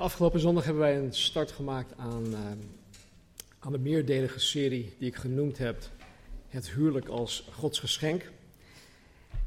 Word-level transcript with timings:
Afgelopen 0.00 0.40
zondag 0.40 0.64
hebben 0.64 0.82
wij 0.82 0.98
een 0.98 1.12
start 1.12 1.50
gemaakt 1.50 1.96
aan, 1.96 2.26
uh, 2.26 2.38
aan 3.58 3.72
de 3.72 3.78
meerdelige 3.78 4.40
serie 4.40 4.94
die 4.98 5.08
ik 5.08 5.16
genoemd 5.16 5.58
heb: 5.58 5.82
Het 6.48 6.70
huwelijk 6.70 7.08
als 7.08 7.48
Gods 7.52 7.78
geschenk. 7.78 8.30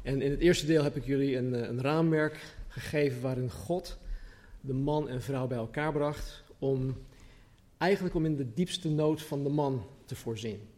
En 0.02 0.22
in 0.22 0.30
het 0.30 0.40
eerste 0.40 0.66
deel 0.66 0.82
heb 0.82 0.96
ik 0.96 1.04
jullie 1.04 1.36
een, 1.36 1.68
een 1.68 1.80
raamwerk 1.80 2.56
gegeven 2.68 3.20
waarin 3.20 3.50
God 3.50 3.98
de 4.60 4.72
man 4.72 5.08
en 5.08 5.22
vrouw 5.22 5.46
bij 5.46 5.58
elkaar 5.58 5.92
bracht 5.92 6.42
om 6.58 6.96
eigenlijk 7.78 8.14
om 8.14 8.24
in 8.24 8.36
de 8.36 8.54
diepste 8.54 8.88
nood 8.88 9.22
van 9.22 9.42
de 9.42 9.50
man 9.50 9.86
te 10.04 10.14
voorzien. 10.16 10.68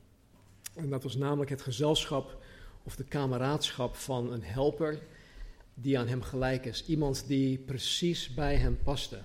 En 0.74 0.91
dat 0.91 1.02
was 1.02 1.16
namelijk 1.16 1.51
het 1.51 1.63
gezelschap 1.63 2.43
of 2.83 2.97
de 2.97 3.05
kameraadschap 3.05 3.97
van 3.97 4.33
een 4.33 4.43
helper 4.43 4.99
die 5.74 5.99
aan 5.99 6.09
hem 6.09 6.23
gelijk 6.23 6.65
is. 6.65 6.87
Iemand 6.87 7.24
die 7.27 7.59
precies 7.59 8.35
bij 8.35 8.57
hem 8.57 8.79
paste. 8.83 9.19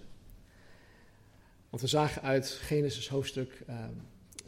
Want 1.71 1.83
we 1.83 1.89
zagen 1.89 2.21
uit 2.21 2.47
Genesis 2.47 3.09
hoofdstuk 3.09 3.63
uh, 3.69 3.75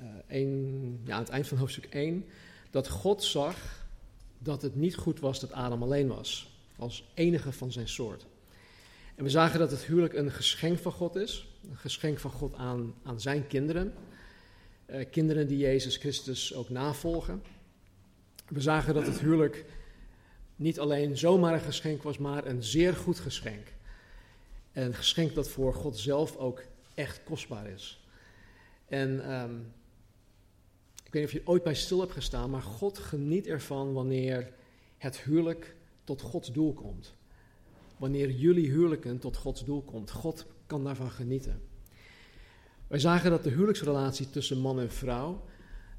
uh, 0.01 0.05
1, 0.27 1.01
ja, 1.05 1.13
aan 1.13 1.19
het 1.19 1.29
eind 1.29 1.47
van 1.47 1.57
hoofdstuk 1.57 1.85
1, 1.85 2.25
dat 2.71 2.89
God 2.89 3.23
zag 3.23 3.85
dat 4.37 4.61
het 4.61 4.75
niet 4.75 4.95
goed 4.95 5.19
was 5.19 5.39
dat 5.39 5.51
Adam 5.51 5.83
alleen 5.83 6.07
was, 6.07 6.59
als 6.75 7.11
enige 7.13 7.51
van 7.51 7.71
zijn 7.71 7.87
soort. 7.87 8.25
En 9.15 9.23
we 9.23 9.29
zagen 9.29 9.59
dat 9.59 9.71
het 9.71 9.83
huwelijk 9.83 10.13
een 10.13 10.31
geschenk 10.31 10.79
van 10.79 10.91
God 10.91 11.15
is, 11.15 11.47
een 11.69 11.77
geschenk 11.77 12.19
van 12.19 12.31
God 12.31 12.55
aan, 12.55 12.93
aan 13.03 13.21
zijn 13.21 13.47
kinderen, 13.47 13.93
uh, 14.89 15.05
kinderen 15.11 15.47
die 15.47 15.57
Jezus 15.57 15.97
Christus 15.97 16.53
ook 16.53 16.69
navolgen. 16.69 17.43
We 18.47 18.61
zagen 18.61 18.93
dat 18.93 19.05
het 19.05 19.19
huwelijk 19.19 19.65
niet 20.55 20.79
alleen 20.79 21.17
zomaar 21.17 21.53
een 21.53 21.59
geschenk 21.59 22.03
was, 22.03 22.17
maar 22.17 22.45
een 22.45 22.63
zeer 22.63 22.93
goed 22.93 23.19
geschenk. 23.19 23.67
Een 24.73 24.93
geschenk 24.93 25.33
dat 25.35 25.49
voor 25.49 25.73
God 25.73 25.97
zelf 25.97 26.37
ook 26.37 26.63
echt 26.93 27.23
kostbaar 27.23 27.67
is. 27.67 28.07
En 28.87 29.33
um, 29.33 29.73
ik 31.03 31.13
weet 31.13 31.21
niet 31.21 31.23
of 31.23 31.31
je 31.31 31.51
ooit 31.51 31.63
bij 31.63 31.75
stil 31.75 31.99
hebt 31.99 32.11
gestaan, 32.11 32.49
maar 32.49 32.61
God 32.61 32.97
geniet 32.97 33.47
ervan 33.47 33.93
wanneer 33.93 34.53
het 34.97 35.19
huwelijk 35.19 35.75
tot 36.03 36.21
Gods 36.21 36.51
doel 36.51 36.73
komt. 36.73 37.13
Wanneer 37.97 38.31
jullie 38.31 38.69
huwelijken 38.69 39.19
tot 39.19 39.37
Gods 39.37 39.65
doel 39.65 39.81
komt. 39.81 40.11
God 40.11 40.45
kan 40.67 40.83
daarvan 40.83 41.11
genieten. 41.11 41.61
Wij 42.87 42.99
zagen 42.99 43.29
dat 43.29 43.43
de 43.43 43.49
huwelijksrelatie 43.49 44.29
tussen 44.29 44.57
man 44.57 44.79
en 44.79 44.91
vrouw 44.91 45.43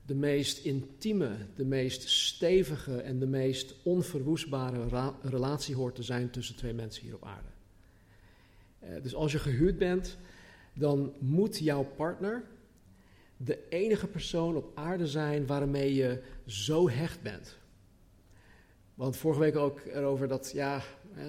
de 0.06 0.14
meest 0.14 0.64
intieme, 0.64 1.36
de 1.54 1.64
meest 1.64 2.08
stevige 2.08 2.96
en 2.96 3.18
de 3.18 3.26
meest 3.26 3.74
onverwoestbare 3.82 5.12
relatie 5.22 5.74
hoort 5.74 5.94
te 5.94 6.02
zijn 6.02 6.30
tussen 6.30 6.56
twee 6.56 6.72
mensen 6.72 7.02
hier 7.02 7.14
op 7.14 7.24
aarde. 7.24 7.48
Uh, 8.82 9.02
dus 9.02 9.14
als 9.14 9.32
je 9.32 9.38
gehuwd 9.38 9.78
bent, 9.78 10.16
dan 10.74 11.12
moet 11.18 11.58
jouw 11.58 11.84
partner 11.96 12.44
de 13.36 13.68
enige 13.68 14.06
persoon 14.06 14.56
op 14.56 14.70
aarde 14.74 15.06
zijn 15.06 15.46
waarmee 15.46 15.94
je 15.94 16.22
zo 16.46 16.88
hecht 16.88 17.22
bent. 17.22 17.56
Want 18.94 19.16
vorige 19.16 19.40
week 19.40 19.56
ook 19.56 19.80
erover 19.80 20.28
dat, 20.28 20.50
ja, 20.54 20.82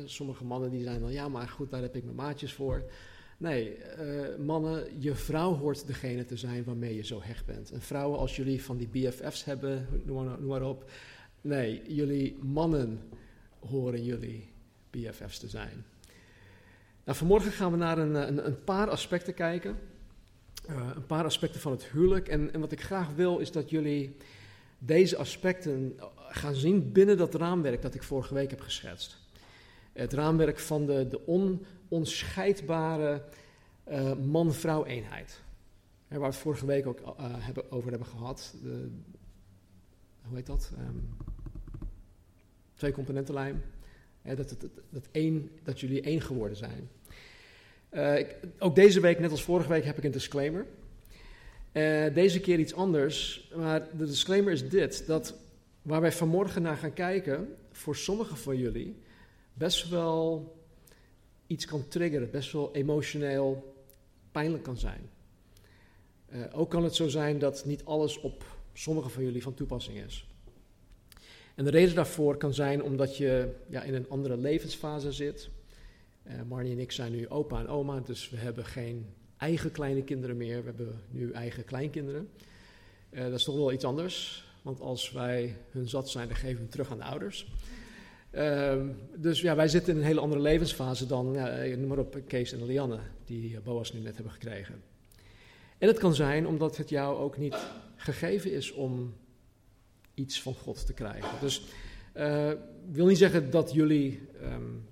sommige 0.06 0.46
mannen 0.46 0.70
die 0.70 0.84
zijn 0.84 1.02
dan, 1.02 1.12
ja, 1.12 1.28
maar 1.28 1.48
goed, 1.48 1.70
daar 1.70 1.82
heb 1.82 1.96
ik 1.96 2.04
mijn 2.04 2.16
maatjes 2.16 2.54
voor. 2.54 2.84
Nee, 3.38 3.78
uh, 4.00 4.36
mannen, 4.46 5.02
je 5.02 5.16
vrouw 5.16 5.54
hoort 5.54 5.88
degene 5.88 6.26
te 6.26 6.38
zijn 6.38 6.64
waarmee 6.64 6.96
je 6.96 7.04
zo 7.04 7.22
hecht 7.22 7.46
bent. 7.46 7.72
En 7.72 7.82
vrouwen, 7.82 8.20
als 8.20 8.36
jullie 8.36 8.64
van 8.64 8.78
die 8.78 8.88
BFF's 8.88 9.44
hebben, 9.44 9.88
noem 10.06 10.26
maar, 10.26 10.40
noem 10.40 10.50
maar 10.50 10.64
op. 10.64 10.92
Nee, 11.42 11.82
jullie 11.88 12.38
mannen 12.42 13.00
horen 13.60 14.04
jullie 14.04 14.50
BFF's 14.90 15.40
te 15.40 15.48
zijn. 15.48 15.86
Nou, 17.06 17.18
vanmorgen 17.18 17.52
gaan 17.52 17.72
we 17.72 17.78
naar 17.78 17.98
een, 17.98 18.16
een, 18.16 18.46
een 18.46 18.64
paar 18.64 18.90
aspecten 18.90 19.34
kijken. 19.34 19.78
Uh, 20.70 20.90
een 20.96 21.06
paar 21.06 21.24
aspecten 21.24 21.62
van 21.62 21.72
het 21.72 21.86
huwelijk. 21.86 22.28
En, 22.28 22.54
en 22.54 22.60
wat 22.60 22.72
ik 22.72 22.82
graag 22.82 23.14
wil 23.16 23.38
is 23.38 23.52
dat 23.52 23.70
jullie 23.70 24.18
deze 24.78 25.18
aspecten 25.18 26.00
gaan 26.30 26.56
zien 26.56 26.92
binnen 26.92 27.18
dat 27.18 27.36
raamwerk 27.36 27.82
dat 27.82 27.96
ik 27.96 28.04
vorige 28.04 28.34
week 28.34 28.50
heb 28.50 28.62
geschetst. 28.62 29.18
Het 29.94 30.14
raamwerk 30.14 30.60
van 30.60 30.86
de, 30.86 31.08
de 31.08 31.26
on, 31.26 31.66
onscheidbare 31.88 33.24
man-vrouw 34.24 34.86
eenheid. 34.86 35.42
waar 36.08 36.20
we 36.20 36.26
het 36.26 36.36
vorige 36.36 36.66
week 36.66 36.88
ook 36.88 37.00
hebben, 37.22 37.72
over 37.72 37.90
hebben 37.90 38.08
gehad. 38.08 38.56
De, 38.64 38.90
hoe 40.22 40.36
heet 40.36 40.46
dat? 40.46 40.72
Um, 40.80 41.16
twee 42.74 42.92
componentenlijm. 42.92 43.64
Dat, 44.26 44.38
dat, 44.38 44.66
dat, 44.90 45.08
één, 45.12 45.50
dat 45.64 45.80
jullie 45.80 46.02
één 46.02 46.22
geworden 46.22 46.58
zijn. 46.58 46.90
Ik, 48.18 48.36
ook 48.60 48.76
deze 48.76 49.00
week, 49.00 49.20
net 49.20 49.32
als 49.32 49.44
vorige 49.44 49.70
week, 49.70 49.84
heb 49.84 49.98
ik 49.98 50.04
een 50.04 50.12
disclaimer. 50.12 50.66
Uh, 51.74 52.14
deze 52.14 52.40
keer 52.40 52.60
iets 52.60 52.74
anders, 52.74 53.50
maar 53.56 53.88
de 53.98 54.06
disclaimer 54.06 54.54
is 54.54 54.70
dit: 54.70 55.08
dat 55.08 55.36
waar 55.82 56.02
wij 56.02 56.12
vanmorgen 56.12 56.62
naar 56.62 56.78
gaan 56.78 56.94
kijken, 56.94 57.56
voor 57.72 57.96
sommigen 57.96 58.38
van 58.38 58.58
jullie 58.58 58.96
best 59.54 59.90
wel 59.90 60.54
iets 61.48 61.66
kan 61.66 61.88
triggeren, 61.88 62.32
best 62.32 62.52
wel 62.52 62.76
emotioneel 62.76 63.76
pijnlijk 64.32 64.64
kan 64.64 64.78
zijn. 64.78 65.10
Uh, 66.34 66.46
ook 66.52 66.70
kan 66.70 66.84
het 66.84 66.96
zo 66.96 67.08
zijn 67.08 67.40
dat 67.40 67.66
niet 67.66 67.86
alles 67.86 68.20
op 68.20 68.46
sommigen 68.74 69.12
van 69.12 69.24
jullie 69.24 69.44
van 69.44 69.54
toepassing 69.54 69.98
is. 69.98 70.28
En 71.56 71.64
de 71.64 71.70
reden 71.70 71.96
daarvoor 71.96 72.38
kan 72.38 72.54
zijn 72.54 72.84
omdat 72.84 73.18
je 73.18 73.54
ja, 73.70 73.84
in 73.84 73.94
een 73.94 74.10
andere 74.10 74.38
levensfase 74.38 75.12
zit. 75.12 75.50
Uh, 76.28 76.34
Marnie 76.48 76.72
en 76.72 76.80
ik 76.80 76.92
zijn 76.92 77.12
nu 77.12 77.30
opa 77.30 77.60
en 77.60 77.68
oma, 77.68 78.00
dus 78.00 78.30
we 78.30 78.38
hebben 78.38 78.66
geen 78.66 79.06
eigen 79.38 79.72
kleine 79.72 80.04
kinderen 80.04 80.38
meer. 80.38 80.60
We 80.60 80.66
hebben 80.66 81.02
nu 81.10 81.32
eigen 81.32 81.66
kleinkinderen. 81.66 82.30
Uh, 83.10 83.24
dat 83.24 83.34
is 83.34 83.44
toch 83.44 83.56
wel 83.56 83.72
iets 83.72 83.84
anders, 83.84 84.46
want 84.62 84.82
als 84.82 85.12
wij 85.12 85.56
hun 85.72 85.90
zat 85.90 86.10
zijn, 86.10 86.28
dan 86.28 86.38
geven 86.38 86.56
we 86.56 86.62
hem 86.62 86.70
terug 86.70 86.92
aan 86.92 86.98
de 86.98 87.04
ouders. 87.04 87.48
Uh, 88.32 88.82
dus 89.16 89.42
ja, 89.42 89.56
wij 89.56 89.68
zitten 89.68 89.94
in 89.94 90.00
een 90.00 90.06
hele 90.06 90.20
andere 90.20 90.42
levensfase 90.42 91.06
dan, 91.06 91.34
ja, 91.34 91.76
noem 91.76 91.88
maar 91.88 91.98
op, 91.98 92.18
Kees 92.28 92.52
en 92.52 92.66
Lianne, 92.66 93.00
die 93.26 93.60
Boas 93.60 93.94
nu 93.94 94.00
net 94.00 94.16
hebben 94.16 94.34
gekregen. 94.34 94.82
En 95.78 95.88
het 95.88 95.98
kan 95.98 96.16
zijn 96.16 96.48
omdat 96.48 96.78
het 96.78 96.90
jou 96.90 97.18
ook 97.18 97.38
niet 97.38 97.58
gegeven 97.96 98.52
is 98.52 98.72
om 98.72 99.14
iets 100.16 100.42
van 100.42 100.54
God 100.54 100.86
te 100.86 100.94
krijgen. 100.94 101.40
Dus 101.40 101.62
uh, 102.16 102.52
wil 102.92 103.06
niet 103.06 103.18
zeggen 103.18 103.52
dat 103.52 103.74
jullie 103.74 104.22
um, 104.42 104.88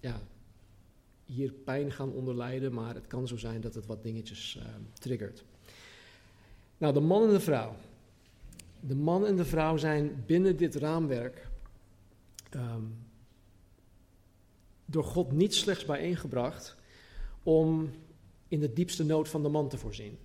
ja, 0.00 0.20
hier 1.24 1.52
pijn 1.52 1.92
gaan 1.92 2.12
onderlijden, 2.12 2.72
maar 2.72 2.94
het 2.94 3.06
kan 3.06 3.28
zo 3.28 3.36
zijn 3.36 3.60
dat 3.60 3.74
het 3.74 3.86
wat 3.86 4.02
dingetjes 4.02 4.58
uh, 4.58 4.64
triggert. 4.92 5.44
Nou, 6.78 6.94
de 6.94 7.00
man 7.00 7.22
en 7.22 7.32
de 7.32 7.40
vrouw. 7.40 7.76
De 8.80 8.94
man 8.94 9.26
en 9.26 9.36
de 9.36 9.44
vrouw 9.44 9.76
zijn 9.76 10.22
binnen 10.26 10.56
dit 10.56 10.74
raamwerk 10.74 11.48
um, 12.54 12.96
door 14.84 15.04
God 15.04 15.32
niet 15.32 15.54
slechts 15.54 15.84
bijeengebracht 15.84 16.76
om 17.42 17.90
in 18.48 18.60
de 18.60 18.72
diepste 18.72 19.04
nood 19.04 19.28
van 19.28 19.42
de 19.42 19.48
man 19.48 19.68
te 19.68 19.78
voorzien. 19.78 20.18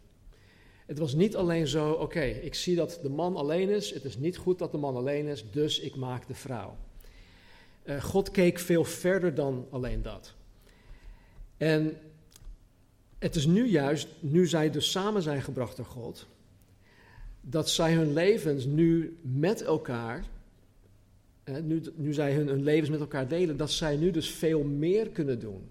Het 0.85 0.99
was 0.99 1.13
niet 1.13 1.35
alleen 1.35 1.67
zo, 1.67 1.91
oké, 1.91 2.21
ik 2.21 2.55
zie 2.55 2.75
dat 2.75 2.99
de 3.01 3.09
man 3.09 3.35
alleen 3.35 3.69
is, 3.69 3.93
het 3.93 4.03
is 4.03 4.17
niet 4.17 4.37
goed 4.37 4.59
dat 4.59 4.71
de 4.71 4.77
man 4.77 4.95
alleen 4.95 5.27
is, 5.27 5.45
dus 5.51 5.79
ik 5.79 5.95
maak 5.95 6.27
de 6.27 6.33
vrouw. 6.33 6.77
Uh, 7.83 8.03
God 8.03 8.31
keek 8.31 8.59
veel 8.59 8.83
verder 8.83 9.35
dan 9.35 9.67
alleen 9.69 10.01
dat. 10.01 10.33
En 11.57 11.97
het 13.19 13.35
is 13.35 13.45
nu 13.45 13.65
juist, 13.65 14.07
nu 14.19 14.47
zij 14.47 14.69
dus 14.69 14.91
samen 14.91 15.21
zijn 15.21 15.41
gebracht 15.41 15.77
door 15.77 15.85
God, 15.85 16.27
dat 17.41 17.69
zij 17.69 17.93
hun 17.93 18.13
levens 18.13 18.65
nu 18.65 19.17
met 19.21 19.61
elkaar, 19.61 20.25
eh, 21.43 21.55
nu, 21.61 21.81
nu 21.95 22.13
zij 22.13 22.33
hun 22.33 22.63
levens 22.63 22.89
met 22.89 22.99
elkaar 22.99 23.27
delen, 23.27 23.57
dat 23.57 23.71
zij 23.71 23.95
nu 23.95 24.11
dus 24.11 24.29
veel 24.29 24.63
meer 24.63 25.09
kunnen 25.09 25.39
doen. 25.39 25.69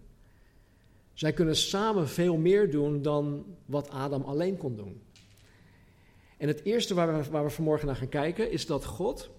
Zij 1.23 1.33
kunnen 1.33 1.57
samen 1.57 2.09
veel 2.09 2.37
meer 2.37 2.71
doen 2.71 3.03
dan 3.03 3.45
wat 3.67 3.91
Adam 3.91 4.23
alleen 4.23 4.57
kon 4.57 4.77
doen. 4.77 5.03
En 6.37 6.49
het 6.49 6.63
eerste 6.65 6.95
waar 6.95 7.19
we, 7.19 7.31
waar 7.31 7.45
we 7.45 7.51
vanmorgen 7.51 7.87
naar 7.87 7.97
gaan 7.97 8.09
kijken 8.09 8.51
is 8.51 8.67
dat 8.67 8.85
God 8.85 9.31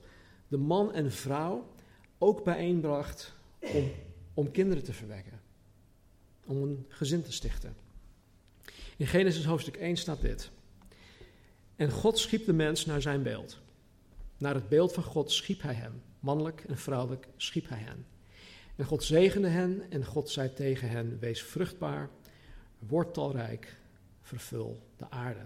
de 0.47 0.57
man 0.57 0.93
en 0.93 1.11
vrouw 1.11 1.67
ook 2.17 2.43
bijeenbracht 2.43 3.33
om, 3.59 3.91
om 4.33 4.51
kinderen 4.51 4.83
te 4.83 4.93
verwekken. 4.93 5.41
Om 6.45 6.63
een 6.63 6.85
gezin 6.89 7.23
te 7.23 7.31
stichten. 7.31 7.75
In 8.97 9.07
Genesis 9.07 9.45
hoofdstuk 9.45 9.75
1 9.75 9.97
staat 9.97 10.21
dit. 10.21 10.51
En 11.75 11.91
God 11.91 12.19
schiep 12.19 12.45
de 12.45 12.53
mens 12.53 12.85
naar 12.85 13.01
zijn 13.01 13.23
beeld. 13.23 13.59
Naar 14.37 14.53
het 14.53 14.69
beeld 14.69 14.93
van 14.93 15.03
God 15.03 15.31
schiep 15.31 15.61
hij 15.61 15.73
hem. 15.73 16.01
Mannelijk 16.19 16.63
en 16.67 16.77
vrouwelijk 16.77 17.27
schiep 17.37 17.69
hij 17.69 17.79
hen. 17.79 18.12
En 18.75 18.85
God 18.85 19.03
zegende 19.03 19.47
hen 19.47 19.83
en 19.89 20.05
God 20.05 20.29
zei 20.29 20.53
tegen 20.53 20.89
hen: 20.89 21.17
Wees 21.19 21.43
vruchtbaar, 21.43 22.09
word 22.79 23.13
talrijk, 23.13 23.77
vervul 24.21 24.79
de 24.97 25.09
aarde. 25.09 25.45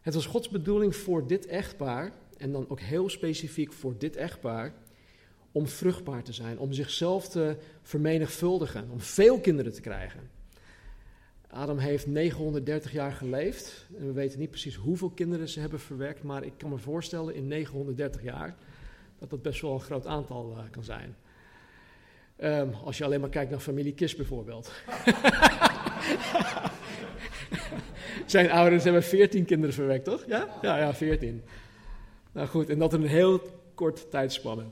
Het 0.00 0.14
was 0.14 0.26
Gods 0.26 0.48
bedoeling 0.48 0.96
voor 0.96 1.26
dit 1.26 1.46
echtpaar, 1.46 2.12
en 2.36 2.52
dan 2.52 2.68
ook 2.68 2.80
heel 2.80 3.08
specifiek 3.08 3.72
voor 3.72 3.98
dit 3.98 4.16
echtpaar, 4.16 4.74
om 5.52 5.66
vruchtbaar 5.66 6.22
te 6.22 6.32
zijn, 6.32 6.58
om 6.58 6.72
zichzelf 6.72 7.28
te 7.28 7.56
vermenigvuldigen, 7.82 8.90
om 8.90 9.00
veel 9.00 9.40
kinderen 9.40 9.72
te 9.72 9.80
krijgen. 9.80 10.30
Adam 11.48 11.78
heeft 11.78 12.06
930 12.06 12.92
jaar 12.92 13.12
geleefd. 13.12 13.86
En 13.98 14.06
we 14.06 14.12
weten 14.12 14.38
niet 14.38 14.50
precies 14.50 14.74
hoeveel 14.74 15.10
kinderen 15.10 15.48
ze 15.48 15.60
hebben 15.60 15.80
verwerkt. 15.80 16.22
Maar 16.22 16.44
ik 16.44 16.52
kan 16.56 16.70
me 16.70 16.78
voorstellen 16.78 17.34
in 17.34 17.46
930 17.46 18.22
jaar 18.22 18.56
dat 19.18 19.30
dat 19.30 19.42
best 19.42 19.60
wel 19.60 19.72
een 19.72 19.80
groot 19.80 20.06
aantal 20.06 20.50
uh, 20.50 20.70
kan 20.70 20.84
zijn. 20.84 21.16
Um, 22.44 22.74
als 22.84 22.98
je 22.98 23.04
alleen 23.04 23.20
maar 23.20 23.28
kijkt 23.28 23.50
naar 23.50 23.60
familie 23.60 23.94
Kis 23.94 24.16
bijvoorbeeld. 24.16 24.70
Zijn 28.26 28.50
ouders 28.50 28.84
hebben 28.84 29.02
14 29.02 29.44
kinderen 29.44 29.74
verwerkt, 29.74 30.04
toch? 30.04 30.24
Ja? 30.26 30.58
Ja, 30.62 30.78
ja, 30.78 30.94
14. 30.94 31.42
Nou 32.32 32.48
goed, 32.48 32.70
en 32.70 32.78
dat 32.78 32.92
in 32.92 33.02
een 33.02 33.08
heel 33.08 33.40
kort 33.74 34.10
tijdspanne. 34.10 34.64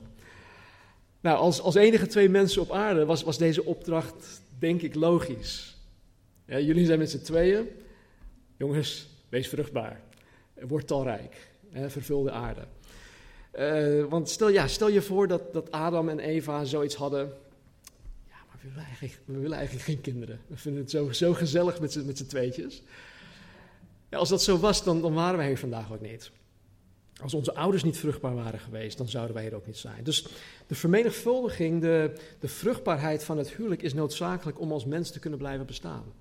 Nou, 1.21 1.37
als, 1.37 1.61
als 1.61 1.75
enige 1.75 2.07
twee 2.07 2.29
mensen 2.29 2.61
op 2.61 2.71
aarde 2.71 3.05
was, 3.05 3.23
was 3.23 3.37
deze 3.37 3.65
opdracht, 3.65 4.41
denk 4.59 4.81
ik, 4.81 4.95
logisch. 4.95 5.77
Ja, 6.45 6.59
jullie 6.59 6.85
zijn 6.85 6.99
met 6.99 7.09
z'n 7.09 7.21
tweeën. 7.21 7.67
Jongens, 8.57 9.07
wees 9.29 9.47
vruchtbaar. 9.47 10.01
Word 10.53 10.87
talrijk. 10.87 11.47
Hè, 11.69 11.89
vervul 11.89 12.23
de 12.23 12.31
aarde. 12.31 12.61
Uh, 13.59 14.05
want 14.05 14.29
stel, 14.29 14.49
ja, 14.49 14.67
stel 14.67 14.89
je 14.89 15.01
voor 15.01 15.27
dat, 15.27 15.53
dat 15.53 15.71
Adam 15.71 16.09
en 16.09 16.19
Eva 16.19 16.63
zoiets 16.63 16.95
hadden. 16.95 17.33
We 18.65 18.71
willen 18.71 18.85
eigenlijk, 18.85 19.21
willen 19.25 19.57
eigenlijk 19.57 19.85
geen 19.85 20.01
kinderen. 20.01 20.39
We 20.47 20.57
vinden 20.57 20.81
het 20.81 20.91
zo, 20.91 21.11
zo 21.11 21.33
gezellig 21.33 21.79
met 21.79 21.91
z'n, 21.91 22.05
met 22.05 22.29
tweetjes. 22.29 22.83
Ja, 24.09 24.17
als 24.17 24.29
dat 24.29 24.43
zo 24.43 24.57
was, 24.57 24.83
dan, 24.83 25.01
dan 25.01 25.13
waren 25.13 25.37
wij 25.37 25.47
hier 25.47 25.57
vandaag 25.57 25.93
ook 25.93 26.01
niet. 26.01 26.31
Als 27.21 27.33
onze 27.33 27.55
ouders 27.55 27.83
niet 27.83 27.97
vruchtbaar 27.97 28.35
waren 28.35 28.59
geweest, 28.59 28.97
dan 28.97 29.07
zouden 29.07 29.33
wij 29.33 29.43
hier 29.43 29.55
ook 29.55 29.65
niet 29.65 29.77
zijn. 29.77 30.03
Dus 30.03 30.27
de 30.67 30.75
vermenigvuldiging, 30.75 31.81
de, 31.81 32.13
de 32.39 32.47
vruchtbaarheid 32.47 33.23
van 33.23 33.37
het 33.37 33.53
huwelijk 33.53 33.81
is 33.81 33.93
noodzakelijk 33.93 34.59
om 34.59 34.71
als 34.71 34.85
mens 34.85 35.11
te 35.11 35.19
kunnen 35.19 35.39
blijven 35.39 35.65
bestaan. 35.65 36.13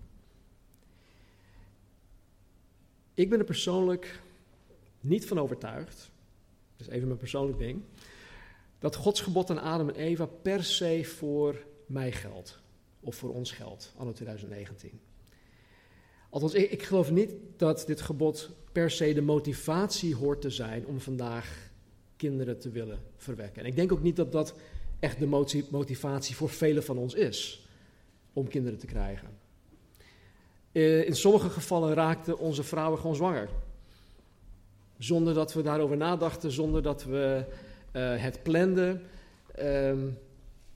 Ik 3.15 3.31
ben 3.31 3.39
er 3.39 3.45
persoonlijk 3.45 4.21
niet 5.01 5.27
van 5.27 5.39
overtuigd, 5.39 6.11
dat 6.77 6.87
is 6.87 6.93
even 6.93 7.07
mijn 7.07 7.19
persoonlijk 7.19 7.59
ding, 7.59 7.83
dat 8.79 8.95
Gods 8.95 9.21
gebod 9.21 9.51
aan 9.51 9.61
Adam 9.61 9.89
en 9.89 9.95
Eva 9.95 10.27
per 10.27 10.65
se 10.65 11.05
voor 11.05 11.57
mij 11.87 12.13
geldt. 12.13 12.63
Of 13.01 13.17
voor 13.17 13.35
ons 13.35 13.51
geldt, 13.53 13.93
anno 13.97 14.13
2019. 14.13 15.01
Althans, 16.31 16.55
ik, 16.55 16.71
ik 16.71 16.83
geloof 16.83 17.11
niet 17.11 17.33
dat 17.57 17.85
dit 17.87 18.01
gebod 18.01 18.51
per 18.73 18.91
se 18.91 19.15
de 19.15 19.23
motivatie 19.23 20.15
hoort 20.15 20.41
te 20.41 20.51
zijn 20.51 20.87
om 20.87 21.01
vandaag 21.01 21.71
kinderen 22.17 22.59
te 22.59 22.71
willen 22.71 22.99
verwekken. 23.17 23.63
En 23.63 23.69
ik 23.69 23.77
denk 23.77 23.93
ook 23.93 24.03
niet 24.03 24.17
dat 24.17 24.33
dat 24.33 24.55
echt 24.99 25.19
de 25.19 25.27
motivatie 25.71 26.37
voor 26.37 26.49
velen 26.49 26.85
van 26.85 26.99
ons 26.99 27.15
is 27.15 27.67
om 28.33 28.49
kinderen 28.49 28.79
te 28.79 28.87
krijgen. 28.87 29.29
Eh, 30.73 31.07
in 31.07 31.17
sommige 31.17 31.51
gevallen 31.51 31.95
raakten 31.95 32.39
onze 32.39 32.63
vrouwen 32.63 32.99
gewoon 32.99 33.17
zwanger. 33.17 33.49
Zonder 34.99 35.35
dat 35.35 35.53
we 35.53 35.63
daarover 35.63 35.97
nadachten, 35.97 36.51
zonder 36.51 36.83
dat 36.83 37.05
we 37.05 37.45
uh, 37.93 38.17
het 38.17 38.43
planden. 38.43 39.03
Um, 39.59 40.19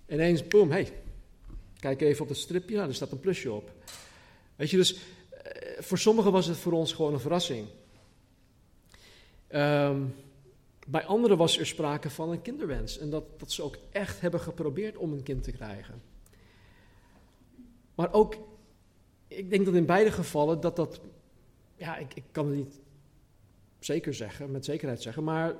ineens, 0.08 0.48
boom, 0.48 0.70
hey, 0.70 0.92
kijk 1.80 2.00
even 2.00 2.22
op 2.22 2.28
het 2.28 2.38
stripje, 2.38 2.76
nou, 2.76 2.88
er 2.88 2.94
staat 2.94 3.12
een 3.12 3.20
plusje 3.20 3.52
op. 3.52 3.72
Weet 4.56 4.70
je, 4.70 4.76
dus 4.76 4.94
uh, 4.94 5.00
voor 5.78 5.98
sommigen 5.98 6.32
was 6.32 6.46
het 6.46 6.56
voor 6.56 6.72
ons 6.72 6.92
gewoon 6.92 7.12
een 7.12 7.20
verrassing. 7.20 7.66
Um, 9.50 10.14
bij 10.86 11.04
anderen 11.04 11.36
was 11.36 11.58
er 11.58 11.66
sprake 11.66 12.10
van 12.10 12.30
een 12.30 12.42
kinderwens 12.42 12.98
en 12.98 13.10
dat, 13.10 13.40
dat 13.40 13.52
ze 13.52 13.62
ook 13.62 13.78
echt 13.90 14.20
hebben 14.20 14.40
geprobeerd 14.40 14.96
om 14.96 15.12
een 15.12 15.22
kind 15.22 15.42
te 15.42 15.52
krijgen. 15.52 16.02
Maar 17.94 18.12
ook 18.12 18.36
ik 19.28 19.50
denk 19.50 19.64
dat 19.64 19.74
in 19.74 19.86
beide 19.86 20.12
gevallen 20.12 20.60
dat 20.60 20.76
dat, 20.76 21.00
ja, 21.76 21.96
ik, 21.96 22.14
ik 22.14 22.24
kan 22.32 22.46
het 22.46 22.56
niet 22.56 22.80
zeker 23.78 24.14
zeggen, 24.14 24.50
met 24.50 24.64
zekerheid 24.64 25.02
zeggen, 25.02 25.24
maar 25.24 25.54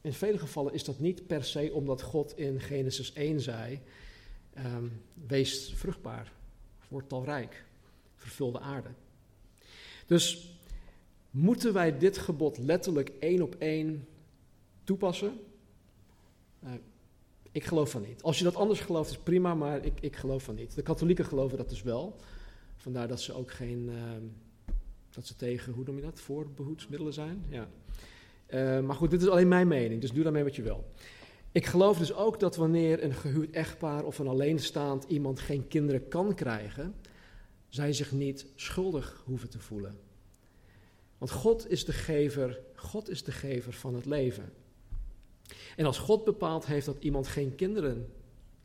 in 0.00 0.12
vele 0.12 0.38
gevallen 0.38 0.72
is 0.72 0.84
dat 0.84 0.98
niet 0.98 1.26
per 1.26 1.44
se 1.44 1.70
omdat 1.72 2.02
God 2.02 2.38
in 2.38 2.60
Genesis 2.60 3.12
1 3.12 3.40
zei, 3.40 3.80
um, 4.58 5.02
wees 5.26 5.72
vruchtbaar, 5.74 6.32
word 6.88 7.08
talrijk, 7.08 7.64
vervul 8.16 8.52
de 8.52 8.60
aarde. 8.60 8.88
Dus 10.06 10.54
moeten 11.30 11.72
wij 11.72 11.98
dit 11.98 12.18
gebod 12.18 12.58
letterlijk 12.58 13.08
één 13.18 13.42
op 13.42 13.54
één 13.54 14.08
toepassen? 14.84 15.40
Uh, 16.64 16.70
ik 17.52 17.64
geloof 17.64 17.90
van 17.90 18.02
niet. 18.02 18.22
Als 18.22 18.38
je 18.38 18.44
dat 18.44 18.56
anders 18.56 18.80
gelooft 18.80 19.10
is 19.10 19.18
prima, 19.18 19.54
maar 19.54 19.84
ik, 19.84 20.00
ik 20.00 20.16
geloof 20.16 20.42
van 20.42 20.54
niet. 20.54 20.74
De 20.74 20.82
katholieken 20.82 21.24
geloven 21.24 21.58
dat 21.58 21.68
dus 21.68 21.82
wel. 21.82 22.16
Vandaar 22.76 23.08
dat 23.08 23.20
ze 23.20 23.32
ook 23.32 23.50
geen, 23.50 23.88
uh, 23.88 24.74
dat 25.10 25.26
ze 25.26 25.36
tegen, 25.36 25.72
hoe 25.72 25.84
noem 25.84 25.96
je 25.96 26.02
dat, 26.02 26.20
voorbehoedsmiddelen 26.20 27.12
zijn. 27.12 27.44
Ja. 27.48 27.68
Uh, 28.54 28.80
maar 28.80 28.96
goed, 28.96 29.10
dit 29.10 29.22
is 29.22 29.28
alleen 29.28 29.48
mijn 29.48 29.68
mening, 29.68 30.00
dus 30.00 30.12
doe 30.12 30.22
daarmee 30.22 30.44
wat 30.44 30.56
je 30.56 30.62
wil. 30.62 30.84
Ik 31.52 31.66
geloof 31.66 31.98
dus 31.98 32.12
ook 32.12 32.40
dat 32.40 32.56
wanneer 32.56 33.04
een 33.04 33.14
gehuwd 33.14 33.50
echtpaar 33.50 34.04
of 34.04 34.18
een 34.18 34.28
alleenstaand 34.28 35.04
iemand 35.04 35.40
geen 35.40 35.68
kinderen 35.68 36.08
kan 36.08 36.34
krijgen, 36.34 36.94
zij 37.68 37.92
zich 37.92 38.12
niet 38.12 38.46
schuldig 38.54 39.22
hoeven 39.24 39.50
te 39.50 39.58
voelen. 39.58 39.98
Want 41.18 41.30
God 41.30 41.70
is 41.70 41.84
de 41.84 41.92
gever, 41.92 42.60
God 42.74 43.08
is 43.08 43.24
de 43.24 43.32
gever 43.32 43.72
van 43.72 43.94
het 43.94 44.06
leven. 44.06 44.52
En 45.76 45.84
als 45.84 45.98
God 45.98 46.24
bepaald 46.24 46.66
heeft 46.66 46.86
dat 46.86 47.02
iemand 47.02 47.28
geen 47.28 47.54
kinderen 47.54 48.12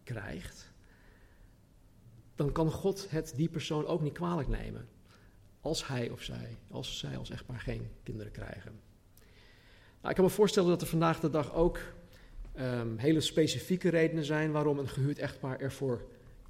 krijgt, 0.04 0.72
dan 2.36 2.52
kan 2.52 2.72
God 2.72 3.10
het 3.10 3.34
die 3.36 3.50
persoon 3.50 3.86
ook 3.86 4.02
niet 4.02 4.14
kwalijk 4.14 4.48
nemen. 4.48 4.88
Als 5.62 5.88
hij 5.88 6.10
of 6.10 6.22
zij, 6.22 6.58
als 6.68 7.00
zij 7.00 7.18
als 7.18 7.30
echtpaar 7.30 7.60
geen 7.60 7.90
kinderen 8.04 8.32
krijgen. 8.32 8.80
Nou, 10.06 10.18
ik 10.18 10.24
kan 10.24 10.32
me 10.32 10.38
voorstellen 10.38 10.70
dat 10.70 10.82
er 10.82 10.88
vandaag 10.88 11.20
de 11.20 11.30
dag 11.30 11.56
ook 11.56 11.80
um, 12.60 12.98
hele 12.98 13.22
specifieke 13.22 13.90
redenen 13.90 14.26
zijn 14.26 14.52
waarom 14.52 14.80
een 14.80 14.88
gehuurd 14.88 15.20
echtpaar 15.20 15.60
ervoor 15.60 16.06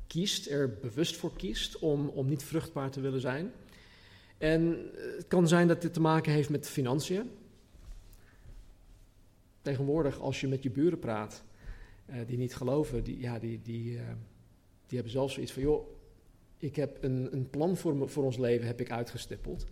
kiest, 0.08 0.50
er 0.50 0.78
bewust 0.82 1.16
voor 1.16 1.36
kiest 1.36 1.80
om, 1.80 2.08
om 2.08 2.28
niet 2.28 2.44
vruchtbaar 2.44 2.92
te 2.92 3.02
willen 3.02 3.20
zijn. 3.20 3.52
En 4.38 4.92
het 4.94 5.28
kan 5.28 5.48
zijn 5.48 5.68
dat 5.68 5.82
dit 5.82 5.94
te 5.94 6.02
maken 6.02 6.32
heeft 6.32 6.50
met 6.50 6.70
financiën. 6.70 7.32
Tegenwoordig, 9.62 10.20
als 10.20 10.42
je 10.42 10.48
met 10.48 10.64
je 10.64 10.72
buren 10.72 11.00
praat, 11.00 11.44
uh, 12.10 12.16
die 12.28 12.38
niet 12.38 12.56
geloven, 12.56 13.04
die, 13.04 13.20
ja, 13.20 13.40
die, 13.40 13.62
die, 13.62 13.92
uh, 13.92 14.02
die 14.86 14.96
hebben 14.96 15.12
zelfs 15.12 15.34
zoiets 15.34 15.52
van, 15.52 15.62
joh, 15.62 15.88
ik 16.58 16.76
heb 16.76 17.04
een, 17.04 17.34
een 17.34 17.50
plan 17.50 17.78
voor, 17.78 18.10
voor 18.10 18.24
ons 18.24 18.38
leven 18.38 18.68
heb 18.68 18.80
ik 18.80 18.92
uitgestippeld. 18.92 19.66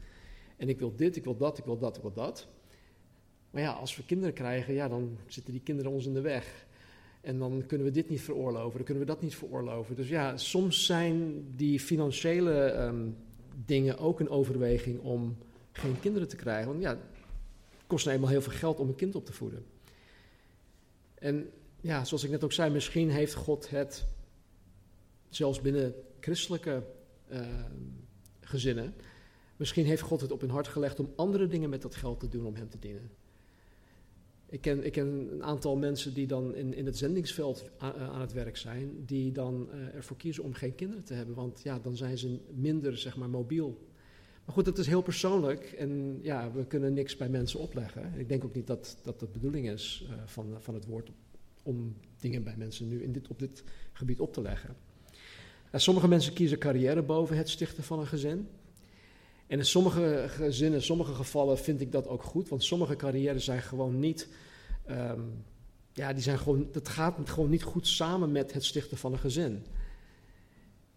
En 0.58 0.70
ik 0.70 0.80
wil 0.80 0.96
dit, 0.96 1.16
ik 1.16 1.24
wil 1.24 1.38
dat, 1.38 1.58
ik 1.58 1.66
wil 1.66 1.78
dat, 1.78 1.96
ik 1.96 2.02
wil 2.02 2.14
dat. 2.14 2.48
Maar 3.54 3.62
ja, 3.62 3.72
als 3.72 3.96
we 3.96 4.06
kinderen 4.06 4.34
krijgen, 4.34 4.74
ja, 4.74 4.88
dan 4.88 5.18
zitten 5.28 5.54
die 5.54 5.62
kinderen 5.62 5.92
ons 5.92 6.06
in 6.06 6.14
de 6.14 6.22
weg. 6.22 6.66
En 7.22 7.40
dan 7.40 7.64
kunnen 7.68 7.88
we 7.88 7.94
dit 7.94 8.10
niet 8.10 8.22
veroorloven, 8.22 8.76
dan 8.76 8.84
kunnen 8.84 9.04
we 9.04 9.12
dat 9.12 9.22
niet 9.22 9.36
veroorloven. 9.36 9.96
Dus 9.96 10.08
ja, 10.08 10.38
soms 10.38 10.86
zijn 10.86 11.46
die 11.56 11.80
financiële 11.80 12.72
um, 12.72 13.18
dingen 13.66 13.98
ook 13.98 14.20
een 14.20 14.30
overweging 14.30 15.00
om 15.00 15.38
geen 15.72 16.00
kinderen 16.00 16.28
te 16.28 16.36
krijgen. 16.36 16.68
Want 16.68 16.82
ja, 16.82 16.90
het 16.90 17.00
kost 17.88 18.06
nou 18.06 18.18
eenmaal 18.18 18.32
heel 18.32 18.42
veel 18.42 18.52
geld 18.52 18.80
om 18.80 18.88
een 18.88 18.96
kind 18.96 19.16
op 19.16 19.26
te 19.26 19.34
voeden. 19.34 19.66
En 21.14 21.50
ja, 21.82 22.06
zoals 22.06 22.24
ik 22.24 22.30
net 22.30 22.44
ook 22.44 22.54
zei, 22.54 22.72
misschien 22.72 23.10
heeft 23.10 23.34
God 23.34 23.70
het 23.70 24.06
zelfs 25.30 25.62
binnen 25.62 25.94
christelijke 26.20 26.84
uh, 27.32 27.40
gezinnen, 28.42 28.94
misschien 29.56 29.86
heeft 29.86 30.02
God 30.02 30.22
het 30.22 30.32
op 30.32 30.42
hun 30.42 30.50
hart 30.50 30.68
gelegd 30.68 31.00
om 31.00 31.14
andere 31.16 31.48
dingen 31.48 31.70
met 31.70 31.82
dat 31.82 31.96
geld 31.96 32.20
te 32.20 32.28
doen 32.28 32.46
om 32.46 32.56
hem 32.56 32.70
te 32.70 32.80
dienen. 32.80 33.12
Ik 34.54 34.62
ken, 34.62 34.86
ik 34.86 34.92
ken 34.92 35.30
een 35.32 35.44
aantal 35.44 35.76
mensen 35.76 36.14
die 36.14 36.28
dan 36.28 36.56
in, 36.56 36.74
in 36.74 36.86
het 36.86 36.98
zendingsveld 36.98 37.70
aan, 37.78 37.94
aan 37.96 38.22
het 38.22 38.34
werk 38.34 38.58
zijn, 38.58 39.06
die 39.06 39.32
dan 39.32 39.70
uh, 39.74 39.96
ervoor 39.96 40.18
kiezen 40.18 40.44
om 40.44 40.54
geen 40.54 40.76
kinderen 40.76 41.04
te 41.04 41.14
hebben, 41.14 41.36
want 41.36 41.62
ja, 41.64 41.80
dan 41.80 41.96
zijn 41.96 42.18
ze 42.18 42.40
minder, 42.56 42.98
zeg 42.98 43.18
maar, 43.18 43.30
mobiel. 43.30 43.88
Maar 44.46 44.56
goed, 44.56 44.66
dat 44.66 44.78
is 44.78 44.88
heel 44.88 45.02
persoonlijk 45.02 45.72
en 45.72 46.20
ja, 46.22 46.52
we 46.52 46.66
kunnen 46.66 46.94
niks 46.94 47.18
bij 47.18 47.30
mensen 47.30 47.60
opleggen. 47.60 48.14
Ik 48.18 48.30
denk 48.30 48.44
ook 48.44 48.56
niet 48.56 48.68
dat 48.68 48.98
dat 49.04 49.20
de 49.20 49.28
bedoeling 49.32 49.70
is 49.70 50.08
uh, 50.10 50.16
van, 50.26 50.56
van 50.60 50.74
het 50.74 50.86
woord 50.86 51.12
om 51.64 51.96
dingen 52.20 52.44
bij 52.44 52.56
mensen 52.58 52.88
nu 52.88 53.04
in 53.04 53.12
dit, 53.12 53.28
op 53.28 53.40
dit 53.40 53.64
gebied 53.94 54.20
op 54.20 54.34
te 54.34 54.42
leggen. 54.42 54.76
Sommige 55.72 56.08
mensen 56.08 56.34
kiezen 56.34 56.58
carrière 56.58 57.02
boven 57.02 57.38
het 57.38 57.50
stichten 57.50 57.84
van 57.84 58.00
een 58.00 58.08
gezin. 58.08 58.48
En 59.48 59.58
in 59.58 59.66
sommige 59.66 60.26
gezinnen, 60.28 60.80
in 60.80 60.86
sommige 60.86 61.14
gevallen 61.14 61.58
vind 61.58 61.82
ik 61.82 61.92
dat 61.92 62.08
ook 62.08 62.24
goed, 62.24 62.50
want 62.50 62.64
sommige 62.64 62.96
carrières 62.96 63.44
zijn 63.44 63.62
gewoon 63.62 64.00
niet, 64.00 64.28
ehm, 64.86 65.22
ja, 65.94 66.14
die 66.14 66.24
zijn 66.24 66.40
gewoon, 66.40 66.68
dat 66.72 66.90
gaat 66.90 67.30
gewoon 67.30 67.50
niet 67.50 67.64
goed 67.64 67.88
samen 67.88 68.32
met 68.32 68.54
het 68.54 68.66
stichten 68.66 68.98
van 68.98 69.12
een 69.12 69.20
gezin. 69.20 69.66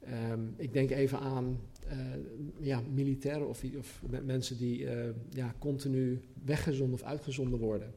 Ehm, 0.01 0.41
ik 0.57 0.73
denk 0.73 0.91
even 0.91 1.19
aan 1.19 1.61
uh, 1.93 1.97
ja, 2.59 2.83
militairen 2.95 3.49
of, 3.49 3.63
of 3.79 4.03
mensen 4.25 4.57
die 4.57 4.81
uh, 4.81 5.09
ja, 5.31 5.55
continu 5.59 6.21
weggezonden 6.45 6.95
of 6.95 7.03
uitgezonden 7.03 7.59
worden. 7.59 7.95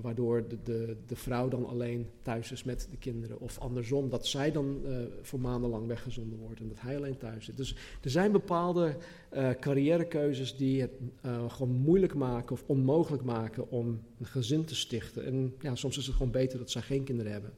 Waardoor 0.00 0.48
de, 0.48 0.56
de, 0.62 0.96
de, 1.06 1.16
vrouw 1.16 1.48
dan 1.48 1.66
alleen 1.66 2.06
thuis 2.22 2.52
is 2.52 2.64
met 2.64 2.88
de 2.90 2.96
kinderen. 2.96 3.40
Of 3.40 3.58
andersom, 3.58 4.10
dat 4.10 4.26
zij 4.26 4.52
dan 4.52 4.80
uh, 4.84 4.98
voor 5.22 5.40
maandenlang 5.40 5.86
weggezonden 5.86 6.38
wordt 6.38 6.60
en 6.60 6.68
dat 6.68 6.80
hij 6.80 6.96
alleen 6.96 7.18
thuis 7.18 7.44
zit. 7.44 7.56
Dus 7.56 7.76
er 8.02 8.10
zijn 8.10 8.32
bepaalde 8.32 8.96
uh, 9.32 9.50
carrièrekeuzes 9.60 10.56
die 10.56 10.80
het 10.80 10.92
uh, 11.26 11.50
gewoon 11.50 11.74
moeilijk 11.74 12.14
maken 12.14 12.52
of 12.52 12.64
onmogelijk 12.66 13.22
maken 13.22 13.70
om 13.70 14.02
een 14.18 14.26
gezin 14.26 14.64
te 14.64 14.74
stichten. 14.74 15.24
En 15.24 15.54
ja, 15.60 15.74
soms 15.74 15.98
is 15.98 16.06
het 16.06 16.16
gewoon 16.16 16.32
beter 16.32 16.58
dat 16.58 16.70
zij 16.70 16.82
geen 16.82 17.04
kinderen 17.04 17.32
hebben. 17.32 17.52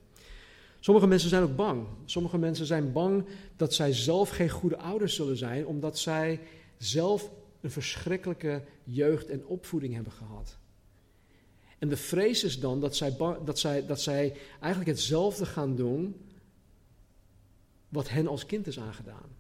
Sommige 0.81 1.07
mensen 1.07 1.29
zijn 1.29 1.43
ook 1.43 1.57
bang. 1.57 1.87
Sommige 2.05 2.39
mensen 2.39 2.67
zijn 2.67 2.93
bang 2.93 3.25
dat 3.57 3.75
zij 3.75 3.93
zelf 3.93 4.31
geen 4.31 4.51
goede 4.51 4.79
ouders 4.79 5.15
zullen 5.15 5.37
zijn, 5.37 5.67
omdat 5.67 5.99
zij 5.99 6.41
zelf 6.77 7.31
een 7.61 7.71
verschrikkelijke 7.71 8.63
jeugd 8.85 9.29
en 9.29 9.47
opvoeding 9.47 9.95
hebben 9.95 10.13
gehad. 10.13 10.59
En 11.79 11.89
de 11.89 11.97
vrees 11.97 12.45
is 12.45 12.61
dan 12.61 12.81
dat 12.81 12.97
zij, 12.97 13.17
dat 13.45 13.59
zij, 13.59 13.87
dat 13.87 14.01
zij 14.01 14.37
eigenlijk 14.61 14.91
hetzelfde 14.91 15.47
gaan 15.47 15.77
doen 15.77 16.17
wat 17.89 18.09
hen 18.09 18.27
als 18.27 18.47
kind 18.47 18.67
is 18.67 18.79
aangedaan. 18.79 19.37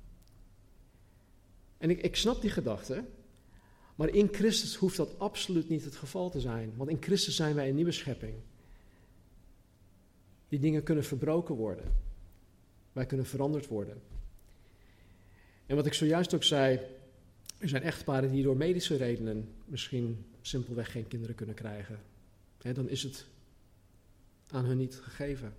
En 1.78 1.90
ik, 1.90 2.02
ik 2.02 2.16
snap 2.16 2.40
die 2.40 2.50
gedachte, 2.50 3.04
maar 3.94 4.08
in 4.08 4.28
Christus 4.32 4.74
hoeft 4.74 4.96
dat 4.96 5.18
absoluut 5.18 5.68
niet 5.68 5.84
het 5.84 5.96
geval 5.96 6.30
te 6.30 6.40
zijn. 6.40 6.72
Want 6.76 6.90
in 6.90 7.02
Christus 7.02 7.36
zijn 7.36 7.54
wij 7.54 7.68
een 7.68 7.74
nieuwe 7.74 7.92
schepping. 7.92 8.34
Die 10.48 10.58
dingen 10.58 10.82
kunnen 10.82 11.04
verbroken 11.04 11.54
worden. 11.54 11.94
Wij 12.92 13.06
kunnen 13.06 13.26
veranderd 13.26 13.66
worden. 13.66 14.02
En 15.66 15.76
wat 15.76 15.86
ik 15.86 15.94
zojuist 15.94 16.34
ook 16.34 16.44
zei, 16.44 16.80
er 17.58 17.68
zijn 17.68 17.82
echtparen 17.82 18.30
die 18.30 18.42
door 18.42 18.56
medische 18.56 18.96
redenen 18.96 19.48
misschien 19.64 20.24
simpelweg 20.40 20.92
geen 20.92 21.08
kinderen 21.08 21.34
kunnen 21.34 21.54
krijgen 21.54 21.98
dan 22.58 22.88
is 22.88 23.02
het 23.02 23.26
aan 24.50 24.64
hun 24.64 24.76
niet 24.76 24.94
gegeven. 24.94 25.54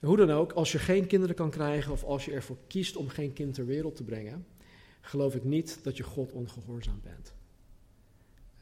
Hoe 0.00 0.16
dan 0.16 0.30
ook, 0.30 0.52
als 0.52 0.72
je 0.72 0.78
geen 0.78 1.06
kinderen 1.06 1.36
kan 1.36 1.50
krijgen 1.50 1.92
of 1.92 2.04
als 2.04 2.24
je 2.24 2.32
ervoor 2.32 2.58
kiest 2.66 2.96
om 2.96 3.08
geen 3.08 3.32
kind 3.32 3.54
ter 3.54 3.66
wereld 3.66 3.96
te 3.96 4.04
brengen, 4.04 4.46
geloof 5.00 5.34
ik 5.34 5.44
niet 5.44 5.78
dat 5.82 5.96
je 5.96 6.02
God 6.02 6.32
ongehoorzaam 6.32 7.00
bent. 7.02 7.34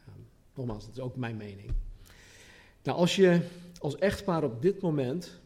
Um, 0.09 0.27
nogmaals, 0.55 0.85
dat 0.85 0.95
is 0.97 1.01
ook 1.01 1.17
mijn 1.17 1.37
mening. 1.37 1.71
Nou, 2.83 2.99
als 2.99 3.17
je 3.17 3.41
als 3.79 3.97
echtpaar 3.97 4.45
op 4.45 4.63
dit 4.63 4.81
moment 4.81 5.41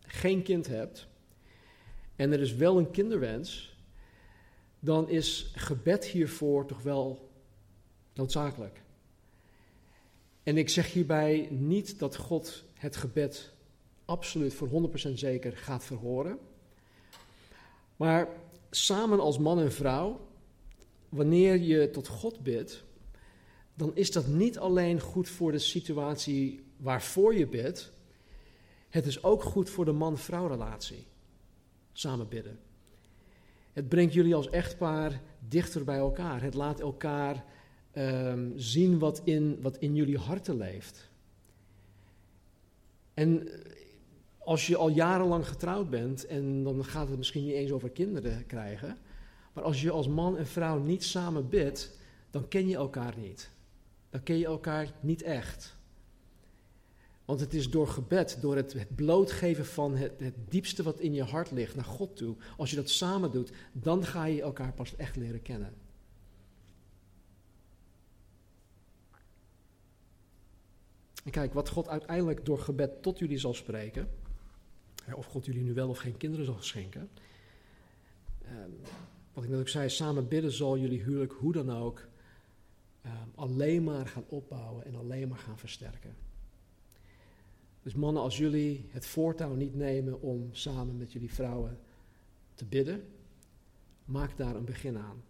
geen 0.00 0.42
kind 0.42 0.66
hebt 0.66 1.06
en 2.16 2.32
er 2.32 2.40
is 2.40 2.54
wel 2.54 2.78
een 2.78 2.90
kinderwens, 2.90 3.76
dan 4.78 5.08
is 5.08 5.52
gebed 5.54 6.04
hiervoor 6.04 6.66
toch 6.66 6.82
wel 6.82 7.30
noodzakelijk. 8.14 8.82
En 10.42 10.56
ik 10.56 10.68
zeg 10.68 10.92
hierbij 10.92 11.48
niet 11.50 11.98
dat 11.98 12.16
God 12.16 12.64
het 12.74 12.96
gebed 12.96 13.52
absoluut 14.04 14.54
voor 14.54 14.90
100% 15.08 15.12
zeker 15.12 15.56
gaat 15.56 15.84
verhoren. 15.84 16.38
Maar 17.96 18.28
samen 18.70 19.20
als 19.20 19.38
man 19.38 19.60
en 19.60 19.72
vrouw, 19.72 20.20
wanneer 21.08 21.56
je 21.56 21.90
tot 21.90 22.08
God 22.08 22.42
bidt, 22.42 22.84
dan 23.74 23.90
is 23.94 24.10
dat 24.10 24.26
niet 24.26 24.58
alleen 24.58 25.00
goed 25.00 25.28
voor 25.28 25.52
de 25.52 25.58
situatie 25.58 26.64
waarvoor 26.76 27.34
je 27.34 27.46
bidt, 27.46 27.92
het 28.88 29.06
is 29.06 29.22
ook 29.22 29.42
goed 29.42 29.70
voor 29.70 29.84
de 29.84 29.92
man-vrouw 29.92 30.46
relatie. 30.46 31.06
Samen 31.92 32.28
bidden. 32.28 32.58
Het 33.72 33.88
brengt 33.88 34.14
jullie 34.14 34.34
als 34.34 34.50
echtpaar 34.50 35.20
dichter 35.48 35.84
bij 35.84 35.96
elkaar. 35.96 36.42
Het 36.42 36.54
laat 36.54 36.80
elkaar 36.80 37.44
um, 37.94 38.52
zien 38.56 38.98
wat 38.98 39.20
in, 39.24 39.58
wat 39.60 39.76
in 39.78 39.94
jullie 39.94 40.18
harten 40.18 40.56
leeft. 40.56 41.10
En 43.14 43.48
als 44.38 44.66
je 44.66 44.76
al 44.76 44.88
jarenlang 44.88 45.48
getrouwd 45.48 45.90
bent, 45.90 46.26
en 46.26 46.62
dan 46.62 46.84
gaat 46.84 47.08
het 47.08 47.18
misschien 47.18 47.44
niet 47.44 47.54
eens 47.54 47.70
over 47.70 47.90
kinderen 47.90 48.46
krijgen, 48.46 48.98
maar 49.52 49.64
als 49.64 49.82
je 49.82 49.90
als 49.90 50.08
man 50.08 50.36
en 50.36 50.46
vrouw 50.46 50.78
niet 50.78 51.04
samen 51.04 51.48
bidt, 51.48 51.98
dan 52.30 52.48
ken 52.48 52.68
je 52.68 52.76
elkaar 52.76 53.14
niet. 53.18 53.50
Dan 54.10 54.22
ken 54.22 54.38
je 54.38 54.46
elkaar 54.46 54.92
niet 55.00 55.22
echt. 55.22 55.76
Want 57.24 57.40
het 57.40 57.54
is 57.54 57.70
door 57.70 57.88
gebed, 57.88 58.38
door 58.40 58.56
het, 58.56 58.72
het 58.72 58.94
blootgeven 58.94 59.66
van 59.66 59.96
het, 59.96 60.12
het, 60.18 60.34
diepste 60.48 60.82
wat 60.82 61.00
in 61.00 61.14
je 61.14 61.22
hart 61.22 61.50
ligt 61.50 61.74
naar 61.74 61.84
God 61.84 62.16
toe. 62.16 62.36
Als 62.56 62.70
je 62.70 62.76
dat 62.76 62.90
samen 62.90 63.30
doet, 63.30 63.52
dan 63.72 64.04
ga 64.04 64.24
je 64.24 64.42
elkaar 64.42 64.72
pas 64.72 64.96
echt 64.96 65.16
leren 65.16 65.42
kennen. 65.42 65.74
En 71.22 71.30
kijk, 71.30 71.52
wat 71.52 71.68
God 71.68 71.88
uiteindelijk 71.88 72.46
door 72.46 72.58
gebed 72.58 73.02
tot 73.02 73.18
jullie 73.18 73.38
zal 73.38 73.54
spreken, 73.54 74.08
of 75.14 75.26
God 75.26 75.44
jullie 75.44 75.62
nu 75.62 75.74
wel 75.74 75.88
of 75.88 75.98
geen 75.98 76.16
kinderen 76.16 76.46
zal 76.46 76.56
schenken. 76.60 77.10
Ehm, 78.44 78.70
wat 79.32 79.44
ik 79.44 79.50
net 79.50 79.60
ook 79.60 79.68
zei, 79.68 79.88
samen 79.88 80.28
bidden 80.28 80.52
zal 80.52 80.78
jullie 80.78 81.02
huwelijk 81.02 81.32
hoe 81.32 81.52
dan 81.52 81.70
ook 81.70 82.06
ehm, 83.02 83.28
alleen 83.34 83.84
maar 83.84 84.06
gaan 84.06 84.24
opbouwen 84.28 84.84
en 84.84 84.94
alleen 84.94 85.28
maar 85.28 85.38
gaan 85.38 85.58
versterken. 85.58 86.14
Dus 87.82 87.94
mannen, 87.94 88.22
als 88.22 88.38
jullie 88.38 88.86
het 88.90 89.06
voortouw 89.06 89.54
niet 89.54 89.74
nemen 89.74 90.20
om 90.20 90.48
samen 90.52 90.96
met 90.96 91.12
jullie 91.12 91.32
vrouwen 91.32 91.78
te 92.54 92.64
bidden, 92.64 93.04
maak 94.04 94.36
daar 94.36 94.56
een 94.56 94.64
begin 94.64 94.98
aan. 94.98 95.22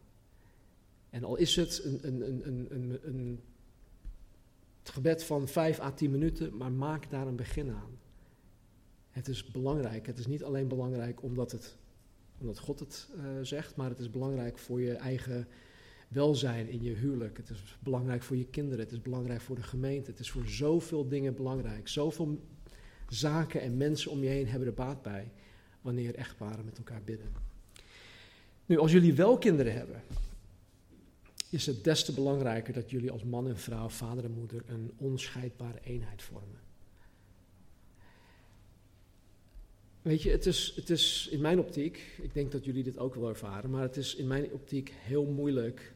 En 1.11 1.25
al 1.25 1.37
is 1.37 1.57
het 1.57 1.85
een, 1.85 2.07
een, 2.07 2.47
een, 2.47 2.67
een, 2.71 2.99
een 3.03 3.41
het 4.83 4.91
gebed 4.91 5.25
van 5.25 5.49
5 5.49 5.81
à 5.81 5.91
10 5.91 6.11
minuten, 6.11 6.57
maar 6.57 6.73
maak 6.73 7.11
daar 7.11 7.27
een 7.27 7.37
begin 7.37 7.71
aan. 7.71 7.99
Het 9.11 9.29
is 9.29 9.51
belangrijk. 9.51 10.07
Het 10.07 10.19
is 10.19 10.27
niet 10.27 10.45
alleen 10.45 10.69
belangrijk 10.69 11.23
omdat, 11.23 11.53
het, 11.53 11.77
omdat 12.39 12.59
God 12.59 12.81
het 12.81 13.09
uh, 13.17 13.23
zegt, 13.43 13.77
maar 13.77 13.89
het 13.89 13.99
is 13.99 14.11
belangrijk 14.11 14.59
voor 14.59 14.81
je 14.81 14.93
eigen 14.93 15.49
welzijn 16.09 16.69
in 16.69 16.83
je 16.83 16.95
huwelijk. 16.95 17.37
Het 17.37 17.51
is 17.51 17.79
belangrijk 17.81 18.23
voor 18.23 18.37
je 18.37 18.47
kinderen. 18.47 18.85
Het 18.85 18.93
is 18.93 19.03
belangrijk 19.03 19.41
voor 19.41 19.57
de 19.57 19.63
gemeente. 19.63 20.11
Het 20.11 20.21
is 20.21 20.31
voor 20.31 20.47
zoveel 20.47 21.09
dingen 21.09 21.35
belangrijk. 21.35 21.89
Zoveel 21.89 22.41
zaken 23.09 23.61
en 23.61 23.77
mensen 23.77 24.11
om 24.11 24.23
je 24.23 24.29
heen 24.29 24.49
hebben 24.49 24.69
er 24.69 24.75
baat 24.75 25.03
bij 25.03 25.31
wanneer 25.81 26.15
echtparen 26.15 26.65
met 26.65 26.79
elkaar 26.79 27.03
bidden. 27.05 27.33
Nu, 28.67 28.79
als 28.79 28.93
jullie 28.93 29.15
wel 29.15 29.39
kinderen 29.39 29.75
hebben, 29.75 30.03
is 31.53 31.67
het 31.67 31.85
des 31.85 32.05
te 32.05 32.13
belangrijker 32.13 32.73
dat 32.73 32.91
jullie 32.91 33.11
als 33.11 33.25
man 33.25 33.49
en 33.49 33.59
vrouw, 33.59 33.89
vader 33.89 34.25
en 34.25 34.31
moeder, 34.31 34.63
een 34.67 34.93
onscheidbare 34.97 35.81
eenheid 35.83 36.23
vormen. 36.23 36.61
Weet 40.03 40.23
je, 40.23 40.31
het 40.31 40.47
is, 40.47 40.73
het 40.77 40.91
is 40.91 41.29
in 41.31 41.41
mijn 41.41 41.59
optiek, 41.59 42.19
ik 42.23 42.35
denk 42.35 42.53
dat 42.53 42.65
jullie 42.65 42.83
dit 42.83 42.99
ook 42.99 43.15
wel 43.15 43.29
ervaren, 43.29 43.71
maar 43.71 43.83
het 43.83 43.97
is 43.97 44.15
in 44.15 44.27
mijn 44.27 44.53
optiek 44.53 44.93
heel 44.95 45.25
moeilijk 45.25 45.95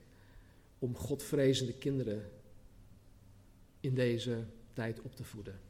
om 0.78 0.96
Godvrezende 0.96 1.72
kinderen 1.72 2.30
in 3.80 3.94
deze 3.94 4.44
tijd 4.72 5.00
op 5.00 5.14
te 5.14 5.24
voeden. 5.24 5.60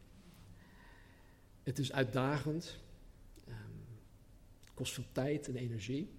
Het 1.62 1.78
is 1.78 1.92
uitdagend, 1.92 2.78
um, 3.48 3.54
kost 4.74 4.92
veel 4.92 5.06
tijd 5.12 5.48
en 5.48 5.56
energie 5.56 6.15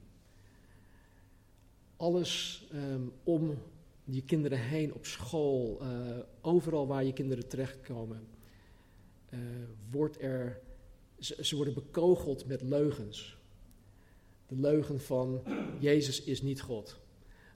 alles 1.98 2.64
um, 2.74 3.12
om 3.24 3.58
je 4.04 4.22
kinderen 4.22 4.60
heen 4.60 4.94
op 4.94 5.06
school, 5.06 5.80
uh, 5.82 5.88
overal 6.42 6.88
waar 6.88 7.04
je 7.04 7.14
kinderen 7.14 7.48
terechtkomen, 7.48 8.28
uh, 9.30 9.40
wordt 9.92 10.22
er, 10.22 10.60
ze, 11.20 11.56
worden 11.56 11.74
bekogeld 11.74 12.46
met 12.46 12.62
leugens. 12.62 13.38
De 14.48 14.56
leugen 14.56 15.02
van 15.02 15.42
Jezus 15.80 16.24
is 16.24 16.42
niet 16.42 16.62
God. 16.62 16.98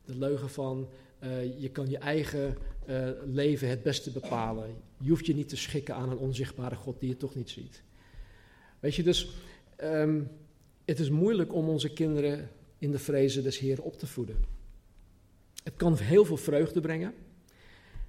De 0.06 0.18
leugen 0.18 0.50
van 0.50 0.90
uh, 1.24 1.62
je 1.62 1.70
kan 1.70 1.90
je 1.90 1.98
eigen 1.98 2.58
leven 3.26 3.70
het 3.70 3.84
beste 3.84 4.12
bepalen. 4.12 4.76
Je 4.98 5.10
hoeft 5.10 5.26
je 5.26 5.36
niet 5.36 5.50
te 5.50 5.58
schikken 5.58 5.96
aan 5.96 6.10
een 6.10 6.18
onzichtbare 6.18 6.76
God 6.76 7.00
die 7.00 7.10
je 7.10 7.18
toch 7.18 7.36
niet 7.36 7.50
ziet. 7.50 7.84
Weet 8.80 8.96
je, 8.96 9.04
dus 9.04 9.30
um, 9.84 10.30
het 10.86 11.00
is 11.00 11.10
moeilijk 11.10 11.54
om 11.54 11.70
onze 11.70 11.94
kinderen 11.94 12.50
in 12.82 12.92
de 12.92 13.00
vrezen 13.00 13.44
des 13.44 13.60
Heer 13.60 13.82
op 13.82 13.98
te 13.98 14.08
voeden. 14.08 14.44
Het 15.64 15.76
kan 15.76 15.98
heel 15.98 16.26
veel 16.26 16.38
vreugde 16.38 16.82
brengen. 16.82 17.14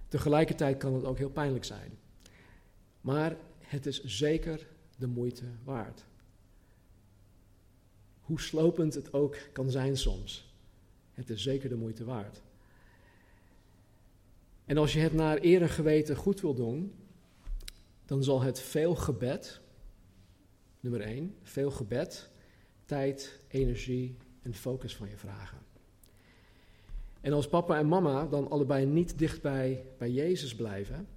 Tegelijkertijd 0.08 0.76
kan 0.76 0.94
het 0.94 1.04
ook 1.04 1.18
heel 1.18 1.30
pijnlijk 1.30 1.64
zijn. 1.64 1.98
Maar 3.00 3.36
het 3.58 3.86
is 3.86 4.04
zeker 4.04 4.66
de 4.96 5.06
moeite 5.06 5.44
waard. 5.64 6.04
Hoe 8.20 8.40
slopend 8.40 8.94
het 8.94 9.12
ook 9.12 9.36
kan 9.52 9.70
zijn 9.70 9.96
soms. 9.96 10.54
Het 11.12 11.30
is 11.30 11.42
zeker 11.42 11.68
de 11.68 11.76
moeite 11.76 12.04
waard. 12.04 12.42
En 14.64 14.76
als 14.76 14.92
je 14.92 15.00
het 15.00 15.12
naar 15.12 15.38
eer 15.40 15.62
en 15.62 15.68
geweten 15.68 16.16
goed 16.16 16.40
wil 16.40 16.54
doen, 16.54 16.94
dan 18.04 18.24
zal 18.24 18.42
het 18.42 18.60
veel 18.60 18.94
gebed, 18.94 19.60
nummer 20.80 21.00
één, 21.00 21.34
veel 21.42 21.70
gebed, 21.70 22.30
tijd, 22.84 23.40
energie 23.48 24.16
en 24.42 24.54
focus 24.54 24.96
van 24.96 25.08
je 25.08 25.16
vragen. 25.16 25.58
En 27.20 27.32
als 27.32 27.48
papa 27.48 27.78
en 27.78 27.88
mama 27.88 28.26
dan 28.26 28.50
allebei 28.50 28.86
niet 28.86 29.18
dichtbij 29.18 29.84
bij 29.98 30.10
Jezus 30.10 30.54
blijven, 30.54 31.08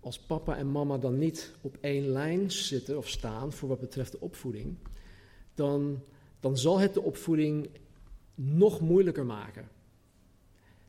als 0.00 0.18
papa 0.18 0.56
en 0.56 0.70
mama 0.70 0.98
dan 0.98 1.18
niet 1.18 1.54
op 1.60 1.76
één 1.80 2.08
lijn 2.08 2.50
zitten 2.50 2.98
of 2.98 3.08
staan 3.08 3.52
voor 3.52 3.68
wat 3.68 3.80
betreft 3.80 4.12
de 4.12 4.20
opvoeding, 4.20 4.76
dan, 5.54 6.02
dan 6.40 6.58
zal 6.58 6.78
het 6.78 6.94
de 6.94 7.02
opvoeding 7.02 7.68
nog 8.34 8.80
moeilijker 8.80 9.24
maken. 9.24 9.68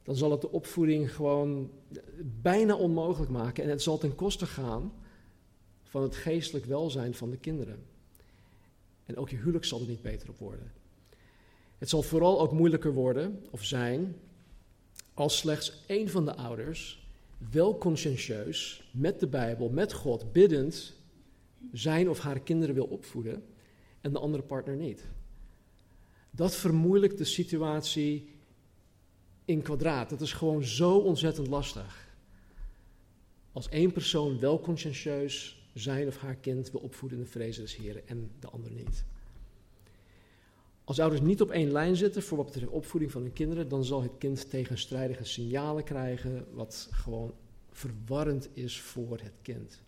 Dan 0.04 0.16
zal 0.16 0.32
het 0.32 0.42
de 0.42 0.52
opvoeding 0.52 1.16
gewoon 1.16 1.72
bijna 2.42 2.76
onmogelijk 2.76 3.32
maken 3.32 3.64
en 3.64 3.70
het 3.70 3.82
zal 3.82 3.98
ten 3.98 4.16
koste 4.16 4.46
gaan 4.46 4.94
van 5.84 6.04
het 6.04 6.16
geestelijk 6.16 6.66
welzijn 6.66 7.14
van 7.14 7.30
de 7.30 7.38
kinderen. 7.38 7.86
En 9.06 9.18
ook 9.18 9.30
je 9.30 9.36
huwelijk 9.36 9.66
zal 9.66 9.82
er 9.82 9.88
niet 9.88 10.02
beter 10.02 10.30
op 10.30 10.38
worden. 10.38 10.72
Het 11.78 11.90
zal 11.90 12.02
vooral 12.02 12.42
ook 12.42 12.52
moeilijker 12.52 12.94
worden 12.94 13.46
of 13.52 13.64
zijn 13.64 14.16
als 15.14 15.38
slechts 15.38 15.84
één 15.88 16.10
van 16.10 16.26
de 16.26 16.36
ouders 16.36 17.08
wel 17.52 17.78
conscientieus 17.78 18.90
met 18.94 19.20
de 19.20 19.28
Bijbel, 19.28 19.70
met 19.70 19.94
God, 19.94 20.32
biddend 20.32 20.94
zijn 21.72 22.10
of 22.10 22.20
haar 22.20 22.40
kinderen 22.40 22.76
wil 22.76 22.86
opvoeden 22.86 23.44
en 24.02 24.12
de 24.12 24.20
andere 24.20 24.44
partner 24.44 24.76
niet. 24.76 25.08
Dat 26.32 26.56
vermoeilijkt 26.56 27.18
de 27.18 27.24
situatie 27.24 28.30
in 29.46 29.62
kwadraat. 29.62 30.10
Dat 30.10 30.22
is 30.22 30.34
gewoon 30.34 30.64
zo 30.64 30.98
ontzettend 30.98 31.48
lastig. 31.48 32.14
Als 33.52 33.70
één 33.70 33.92
persoon 33.92 34.40
wel 34.40 34.60
conscientieus 34.60 35.64
zijn 35.74 36.08
of 36.08 36.18
haar 36.18 36.36
kind 36.36 36.72
wil 36.72 36.82
opvoeden 36.82 37.18
in 37.18 37.24
de 37.24 37.30
vrezen 37.30 37.64
des 37.64 37.76
Heren 37.76 38.08
en 38.08 38.32
de 38.40 38.48
ander 38.48 38.72
niet. 38.72 39.06
Als 40.86 41.00
ouders 41.00 41.22
niet 41.22 41.42
op 41.42 41.52
één 41.52 41.72
lijn 41.72 41.96
zitten 41.96 42.24
voor 42.24 42.38
wat 42.38 42.46
betreft 42.46 42.72
opvoeding 42.72 43.12
van 43.12 43.22
hun 43.22 43.34
kinderen, 43.34 43.68
dan 43.70 43.84
zal 43.84 44.02
het 44.02 44.18
kind 44.18 44.50
tegenstrijdige 44.50 45.24
signalen 45.24 45.84
krijgen, 45.84 46.46
wat 46.54 46.88
gewoon 46.92 47.34
verwarrend 47.72 48.50
is 48.54 48.82
voor 48.82 49.20
het 49.22 49.34
kind. 49.42 49.82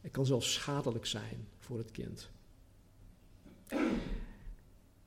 Het 0.00 0.10
kan 0.12 0.26
zelfs 0.26 0.52
schadelijk 0.52 1.06
zijn 1.06 1.48
voor 1.58 1.78
het 1.78 1.90
kind. 1.90 2.30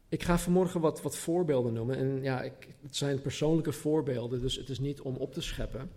Ik 0.10 0.24
ga 0.24 0.40
vanmorgen 0.40 0.82
wat, 0.82 1.02
wat 1.02 1.18
voorbeelden 1.18 1.74
noemen. 1.74 1.98
En 1.98 2.22
ja, 2.22 2.42
ik, 2.42 2.68
het 2.82 2.96
zijn 2.96 3.22
persoonlijke 3.22 3.72
voorbeelden, 3.72 4.42
dus 4.42 4.56
het 4.56 4.70
is 4.70 4.80
niet 4.80 5.02
om 5.02 5.16
op 5.16 5.34
te 5.34 5.42
scheppen. 5.42 5.92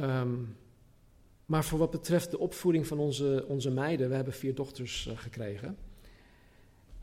Um, 0.00 0.56
maar 1.46 1.64
voor 1.64 1.78
wat 1.78 1.90
betreft 1.90 2.30
de 2.30 2.38
opvoeding 2.38 2.86
van 2.86 2.98
onze, 2.98 3.44
onze 3.48 3.70
meiden, 3.70 4.08
we 4.08 4.14
hebben 4.14 4.32
vier 4.32 4.54
dochters 4.54 5.06
uh, 5.06 5.18
gekregen. 5.18 5.76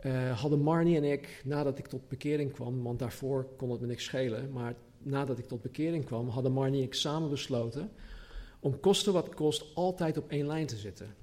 Uh, 0.05 0.39
hadden 0.39 0.59
Marnie 0.59 0.95
en 0.95 1.03
ik, 1.03 1.41
nadat 1.45 1.77
ik 1.77 1.87
tot 1.87 2.07
bekering 2.07 2.51
kwam, 2.51 2.83
want 2.83 2.99
daarvoor 2.99 3.47
kon 3.57 3.69
het 3.71 3.81
me 3.81 3.87
niks 3.87 4.03
schelen, 4.03 4.51
maar 4.51 4.75
nadat 4.97 5.37
ik 5.37 5.45
tot 5.45 5.61
bekering 5.61 6.05
kwam, 6.05 6.27
hadden 6.27 6.51
Marnie 6.51 6.79
en 6.79 6.87
ik 6.87 6.93
samen 6.93 7.29
besloten 7.29 7.91
om 8.59 8.79
kosten 8.79 9.13
wat 9.13 9.33
kost 9.33 9.75
altijd 9.75 10.17
op 10.17 10.29
één 10.29 10.47
lijn 10.47 10.65
te 10.65 10.77
zitten. 10.77 11.15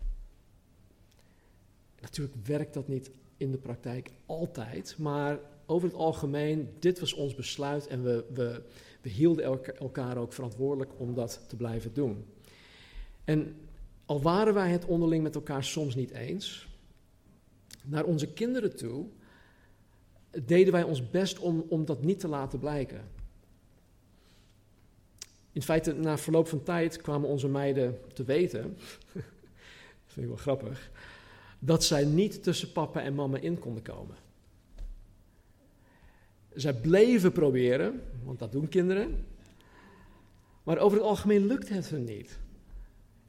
Natuurlijk 2.01 2.47
werkt 2.47 2.75
dat 2.75 2.89
niet 2.89 3.11
in 3.37 3.51
de 3.51 3.59
praktijk 3.59 4.11
altijd, 4.27 4.95
maar 4.99 5.39
over 5.67 5.89
het 5.89 5.97
algemeen, 5.97 6.69
dit 6.79 7.01
was 7.01 7.13
ons 7.13 7.35
besluit 7.35 7.87
en 7.87 8.03
we, 8.03 8.25
we, 8.35 8.63
we 9.01 9.09
hielden 9.09 9.45
elkaar 9.79 10.17
ook 10.17 10.33
verantwoordelijk 10.33 10.91
om 10.97 11.15
dat 11.15 11.45
te 11.49 11.57
blijven 11.57 11.95
doen. 11.95 12.25
En 13.25 13.57
al 14.05 14.23
waren 14.23 14.55
wij 14.55 14.71
het 14.71 14.85
onderling 14.85 15.23
met 15.23 15.35
elkaar 15.35 15.65
soms 15.65 15.95
niet 15.95 16.11
eens, 16.11 16.69
naar 17.85 18.05
onze 18.05 18.33
kinderen 18.33 18.77
toe 18.77 19.07
deden 20.31 20.73
wij 20.73 20.83
ons 20.83 21.11
best 21.11 21.39
om, 21.39 21.65
om 21.69 21.85
dat 21.85 22.03
niet 22.03 22.21
te 22.21 22.29
laten 22.29 22.59
blijken. 22.59 23.09
In 25.53 25.63
feite, 25.63 25.93
na 25.93 26.19
verloop 26.19 26.49
van 26.49 26.63
tijd 26.63 26.97
kwamen 26.97 27.29
onze 27.29 27.49
meiden 27.49 27.99
te 28.13 28.25
weten, 28.25 28.77
dat 29.13 29.23
vind 30.13 30.27
ik 30.27 30.27
wel 30.27 30.37
grappig, 30.37 30.91
dat 31.59 31.85
zij 31.85 32.05
niet 32.05 32.43
tussen 32.43 32.73
papa 32.73 33.03
en 33.03 33.15
mama 33.15 33.39
in 33.39 33.59
konden 33.59 33.83
komen. 33.83 34.17
Zij 36.55 36.75
bleven 36.75 37.33
proberen, 37.33 38.03
want 38.25 38.39
dat 38.39 38.53
doen 38.53 38.69
kinderen, 38.69 39.27
maar 40.63 40.79
over 40.79 40.99
het 40.99 41.07
algemeen 41.07 41.47
lukt 41.47 41.69
het 41.69 41.89
hun 41.89 42.05
niet. 42.05 42.39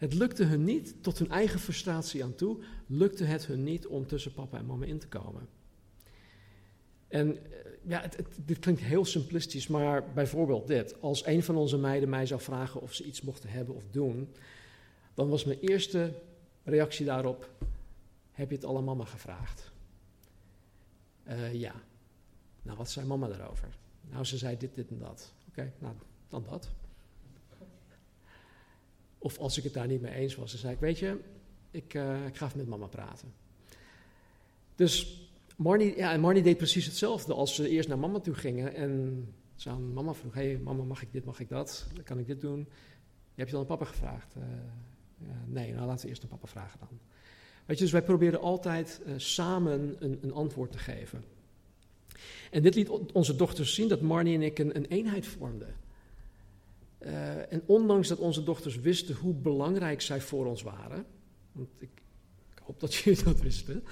Het 0.01 0.13
lukte 0.13 0.43
hun 0.43 0.63
niet, 0.63 1.03
tot 1.03 1.19
hun 1.19 1.29
eigen 1.29 1.59
frustratie 1.59 2.23
aan 2.23 2.35
toe, 2.35 2.63
lukte 2.87 3.23
het 3.23 3.45
hun 3.45 3.63
niet 3.63 3.87
om 3.87 4.07
tussen 4.07 4.33
papa 4.33 4.57
en 4.57 4.65
mama 4.65 4.85
in 4.85 4.99
te 4.99 5.07
komen. 5.07 5.47
En 7.07 7.37
eh, 7.37 7.71
ja, 7.81 8.01
het, 8.01 8.17
dit 8.45 8.59
klinkt 8.59 8.81
heel 8.81 9.05
simplistisch, 9.05 9.67
maar 9.67 10.13
bijvoorbeeld 10.13 10.67
dit. 10.67 11.01
Als 11.01 11.25
een 11.25 11.43
van 11.43 11.55
onze 11.55 11.77
meiden 11.77 12.09
mij 12.09 12.25
zou 12.25 12.41
vragen 12.41 12.81
of 12.81 12.93
ze 12.93 13.03
iets 13.03 13.21
mochten 13.21 13.49
hebben 13.49 13.75
of 13.75 13.83
doen, 13.91 14.29
dan 15.13 15.29
was 15.29 15.45
mijn 15.45 15.59
eerste 15.59 16.13
reactie 16.63 17.05
daarop: 17.05 17.49
Heb 18.31 18.49
je 18.49 18.55
het 18.55 18.65
alle 18.65 18.81
mama 18.81 19.05
gevraagd? 19.05 19.71
Uh, 21.27 21.53
ja. 21.53 21.73
Nou, 22.61 22.77
wat 22.77 22.89
zei 22.89 23.05
mama 23.05 23.27
daarover? 23.27 23.67
Nou, 24.09 24.25
ze 24.25 24.37
zei 24.37 24.57
dit, 24.57 24.75
dit 24.75 24.89
en 24.89 24.99
dat. 24.99 25.33
Oké, 25.47 25.71
nou, 25.79 25.93
dan 26.27 26.43
dat. 26.49 26.69
Of 29.23 29.37
als 29.37 29.57
ik 29.57 29.63
het 29.63 29.73
daar 29.73 29.87
niet 29.87 30.01
mee 30.01 30.13
eens 30.13 30.35
was, 30.35 30.51
dan 30.51 30.59
zei 30.59 30.73
ik, 30.73 30.79
weet 30.79 30.99
je, 30.99 31.19
ik, 31.71 31.93
uh, 31.93 32.25
ik 32.25 32.37
ga 32.37 32.45
even 32.45 32.57
met 32.57 32.67
mama 32.67 32.87
praten. 32.87 33.33
Dus 34.75 35.21
Marnie, 35.55 35.97
ja, 35.97 36.11
en 36.11 36.19
Marnie 36.19 36.43
deed 36.43 36.57
precies 36.57 36.85
hetzelfde 36.85 37.33
als 37.33 37.55
ze 37.55 37.69
eerst 37.69 37.89
naar 37.89 37.99
mama 37.99 38.19
toe 38.19 38.33
gingen 38.33 38.75
en 38.75 39.25
ze 39.55 39.69
aan 39.69 39.93
mama 39.93 40.13
vroeg, 40.13 40.33
hé 40.33 40.45
hey, 40.45 40.57
mama, 40.57 40.83
mag 40.83 41.01
ik 41.01 41.11
dit, 41.11 41.25
mag 41.25 41.39
ik 41.39 41.49
dat? 41.49 41.87
Kan 42.03 42.19
ik 42.19 42.27
dit 42.27 42.41
doen? 42.41 42.67
Heb 43.35 43.45
je 43.45 43.51
dan 43.51 43.61
aan 43.61 43.67
papa 43.67 43.85
gevraagd? 43.85 44.35
Uh, 44.37 44.43
nee, 45.45 45.73
nou 45.73 45.87
laten 45.87 46.03
we 46.03 46.09
eerst 46.09 46.23
aan 46.23 46.29
papa 46.29 46.47
vragen 46.47 46.79
dan. 46.79 46.99
Weet 47.65 47.77
je, 47.77 47.83
dus 47.83 47.93
wij 47.93 48.03
probeerden 48.03 48.39
altijd 48.39 49.01
uh, 49.05 49.13
samen 49.17 49.95
een, 49.99 50.19
een, 50.21 50.33
antwoord 50.33 50.71
te 50.71 50.77
geven. 50.77 51.23
En 52.51 52.61
dit 52.61 52.75
liet 52.75 52.89
onze 52.89 53.35
dochters 53.35 53.73
zien 53.73 53.87
dat 53.87 54.01
Marnie 54.01 54.35
en 54.35 54.41
ik 54.41 54.59
een, 54.59 54.75
een 54.75 54.85
eenheid 54.85 55.25
vormden. 55.25 55.75
Uh, 57.05 57.51
en 57.51 57.63
ondanks 57.65 58.07
dat 58.07 58.17
onze 58.17 58.43
dochters 58.43 58.79
wisten 58.79 59.15
hoe 59.15 59.33
belangrijk 59.33 60.01
zij 60.01 60.21
voor 60.21 60.45
ons 60.45 60.61
waren, 60.61 61.05
want 61.51 61.69
ik, 61.77 61.89
ik 62.51 62.61
hoop 62.63 62.79
dat 62.79 62.93
jullie 62.95 63.23
dat 63.23 63.41
wisten, 63.41 63.83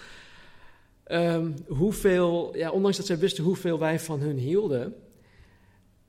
um, 1.11 1.55
hoeveel, 1.67 2.57
ja, 2.57 2.71
ondanks 2.71 2.97
dat 2.97 3.05
zij 3.05 3.17
wisten 3.17 3.43
hoeveel 3.43 3.79
wij 3.79 3.99
van 3.99 4.19
hun 4.19 4.37
hielden, 4.37 4.95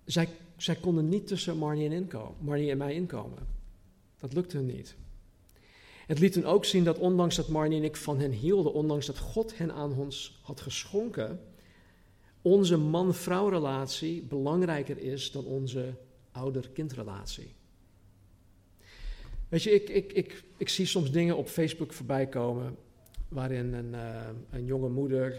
zij, 0.04 0.28
zij 0.56 0.74
konden 0.74 1.08
niet 1.08 1.26
tussen 1.26 1.56
Marnie 1.56 1.90
en, 1.90 2.08
Marnie 2.38 2.70
en 2.70 2.78
mij 2.78 2.94
inkomen. 2.94 3.46
Dat 4.18 4.32
lukte 4.32 4.56
hun 4.56 4.66
niet. 4.66 4.96
Het 6.06 6.18
liet 6.18 6.34
hun 6.34 6.46
ook 6.46 6.64
zien 6.64 6.84
dat 6.84 6.98
ondanks 6.98 7.36
dat 7.36 7.48
Marnie 7.48 7.78
en 7.78 7.84
ik 7.84 7.96
van 7.96 8.18
hen 8.18 8.32
hielden, 8.32 8.72
ondanks 8.72 9.06
dat 9.06 9.18
God 9.18 9.58
hen 9.58 9.72
aan 9.72 9.94
ons 9.94 10.40
had 10.42 10.60
geschonken, 10.60 11.40
onze 12.42 12.76
man-vrouw 12.76 13.48
relatie 13.48 14.22
belangrijker 14.22 14.98
is 14.98 15.32
dan 15.32 15.44
onze 15.44 15.94
ouder-kindrelatie. 16.40 17.54
Weet 19.48 19.62
je, 19.62 19.70
ik, 19.70 19.88
ik, 19.88 20.12
ik, 20.12 20.42
ik 20.56 20.68
zie 20.68 20.86
soms 20.86 21.10
dingen 21.10 21.36
op 21.36 21.48
Facebook 21.48 21.92
voorbij 21.92 22.26
komen 22.26 22.76
waarin 23.28 23.72
een, 23.72 23.92
uh, 23.92 24.28
een 24.50 24.64
jonge 24.64 24.88
moeder 24.88 25.38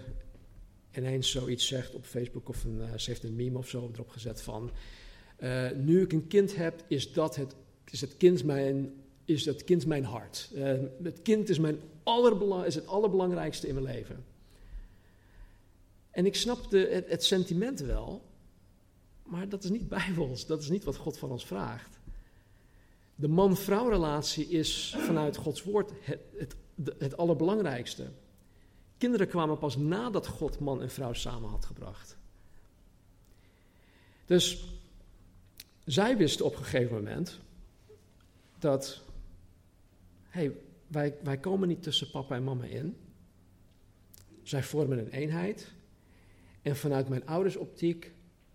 ineens 0.96 1.32
zoiets 1.32 1.68
zegt 1.68 1.94
op 1.94 2.06
Facebook 2.06 2.50
of 2.50 2.66
uh, 2.66 2.94
ze 2.96 3.10
heeft 3.10 3.24
een 3.24 3.36
meme 3.36 3.58
of 3.58 3.70
zo 3.70 3.90
erop 3.94 4.10
gezet 4.10 4.42
van 4.42 4.72
uh, 5.40 5.72
nu 5.72 6.02
ik 6.02 6.14
een 6.14 6.28
kind 6.28 6.56
heb, 6.56 6.84
is 6.88 7.14
dat 7.14 7.36
het, 7.36 7.56
is 7.92 8.02
het 8.02 8.18
kind 8.18 8.44
mijn, 8.44 8.94
is 9.26 9.46
het 9.46 9.64
kind 9.64 9.86
mijn 9.86 10.04
hart. 10.04 10.50
het 11.04 11.22
kind 11.22 11.50
is, 11.50 11.60
mijn 11.60 11.80
allerbelang, 12.04 12.66
is 12.66 12.76
het 12.76 12.88
allerbelangrijkste 12.88 13.68
in 13.68 13.74
mijn 13.74 13.86
leven. 13.86 14.26
En 16.12 16.26
ik 16.26 16.36
snap 16.36 16.70
de, 16.70 16.88
het, 16.92 17.10
het 17.10 17.24
sentiment 17.24 17.80
wel, 17.80 18.22
maar 19.32 19.50
dat 19.50 19.64
is 19.64 19.70
niet 19.70 19.88
bijbels, 19.88 20.46
dat 20.46 20.62
is 20.62 20.70
niet 20.70 20.84
wat 20.84 20.96
God 20.96 21.18
van 21.18 21.32
ons 21.32 21.46
vraagt. 21.46 22.00
De 23.16 23.28
man-vrouw 23.28 23.90
relatie 23.90 24.48
is 24.48 24.96
vanuit 24.98 25.38
Gods 25.38 25.64
woord 25.64 25.92
het, 26.02 26.20
het, 26.38 26.56
het 26.98 27.18
allerbelangrijkste. 27.18 28.12
Kinderen 28.98 29.28
kwamen 29.28 29.58
pas 29.58 29.78
nadat 29.78 30.28
God 30.28 30.60
man 30.60 30.82
en 30.82 30.90
vrouw 30.90 31.14
samen 31.14 31.50
had 31.50 31.66
gebracht. 31.66 32.18
Dus 34.26 34.64
zij 35.86 36.18
wisten 36.18 36.46
op 36.46 36.56
een 36.56 36.64
gegeven 36.64 36.96
moment 36.96 37.40
dat, 38.60 39.02
hey, 40.24 40.52
wij, 40.88 41.16
wij 41.24 41.38
komen 41.38 41.68
niet 41.68 41.84
tussen 41.84 42.10
papa 42.10 42.36
en 42.36 42.44
mama 42.44 42.64
in. 42.64 42.98
Zij 44.44 44.64
vormen 44.64 44.98
een 44.98 45.12
eenheid. 45.12 45.72
En 46.62 46.76
vanuit 46.76 47.10
mijn 47.10 47.28
ouders 47.28 47.56
optiek 47.56 48.12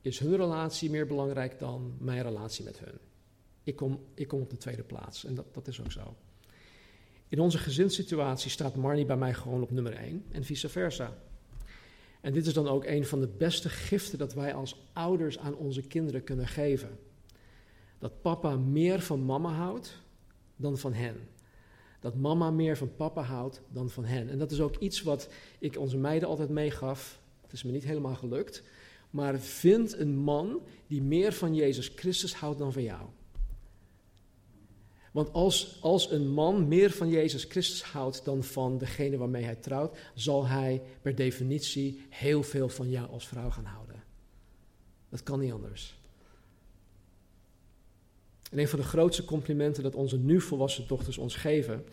is 0.06 0.18
hun 0.18 0.36
relatie 0.36 0.90
meer 0.90 1.06
belangrijk 1.06 1.58
dan 1.58 1.96
mijn 1.98 2.22
relatie 2.22 2.64
met 2.64 2.78
hun. 2.78 2.98
Ik 3.62 3.76
kom, 3.76 4.04
ik 4.14 4.28
kom 4.28 4.40
op 4.40 4.50
de 4.50 4.56
tweede 4.56 4.82
plaats 4.82 5.24
en 5.24 5.34
dat, 5.34 5.54
dat 5.54 5.68
is 5.68 5.80
ook 5.80 5.92
zo. 5.92 6.16
In 7.28 7.40
onze 7.40 7.58
gezinssituatie 7.58 8.50
staat 8.50 8.76
Marnie 8.76 9.04
bij 9.04 9.16
mij 9.16 9.34
gewoon 9.34 9.62
op 9.62 9.70
nummer 9.70 9.92
1 9.92 10.24
en 10.30 10.44
vice 10.44 10.68
versa. 10.68 11.16
En 12.20 12.32
dit 12.32 12.46
is 12.46 12.52
dan 12.52 12.68
ook 12.68 12.84
een 12.84 13.06
van 13.06 13.20
de 13.20 13.28
beste 13.28 13.68
giften 13.68 14.18
dat 14.18 14.34
wij 14.34 14.54
als 14.54 14.90
ouders 14.92 15.38
aan 15.38 15.56
onze 15.56 15.82
kinderen 15.82 16.24
kunnen 16.24 16.48
geven. 16.48 16.98
Dat 17.98 18.22
papa 18.22 18.56
meer 18.56 19.00
van 19.00 19.24
mama 19.24 19.52
houdt 19.52 20.02
dan 20.56 20.78
van 20.78 20.92
hen. 20.92 21.28
Dat 22.00 22.14
mama 22.14 22.50
meer 22.50 22.76
van 22.76 22.96
papa 22.96 23.22
houdt 23.22 23.62
dan 23.68 23.90
van 23.90 24.04
hen. 24.04 24.28
En 24.28 24.38
dat 24.38 24.50
is 24.50 24.60
ook 24.60 24.76
iets 24.76 25.02
wat 25.02 25.28
ik 25.58 25.78
onze 25.78 25.96
meiden 25.96 26.28
altijd 26.28 26.48
meegaf. 26.48 27.20
Het 27.42 27.52
is 27.52 27.62
me 27.62 27.72
niet 27.72 27.84
helemaal 27.84 28.14
gelukt. 28.14 28.62
Maar 29.10 29.40
vind 29.40 29.98
een 29.98 30.16
man 30.16 30.60
die 30.86 31.02
meer 31.02 31.32
van 31.32 31.54
Jezus 31.54 31.92
Christus 31.96 32.34
houdt 32.34 32.58
dan 32.58 32.72
van 32.72 32.82
jou. 32.82 33.06
Want 35.12 35.32
als, 35.32 35.78
als 35.80 36.10
een 36.10 36.28
man 36.28 36.68
meer 36.68 36.90
van 36.90 37.08
Jezus 37.08 37.44
Christus 37.44 37.82
houdt 37.82 38.24
dan 38.24 38.42
van 38.42 38.78
degene 38.78 39.16
waarmee 39.16 39.44
hij 39.44 39.54
trouwt, 39.54 39.98
zal 40.14 40.46
hij 40.46 40.82
per 41.02 41.14
definitie 41.14 42.00
heel 42.08 42.42
veel 42.42 42.68
van 42.68 42.90
jou 42.90 43.10
als 43.10 43.28
vrouw 43.28 43.50
gaan 43.50 43.64
houden. 43.64 44.04
Dat 45.08 45.22
kan 45.22 45.40
niet 45.40 45.52
anders. 45.52 45.98
En 48.50 48.58
een 48.58 48.68
van 48.68 48.78
de 48.78 48.84
grootste 48.84 49.24
complimenten 49.24 49.82
dat 49.82 49.94
onze 49.94 50.18
nu 50.18 50.40
volwassen 50.40 50.86
dochters 50.86 51.18
ons 51.18 51.34
geven, 51.34 51.84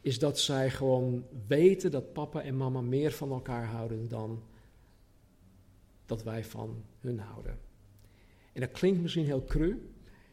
is 0.00 0.18
dat 0.18 0.38
zij 0.38 0.70
gewoon 0.70 1.24
weten 1.46 1.90
dat 1.90 2.12
papa 2.12 2.42
en 2.42 2.56
mama 2.56 2.80
meer 2.80 3.12
van 3.12 3.30
elkaar 3.30 3.66
houden 3.66 4.08
dan 4.08 4.42
dat 6.08 6.22
wij 6.22 6.44
van 6.44 6.84
hun 7.00 7.18
houden. 7.18 7.58
En 8.52 8.60
dat 8.60 8.70
klinkt 8.70 9.00
misschien 9.00 9.24
heel 9.24 9.44
cru, 9.44 9.90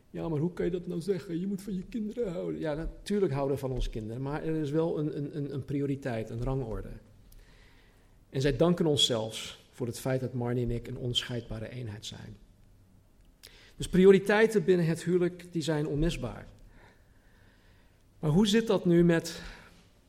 ja, 0.09 0.29
maar 0.29 0.39
hoe 0.39 0.53
kan 0.53 0.65
je 0.65 0.71
dat 0.71 0.87
nou 0.87 1.01
zeggen? 1.01 1.39
Je 1.39 1.47
moet 1.47 1.61
van 1.61 1.73
je 1.73 1.83
kinderen 1.83 2.31
houden. 2.31 2.59
Ja, 2.59 2.73
natuurlijk 2.73 3.33
houden 3.33 3.55
we 3.55 3.61
van 3.61 3.71
onze 3.71 3.89
kinderen, 3.89 4.21
maar 4.21 4.43
er 4.43 4.55
is 4.55 4.71
wel 4.71 4.99
een, 4.99 5.35
een, 5.37 5.53
een 5.53 5.65
prioriteit, 5.65 6.29
een 6.29 6.43
rangorde. 6.43 6.91
En 8.29 8.41
zij 8.41 8.55
danken 8.55 8.85
ons 8.85 9.05
zelfs 9.05 9.65
voor 9.71 9.87
het 9.87 9.99
feit 9.99 10.21
dat 10.21 10.33
Marnie 10.33 10.63
en 10.63 10.71
ik 10.71 10.87
een 10.87 10.97
onscheidbare 10.97 11.69
eenheid 11.69 12.05
zijn. 12.05 12.37
Dus 13.75 13.89
prioriteiten 13.89 14.63
binnen 14.63 14.85
het 14.85 15.03
huwelijk, 15.03 15.47
die 15.51 15.61
zijn 15.61 15.87
onmisbaar. 15.87 16.47
Maar 18.19 18.31
hoe 18.31 18.47
zit 18.47 18.67
dat 18.67 18.85
nu 18.85 19.03
met, 19.03 19.41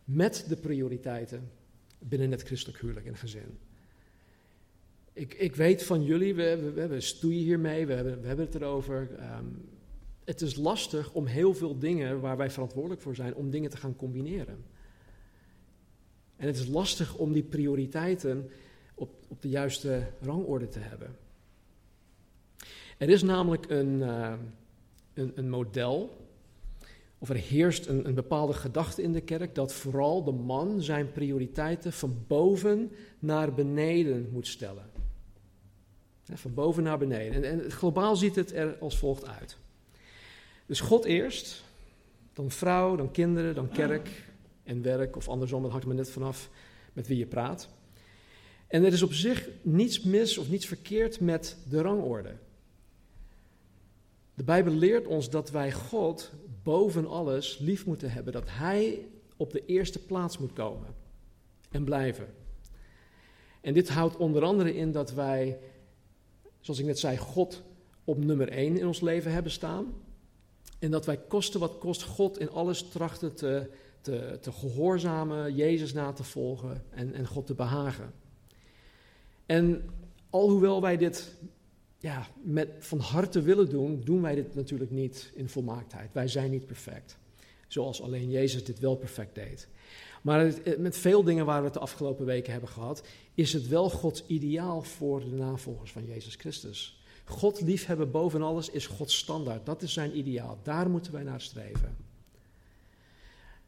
met 0.04 0.44
de 0.48 0.56
prioriteiten 0.56 1.50
binnen 1.98 2.30
het 2.30 2.42
christelijk 2.42 2.80
huwelijk 2.80 3.06
en 3.06 3.16
gezin? 3.16 3.58
Ik, 5.16 5.34
ik 5.34 5.56
weet 5.56 5.82
van 5.82 6.04
jullie, 6.04 6.34
we, 6.34 6.72
we, 6.74 6.86
we 6.86 7.00
stoeien 7.00 7.42
hiermee, 7.42 7.86
we 7.86 7.92
hebben, 7.92 8.20
we 8.20 8.26
hebben 8.26 8.46
het 8.46 8.54
erover. 8.54 9.08
Um, 9.38 9.68
het 10.24 10.40
is 10.40 10.56
lastig 10.56 11.12
om 11.12 11.26
heel 11.26 11.54
veel 11.54 11.78
dingen 11.78 12.20
waar 12.20 12.36
wij 12.36 12.50
verantwoordelijk 12.50 13.00
voor 13.00 13.14
zijn, 13.14 13.34
om 13.34 13.50
dingen 13.50 13.70
te 13.70 13.76
gaan 13.76 13.96
combineren. 13.96 14.64
En 16.36 16.46
het 16.46 16.56
is 16.56 16.66
lastig 16.66 17.16
om 17.16 17.32
die 17.32 17.42
prioriteiten 17.42 18.50
op, 18.94 19.10
op 19.28 19.42
de 19.42 19.48
juiste 19.48 20.06
rangorde 20.20 20.68
te 20.68 20.78
hebben. 20.78 21.16
Er 22.98 23.08
is 23.08 23.22
namelijk 23.22 23.70
een, 23.70 23.98
uh, 23.98 24.32
een, 25.14 25.32
een, 25.34 25.50
model, 25.50 26.26
of 27.18 27.28
er 27.28 27.36
heerst 27.36 27.86
een, 27.86 28.06
een 28.06 28.14
bepaalde 28.14 28.52
gedachte 28.52 29.02
in 29.02 29.12
de 29.12 29.20
kerk, 29.20 29.54
dat 29.54 29.72
vooral 29.72 30.24
de 30.24 30.32
man 30.32 30.82
zijn 30.82 31.12
prioriteiten 31.12 31.92
van 31.92 32.24
boven 32.26 32.90
naar 33.18 33.54
beneden 33.54 34.28
moet 34.32 34.46
stellen. 34.46 34.96
Van 36.32 36.54
boven 36.54 36.82
naar 36.82 36.98
beneden. 36.98 37.44
En, 37.44 37.70
globaal 37.70 38.16
ziet 38.16 38.36
het 38.36 38.52
er 38.52 38.76
als 38.78 38.98
volgt 38.98 39.26
uit. 39.26 39.56
Dus 40.66 40.80
God 40.80 41.04
eerst, 41.04 41.64
dan 42.32 42.50
vrouw, 42.50 42.96
dan 42.96 43.10
kinderen, 43.10 43.54
dan 43.54 43.68
kerk 43.68 44.08
en 44.62 44.82
werk, 44.82 45.16
of 45.16 45.28
andersom, 45.28 45.62
dat 45.62 45.70
hangt 45.70 45.86
maar 45.86 45.94
net 45.94 46.10
vanaf 46.10 46.50
met 46.92 47.06
wie 47.06 47.18
je 47.18 47.26
praat. 47.26 47.68
En 48.66 48.84
er 48.84 48.92
is 48.92 49.02
op 49.02 49.12
zich 49.12 49.48
niets 49.62 50.02
mis 50.02 50.38
of 50.38 50.48
niets 50.48 50.66
verkeerd 50.66 51.20
met 51.20 51.56
de 51.68 51.80
rangorde. 51.80 52.34
De 54.34 54.44
Bijbel 54.44 54.72
leert 54.72 55.06
ons 55.06 55.30
dat 55.30 55.50
wij 55.50 55.72
God 55.72 56.32
boven 56.62 57.06
alles 57.06 57.58
lief 57.58 57.86
moeten 57.86 58.10
hebben, 58.10 58.32
dat 58.32 58.44
Hij 58.46 59.06
op 59.36 59.52
de 59.52 59.64
eerste 59.66 59.98
plaats 59.98 60.38
moet 60.38 60.52
komen 60.52 60.94
en 61.70 61.84
blijven. 61.84 62.26
En 63.60 63.74
dit 63.74 63.88
houdt 63.88 64.16
onder 64.16 64.42
andere 64.42 64.74
in 64.74 64.92
dat 64.92 65.12
wij, 65.12 65.58
zoals 66.66 66.80
ik 66.80 66.86
net 66.86 66.98
zei, 66.98 67.16
God 67.16 67.62
op 68.04 68.24
nummer 68.24 68.48
1 68.48 68.78
in 68.78 68.86
ons 68.86 69.00
leven 69.00 69.32
hebben 69.32 69.52
staan. 69.52 69.94
En 70.78 70.90
dat 70.90 71.06
wij 71.06 71.16
kosten 71.16 71.60
wat 71.60 71.78
kost 71.78 72.02
God 72.02 72.38
in 72.38 72.50
alles 72.50 72.82
trachten 72.88 73.34
te, 73.34 73.70
te, 74.00 74.38
te 74.40 74.52
gehoorzamen, 74.52 75.54
Jezus 75.54 75.92
na 75.92 76.12
te 76.12 76.24
volgen 76.24 76.84
en, 76.90 77.14
en 77.14 77.26
God 77.26 77.46
te 77.46 77.54
behagen. 77.54 78.12
En 79.46 79.90
alhoewel 80.30 80.80
wij 80.80 80.96
dit 80.96 81.34
ja, 81.98 82.26
met 82.42 82.68
van 82.78 82.98
harte 82.98 83.42
willen 83.42 83.68
doen, 83.68 84.00
doen 84.04 84.22
wij 84.22 84.34
dit 84.34 84.54
natuurlijk 84.54 84.90
niet 84.90 85.32
in 85.34 85.48
volmaaktheid. 85.48 86.12
Wij 86.12 86.28
zijn 86.28 86.50
niet 86.50 86.66
perfect. 86.66 87.18
Zoals 87.68 88.02
alleen 88.02 88.30
Jezus 88.30 88.64
dit 88.64 88.78
wel 88.78 88.96
perfect 88.96 89.34
deed. 89.34 89.68
Maar 90.26 90.52
met 90.78 90.96
veel 90.96 91.22
dingen 91.22 91.46
waar 91.46 91.58
we 91.58 91.64
het 91.64 91.74
de 91.74 91.80
afgelopen 91.80 92.26
weken 92.26 92.52
hebben 92.52 92.70
gehad, 92.70 93.02
is 93.34 93.52
het 93.52 93.68
wel 93.68 93.90
Gods 93.90 94.26
ideaal 94.26 94.82
voor 94.82 95.20
de 95.20 95.36
navolgers 95.36 95.92
van 95.92 96.04
Jezus 96.04 96.34
Christus. 96.34 97.04
God 97.24 97.60
liefhebben 97.60 98.10
boven 98.10 98.42
alles 98.42 98.70
is 98.70 98.86
Gods 98.86 99.16
standaard. 99.16 99.66
Dat 99.66 99.82
is 99.82 99.92
zijn 99.92 100.18
ideaal. 100.18 100.58
Daar 100.62 100.90
moeten 100.90 101.12
wij 101.12 101.22
naar 101.22 101.40
streven. 101.40 101.96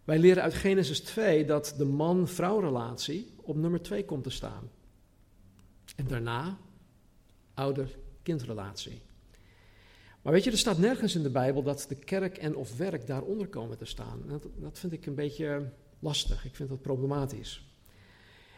Wij 0.05 0.19
leren 0.19 0.43
uit 0.43 0.55
Genesis 0.55 1.01
2 1.01 1.45
dat 1.45 1.75
de 1.77 1.85
man-vrouw 1.85 2.59
relatie 2.59 3.33
op 3.43 3.57
nummer 3.57 3.83
2 3.83 4.05
komt 4.05 4.23
te 4.23 4.31
staan. 4.31 4.71
En 5.97 6.07
daarna 6.07 6.59
ouder-kindrelatie. 7.55 9.01
Maar 10.23 10.33
weet 10.33 10.45
je, 10.45 10.51
er 10.51 10.59
staat 10.59 10.79
nergens 10.79 11.15
in 11.15 11.23
de 11.23 11.31
Bijbel 11.31 11.63
dat 11.63 11.87
de 11.89 11.97
kerk 11.97 12.39
en 12.39 12.57
of 12.57 12.77
werk 12.77 13.07
daaronder 13.07 13.47
komen 13.47 13.79
te 13.79 13.85
staan. 13.85 14.41
Dat 14.57 14.79
vind 14.79 14.93
ik 14.93 15.07
een 15.07 15.15
beetje 15.15 15.71
lastig. 15.99 16.45
Ik 16.45 16.55
vind 16.55 16.69
dat 16.69 16.83
problematisch. 16.83 17.73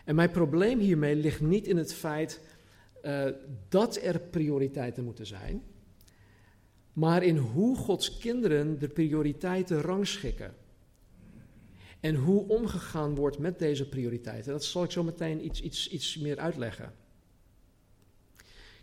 En 0.04 0.14
mijn 0.14 0.30
probleem 0.30 0.78
hiermee 0.78 1.16
ligt 1.16 1.40
niet 1.40 1.66
in 1.66 1.76
het 1.76 1.94
feit 1.94 2.40
uh, 3.02 3.26
dat 3.68 3.96
er 3.96 4.20
prioriteiten 4.20 5.04
moeten 5.04 5.26
zijn, 5.26 5.62
maar 6.92 7.22
in 7.22 7.36
hoe 7.36 7.76
Gods 7.76 8.18
kinderen 8.18 8.78
de 8.78 8.88
prioriteiten 8.88 9.80
rangschikken. 9.80 10.54
En 12.00 12.14
hoe 12.14 12.48
omgegaan 12.48 13.14
wordt 13.14 13.38
met 13.38 13.58
deze 13.58 13.88
prioriteiten. 13.88 14.52
Dat 14.52 14.64
zal 14.64 14.84
ik 14.84 14.90
zo 14.90 15.02
meteen 15.02 15.44
iets, 15.44 15.60
iets, 15.62 15.88
iets 15.88 16.18
meer 16.18 16.38
uitleggen. 16.38 16.92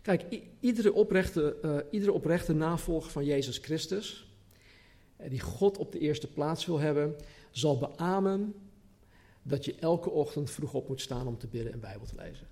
Kijk, 0.02 0.24
iedere 0.60 0.92
oprechte, 0.92 1.56
uh, 1.64 1.76
iedere 1.90 2.12
oprechte 2.12 2.52
navolger 2.52 3.10
van 3.10 3.24
Jezus 3.24 3.58
Christus, 3.58 4.32
uh, 5.20 5.30
die 5.30 5.40
God 5.40 5.78
op 5.78 5.92
de 5.92 5.98
eerste 5.98 6.32
plaats 6.32 6.66
wil 6.66 6.78
hebben, 6.78 7.16
zal 7.50 7.78
beamen 7.78 8.54
dat 9.42 9.64
je 9.64 9.74
elke 9.74 10.10
ochtend 10.10 10.50
vroeg 10.50 10.74
op 10.74 10.88
moet 10.88 11.00
staan 11.00 11.26
om 11.26 11.38
te 11.38 11.46
bidden 11.46 11.72
en 11.72 11.80
Bijbel 11.80 12.06
te 12.06 12.14
lezen. 12.16 12.46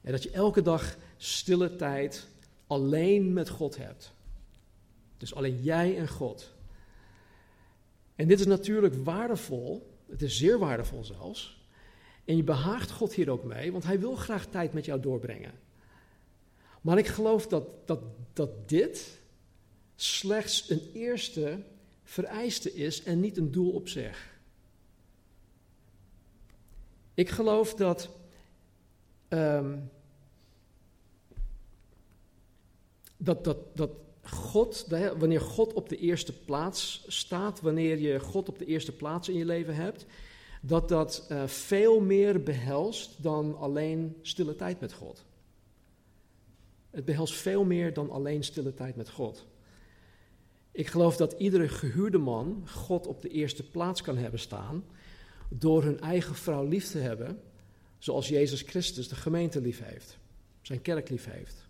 En 0.00 0.12
dat 0.12 0.22
je 0.22 0.30
elke 0.30 0.62
dag 0.62 0.96
stille 1.16 1.76
tijd 1.76 2.28
alleen 2.66 3.32
met 3.32 3.48
God 3.48 3.76
hebt. 3.76 4.12
Dus 5.16 5.34
alleen 5.34 5.62
jij 5.62 5.96
en 5.96 6.08
God. 6.08 6.52
En 8.14 8.28
dit 8.28 8.40
is 8.40 8.46
natuurlijk 8.46 8.94
waardevol. 8.94 9.96
Het 10.08 10.22
is 10.22 10.38
zeer 10.38 10.58
waardevol 10.58 11.04
zelfs. 11.04 11.64
En 12.24 12.36
je 12.36 12.44
behaagt 12.44 12.90
God 12.90 13.14
hier 13.14 13.30
ook 13.30 13.44
mee, 13.44 13.72
want 13.72 13.84
hij 13.84 14.00
wil 14.00 14.14
graag 14.14 14.46
tijd 14.46 14.72
met 14.72 14.84
jou 14.84 15.00
doorbrengen. 15.00 15.52
Maar 16.80 16.98
ik 16.98 17.06
geloof 17.06 17.46
dat, 17.46 17.64
dat, 17.86 18.00
dat 18.32 18.68
dit 18.68 19.20
slechts 19.96 20.70
een 20.70 20.90
eerste 20.92 21.62
vereiste 22.10 22.74
is 22.74 23.02
en 23.02 23.20
niet 23.20 23.36
een 23.36 23.50
doel 23.50 23.70
op 23.70 23.88
zich. 23.88 24.38
Ik 27.14 27.28
geloof 27.28 27.74
dat 27.74 28.10
um, 29.28 29.90
dat, 33.16 33.44
dat, 33.44 33.76
dat 33.76 33.90
God, 34.22 34.86
wanneer 35.18 35.40
God 35.40 35.72
op 35.72 35.88
de 35.88 35.96
eerste 35.96 36.32
plaats 36.32 37.04
staat, 37.06 37.60
wanneer 37.60 37.98
je 37.98 38.20
God 38.20 38.48
op 38.48 38.58
de 38.58 38.64
eerste 38.64 38.92
plaats 38.92 39.28
in 39.28 39.36
je 39.36 39.44
leven 39.44 39.74
hebt, 39.74 40.06
dat 40.62 40.88
dat 40.88 41.26
uh, 41.32 41.46
veel 41.46 42.00
meer 42.00 42.42
behelst 42.42 43.22
dan 43.22 43.58
alleen 43.58 44.16
stille 44.22 44.56
tijd 44.56 44.80
met 44.80 44.92
God. 44.92 45.24
Het 46.90 47.04
behelst 47.04 47.34
veel 47.34 47.64
meer 47.64 47.92
dan 47.92 48.10
alleen 48.10 48.44
stille 48.44 48.74
tijd 48.74 48.96
met 48.96 49.10
God. 49.10 49.46
Ik 50.72 50.86
geloof 50.86 51.16
dat 51.16 51.32
iedere 51.32 51.68
gehuurde 51.68 52.18
man 52.18 52.62
God 52.68 53.06
op 53.06 53.22
de 53.22 53.28
eerste 53.28 53.62
plaats 53.62 54.02
kan 54.02 54.16
hebben 54.16 54.40
staan 54.40 54.84
door 55.48 55.82
hun 55.82 56.00
eigen 56.00 56.34
vrouw 56.34 56.64
lief 56.64 56.90
te 56.90 56.98
hebben 56.98 57.40
zoals 57.98 58.28
Jezus 58.28 58.62
Christus 58.62 59.08
de 59.08 59.14
gemeente 59.14 59.60
lief 59.60 59.82
heeft. 59.84 60.18
zijn 60.62 60.82
kerk 60.82 61.08
lief 61.08 61.24
heeft. 61.24 61.68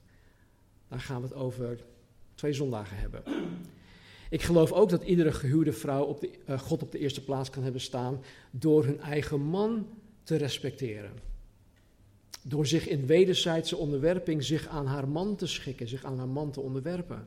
Daar 0.88 1.00
gaan 1.00 1.20
we 1.20 1.26
het 1.26 1.36
over 1.36 1.84
twee 2.34 2.52
zondagen 2.52 2.96
hebben. 2.96 3.22
Ik 4.30 4.42
geloof 4.42 4.72
ook 4.72 4.88
dat 4.88 5.02
iedere 5.02 5.32
gehuwde 5.32 5.72
vrouw 5.72 6.04
op 6.04 6.20
de, 6.20 6.30
uh, 6.48 6.58
God 6.58 6.82
op 6.82 6.92
de 6.92 6.98
eerste 6.98 7.24
plaats 7.24 7.50
kan 7.50 7.62
hebben 7.62 7.80
staan 7.80 8.22
door 8.50 8.84
hun 8.84 9.00
eigen 9.00 9.40
man 9.40 9.86
te 10.22 10.36
respecteren. 10.36 11.12
Door 12.42 12.66
zich 12.66 12.88
in 12.88 13.06
wederzijdse 13.06 13.76
onderwerping 13.76 14.44
zich 14.44 14.66
aan 14.66 14.86
haar 14.86 15.08
man 15.08 15.36
te 15.36 15.46
schikken, 15.46 15.88
zich 15.88 16.04
aan 16.04 16.18
haar 16.18 16.28
man 16.28 16.50
te 16.50 16.60
onderwerpen. 16.60 17.26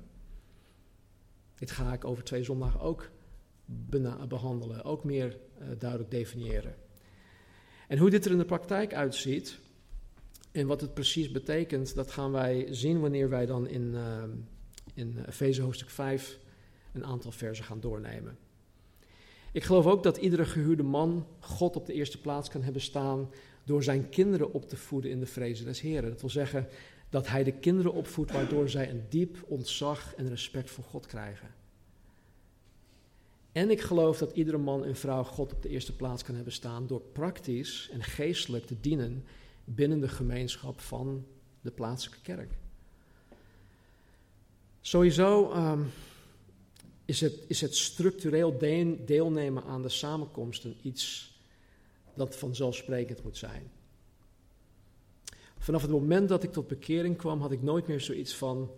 Dit 1.63 1.71
ga 1.71 1.93
ik 1.93 2.05
over 2.05 2.23
twee 2.23 2.43
zondagen 2.43 2.79
ook 2.79 3.09
behandelen, 4.27 4.83
ook 4.83 5.03
meer 5.03 5.37
uh, 5.61 5.67
duidelijk 5.79 6.11
definiëren. 6.11 6.75
En 7.87 7.97
hoe 7.97 8.09
dit 8.09 8.25
er 8.25 8.31
in 8.31 8.37
de 8.37 8.45
praktijk 8.45 8.93
uitziet 8.93 9.59
en 10.51 10.67
wat 10.67 10.81
het 10.81 10.93
precies 10.93 11.31
betekent, 11.31 11.95
dat 11.95 12.11
gaan 12.11 12.31
wij 12.31 12.67
zien 12.69 12.99
wanneer 12.99 13.29
wij 13.29 13.45
dan 13.45 13.67
in, 13.67 13.93
uh, 13.93 14.23
in 14.93 15.23
Efeze 15.27 15.61
hoofdstuk 15.61 15.89
5 15.89 16.39
een 16.93 17.05
aantal 17.05 17.31
versen 17.31 17.65
gaan 17.65 17.79
doornemen. 17.79 18.37
Ik 19.51 19.63
geloof 19.63 19.85
ook 19.85 20.03
dat 20.03 20.17
iedere 20.17 20.45
gehuurde 20.45 20.83
man 20.83 21.27
God 21.39 21.75
op 21.75 21.85
de 21.85 21.93
eerste 21.93 22.21
plaats 22.21 22.49
kan 22.49 22.63
hebben 22.63 22.81
staan 22.81 23.29
door 23.63 23.83
zijn 23.83 24.09
kinderen 24.09 24.53
op 24.53 24.69
te 24.69 24.77
voeden 24.77 25.11
in 25.11 25.19
de 25.19 25.25
vrezen 25.25 25.65
des 25.65 25.81
Heren. 25.81 26.09
Dat 26.09 26.21
wil 26.21 26.29
zeggen 26.29 26.67
dat 27.13 27.27
hij 27.27 27.43
de 27.43 27.51
kinderen 27.51 27.93
opvoedt 27.93 28.31
waardoor 28.31 28.69
zij 28.69 28.89
een 28.89 29.05
diep 29.09 29.37
ontzag 29.47 30.15
en 30.15 30.29
respect 30.29 30.69
voor 30.69 30.83
God 30.83 31.05
krijgen. 31.05 31.53
En 33.51 33.69
ik 33.69 33.81
geloof 33.81 34.17
dat 34.17 34.31
iedere 34.31 34.57
man 34.57 34.85
en 34.85 34.95
vrouw 34.95 35.23
God 35.23 35.53
op 35.53 35.61
de 35.61 35.69
eerste 35.69 35.95
plaats 35.95 36.23
kan 36.23 36.35
hebben 36.35 36.53
staan 36.53 36.87
door 36.87 37.01
praktisch 37.01 37.89
en 37.91 38.03
geestelijk 38.03 38.65
te 38.65 38.79
dienen 38.79 39.25
binnen 39.63 39.99
de 39.99 40.07
gemeenschap 40.07 40.79
van 40.79 41.25
de 41.61 41.71
plaatselijke 41.71 42.21
kerk. 42.21 42.51
Sowieso 44.81 45.53
um, 45.53 45.91
is, 47.05 47.21
het, 47.21 47.45
is 47.47 47.61
het 47.61 47.75
structureel 47.75 48.57
deelnemen 49.05 49.63
aan 49.63 49.81
de 49.81 49.89
samenkomsten 49.89 50.75
iets 50.81 51.35
dat 52.15 52.35
vanzelfsprekend 52.35 53.23
moet 53.23 53.37
zijn. 53.37 53.71
Vanaf 55.63 55.81
het 55.81 55.91
moment 55.91 56.29
dat 56.29 56.43
ik 56.43 56.51
tot 56.51 56.67
bekering 56.67 57.17
kwam, 57.17 57.41
had 57.41 57.51
ik 57.51 57.61
nooit 57.61 57.87
meer 57.87 58.01
zoiets 58.01 58.35
van: 58.35 58.71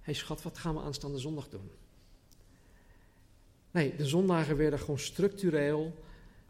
hey 0.00 0.14
schat, 0.14 0.42
wat 0.42 0.58
gaan 0.58 0.74
we 0.74 0.80
aanstaande 0.80 1.18
zondag 1.18 1.48
doen? 1.48 1.70
Nee, 3.70 3.96
de 3.96 4.06
zondagen 4.06 4.56
werden 4.56 4.78
gewoon 4.78 4.98
structureel 4.98 5.94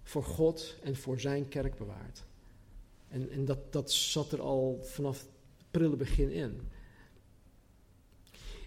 voor 0.03 0.25
God 0.25 0.77
en 0.83 0.97
voor 0.97 1.21
zijn 1.21 1.49
kerk 1.49 1.77
bewaard. 1.77 2.25
En, 3.09 3.31
en 3.31 3.45
dat, 3.45 3.73
dat 3.73 3.93
zat 3.93 4.33
er 4.33 4.41
al 4.41 4.81
vanaf 4.83 5.21
het 5.57 5.67
prille 5.71 5.97
begin 5.97 6.31
in. 6.31 6.61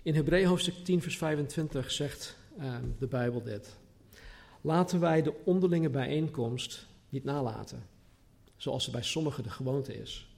In 0.02 0.16
Hebreeën 0.16 0.48
hoofdstuk 0.48 0.76
10, 0.84 1.02
vers 1.02 1.18
25 1.18 1.92
zegt 1.92 2.38
uh, 2.60 2.76
de 3.00 3.08
Bijbel 3.08 3.44
dit. 3.44 3.76
Laten 4.62 5.00
wij 5.00 5.22
de 5.22 5.34
onderlinge 5.44 5.90
bijeenkomst 5.90 6.88
niet 7.10 7.24
nalaten, 7.24 7.88
zoals 8.56 8.86
er 8.86 8.92
bij 8.92 9.04
sommigen 9.04 9.44
de 9.44 9.50
gewoonte 9.50 9.94
is, 9.94 10.31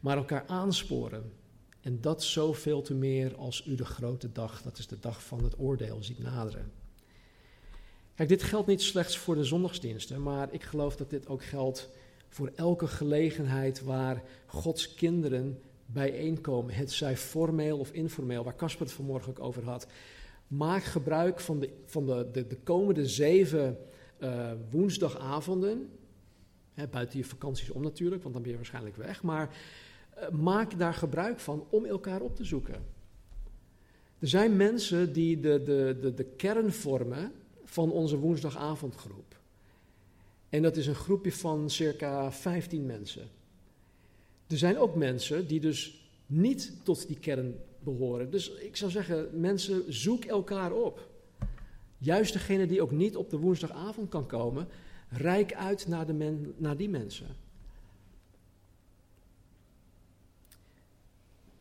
maar 0.00 0.16
elkaar 0.16 0.44
aansporen. 0.46 1.32
En 1.80 2.00
dat 2.00 2.22
zoveel 2.22 2.82
te 2.82 2.94
meer 2.94 3.36
als 3.36 3.66
u 3.66 3.74
de 3.74 3.84
grote 3.84 4.32
dag, 4.32 4.62
dat 4.62 4.78
is 4.78 4.86
de 4.86 4.98
dag 4.98 5.22
van 5.22 5.44
het 5.44 5.58
oordeel, 5.58 6.02
ziet 6.02 6.18
naderen. 6.18 6.72
Kijk, 8.14 8.28
dit 8.28 8.42
geldt 8.42 8.66
niet 8.66 8.82
slechts 8.82 9.18
voor 9.18 9.34
de 9.34 9.44
zondagsdiensten, 9.44 10.22
maar 10.22 10.52
ik 10.52 10.62
geloof 10.62 10.96
dat 10.96 11.10
dit 11.10 11.28
ook 11.28 11.44
geldt 11.44 11.88
voor 12.28 12.52
elke 12.54 12.86
gelegenheid 12.86 13.82
waar 13.82 14.22
Gods 14.46 14.94
kinderen 14.94 15.60
bijeenkomen. 15.86 16.74
Het 16.74 16.92
zij 16.92 17.16
formeel 17.16 17.78
of 17.78 17.92
informeel, 17.92 18.44
waar 18.44 18.56
Casper 18.56 18.86
het 18.86 18.94
vanmorgen 18.94 19.30
ook 19.30 19.40
over 19.40 19.64
had. 19.64 19.86
Maak 20.46 20.82
gebruik 20.82 21.40
van 21.40 21.60
de, 21.60 21.70
van 21.84 22.06
de, 22.06 22.28
de, 22.32 22.46
de 22.46 22.56
komende 22.56 23.06
zeven 23.06 23.78
uh, 24.18 24.52
woensdagavonden. 24.70 25.90
Hè, 26.74 26.86
buiten 26.86 27.18
je 27.18 27.24
vakanties 27.24 27.70
om 27.70 27.82
natuurlijk, 27.82 28.22
want 28.22 28.34
dan 28.34 28.42
ben 28.42 28.50
je 28.50 28.58
waarschijnlijk 28.58 28.96
weg. 28.96 29.22
Maar 29.22 29.56
maak 30.32 30.78
daar 30.78 30.94
gebruik 30.94 31.40
van 31.40 31.66
om 31.70 31.84
elkaar 31.84 32.20
op 32.20 32.36
te 32.36 32.44
zoeken. 32.44 32.84
Er 34.18 34.28
zijn 34.28 34.56
mensen 34.56 35.12
die 35.12 35.40
de, 35.40 35.62
de, 35.62 35.98
de, 36.00 36.14
de 36.14 36.24
kern 36.24 36.72
vormen 36.72 37.32
van 37.64 37.92
onze 37.92 38.18
woensdagavondgroep. 38.18 39.36
En 40.48 40.62
dat 40.62 40.76
is 40.76 40.86
een 40.86 40.94
groepje 40.94 41.32
van 41.32 41.70
circa 41.70 42.32
15 42.32 42.86
mensen. 42.86 43.28
Er 44.46 44.58
zijn 44.58 44.78
ook 44.78 44.94
mensen 44.94 45.46
die 45.46 45.60
dus 45.60 46.08
niet 46.26 46.72
tot 46.82 47.06
die 47.06 47.18
kern 47.18 47.54
behoren. 47.78 48.30
Dus 48.30 48.50
ik 48.50 48.76
zou 48.76 48.90
zeggen, 48.90 49.40
mensen, 49.40 49.92
zoek 49.92 50.24
elkaar 50.24 50.72
op. 50.72 51.08
Juist 51.98 52.32
degene 52.32 52.66
die 52.66 52.82
ook 52.82 52.90
niet 52.90 53.16
op 53.16 53.30
de 53.30 53.38
woensdagavond 53.38 54.08
kan 54.08 54.26
komen, 54.26 54.68
rijk 55.08 55.54
uit 55.54 55.86
naar, 55.88 56.06
de 56.06 56.12
men, 56.12 56.54
naar 56.56 56.76
die 56.76 56.88
mensen. 56.88 57.26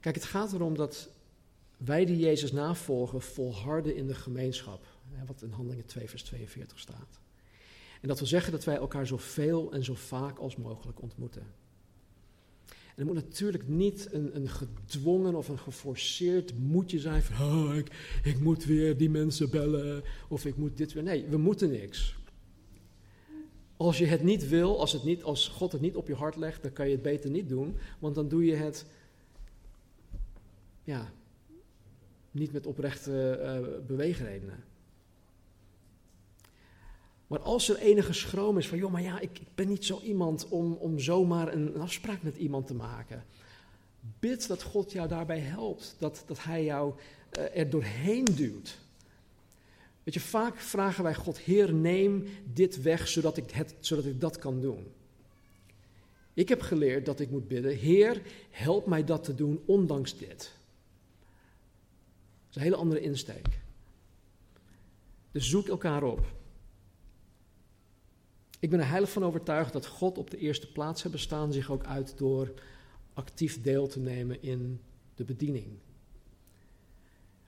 Kijk, 0.08 0.20
het 0.20 0.30
gaat 0.30 0.54
erom 0.54 0.76
dat 0.76 1.10
wij 1.78 2.06
die 2.06 2.18
Jezus 2.18 2.52
navolgen 2.52 3.22
volharden 3.22 3.96
in 3.96 4.08
de 4.08 4.14
gemeenschap. 4.14 4.86
Wat 5.26 5.42
in 5.42 5.52
Handelingen 5.52 5.86
2, 5.86 6.10
vers 6.10 6.24
42 6.24 6.80
staat. 6.80 7.20
En 8.02 8.08
dat 8.08 8.18
wil 8.18 8.28
zeggen 8.28 8.52
dat 8.52 8.64
wij 8.64 8.76
elkaar 8.76 9.08
zoveel 9.08 9.72
en 9.72 9.84
zo 9.84 9.94
vaak 9.94 10.38
als 10.38 10.56
mogelijk 10.56 11.02
ontmoeten. 11.02 11.42
En 12.68 12.94
het 12.96 13.06
moet 13.06 13.16
natuurlijk 13.16 13.68
niet 13.68 14.08
een, 14.12 14.36
een 14.36 14.50
gedwongen 14.50 15.36
of 15.36 15.48
een 15.48 15.60
geforceerd 15.60 16.60
moetje 16.60 17.00
zijn 17.00 17.24
van 17.24 17.48
oh, 17.48 17.76
ik, 17.76 18.20
ik 18.24 18.40
moet 18.40 18.66
weer 18.66 18.98
die 18.98 19.10
mensen 19.10 19.50
bellen 19.50 20.04
of 20.30 20.46
ik 20.46 20.58
moet 20.58 20.78
dit 20.78 20.94
weer. 20.94 21.04
Nee, 21.04 21.26
we 21.26 21.38
moeten 21.38 21.72
niks. 21.72 22.16
Als 23.78 23.98
je 23.98 24.06
het 24.06 24.24
niet 24.24 24.48
wil, 24.48 24.80
als, 24.80 24.94
het 24.94 25.04
niet, 25.04 25.24
als 25.24 25.48
God 25.48 25.72
het 25.72 25.82
niet 25.82 25.96
op 25.96 26.08
je 26.08 26.16
hart 26.16 26.36
legt, 26.36 26.62
dan 26.62 26.74
kan 26.74 26.86
je 26.86 26.92
het 26.92 27.02
beter 27.02 27.30
niet 27.30 27.50
doen, 27.50 27.78
want 28.00 28.16
dan 28.16 28.28
doe 28.28 28.46
je 28.46 28.56
het 28.56 28.86
ja, 30.88 31.12
niet 32.32 32.52
met 32.52 32.66
oprechte 32.66 33.40
uh, 33.42 33.86
beweegredenen. 33.88 34.64
Maar 37.28 37.40
als 37.40 37.70
er 37.70 37.78
enige 37.78 38.14
schroom 38.14 38.58
is 38.58 38.68
van, 38.68 38.78
joh, 38.78 38.92
maar 38.92 39.02
ja, 39.02 39.20
ik, 39.20 39.40
ik 39.40 39.56
ben 39.56 39.68
niet 39.68 39.86
zo 39.86 40.00
iemand 40.02 40.48
om, 40.48 40.74
om 40.74 41.00
zomaar 41.00 41.54
een, 41.54 41.78
afspraak 41.78 42.22
met 42.22 42.38
iemand 42.38 42.68
te 42.68 42.74
maken. 42.74 43.26
Bid 44.20 44.48
dat 44.48 44.64
God 44.64 44.92
jou 44.92 45.08
daarbij 45.08 45.40
helpt, 45.40 45.96
dat, 46.00 46.24
dat 46.28 46.44
Hij 46.44 46.64
jou 46.64 46.94
uh, 47.38 47.58
er 47.58 47.70
doorheen 47.70 48.26
duwt. 48.26 48.80
Weet 50.04 50.14
je, 50.14 50.20
vaak 50.20 50.58
vragen 50.58 51.04
wij 51.04 51.16
God, 51.16 51.38
Heer, 51.38 51.74
neem 51.74 52.28
dit 52.54 52.82
weg, 52.82 53.08
zodat 53.08 53.38
ik, 53.38 53.52
het, 53.52 53.76
zodat 53.80 54.06
ik 54.06 54.22
dat 54.22 54.38
kan 54.38 54.62
doen. 54.62 54.88
Ik 56.34 56.50
heb 56.50 56.62
geleerd 56.62 57.06
dat 57.06 57.20
ik 57.20 57.30
moet 57.30 57.48
bidden, 57.48 57.76
Heer, 57.76 58.22
help 58.50 58.86
mij 58.86 59.04
dat 59.04 59.24
te 59.24 59.36
doen, 59.36 59.62
ondanks 59.66 60.18
dit. 60.18 60.56
Dat 62.48 62.50
is 62.50 62.56
een 62.56 62.62
hele 62.62 62.76
andere 62.76 63.02
insteek. 63.02 63.60
Dus 65.32 65.50
zoek 65.50 65.68
elkaar 65.68 66.04
op. 66.04 66.26
Ik 68.60 68.70
ben 68.70 68.80
er 68.80 68.90
heilig 68.90 69.12
van 69.12 69.24
overtuigd 69.24 69.74
dat 69.74 69.86
God 69.86 70.18
op 70.18 70.30
de 70.30 70.38
eerste 70.38 70.72
plaats 70.72 71.04
heeft 71.04 71.16
bestaan 71.16 71.54
zich 71.54 71.72
ook 71.72 71.84
uit 71.84 72.18
door 72.18 72.54
actief 73.14 73.62
deel 73.62 73.88
te 73.88 74.00
nemen 74.00 74.42
in 74.42 74.82
de 75.16 75.24
bediening. 75.24 75.68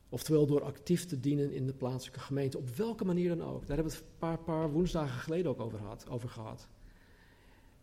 Oftewel 0.10 0.46
door 0.46 0.62
actief 0.64 1.06
te 1.06 1.20
dienen 1.20 1.52
in 1.52 1.66
de 1.66 1.74
plaatselijke 1.74 2.20
gemeente, 2.20 2.58
op 2.58 2.70
welke 2.70 3.06
manier 3.06 3.36
dan 3.36 3.48
ook. 3.48 3.68
Daar 3.68 3.76
hebben 3.78 3.94
we 3.94 4.00
het 4.00 4.08
een 4.10 4.18
paar, 4.18 4.38
paar 4.38 4.72
woensdagen 4.72 5.20
geleden 5.20 5.52
ook 5.52 5.60
over, 5.60 5.80
over 6.10 6.30
gehad. 6.30 6.68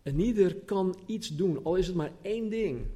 En 0.03 0.21
ieder 0.21 0.55
kan 0.55 0.99
iets 1.07 1.37
doen, 1.37 1.65
al 1.65 1.77
is 1.77 1.87
het 1.87 1.97
maar 1.97 2.13
één 2.23 2.51
ding. 2.51 2.87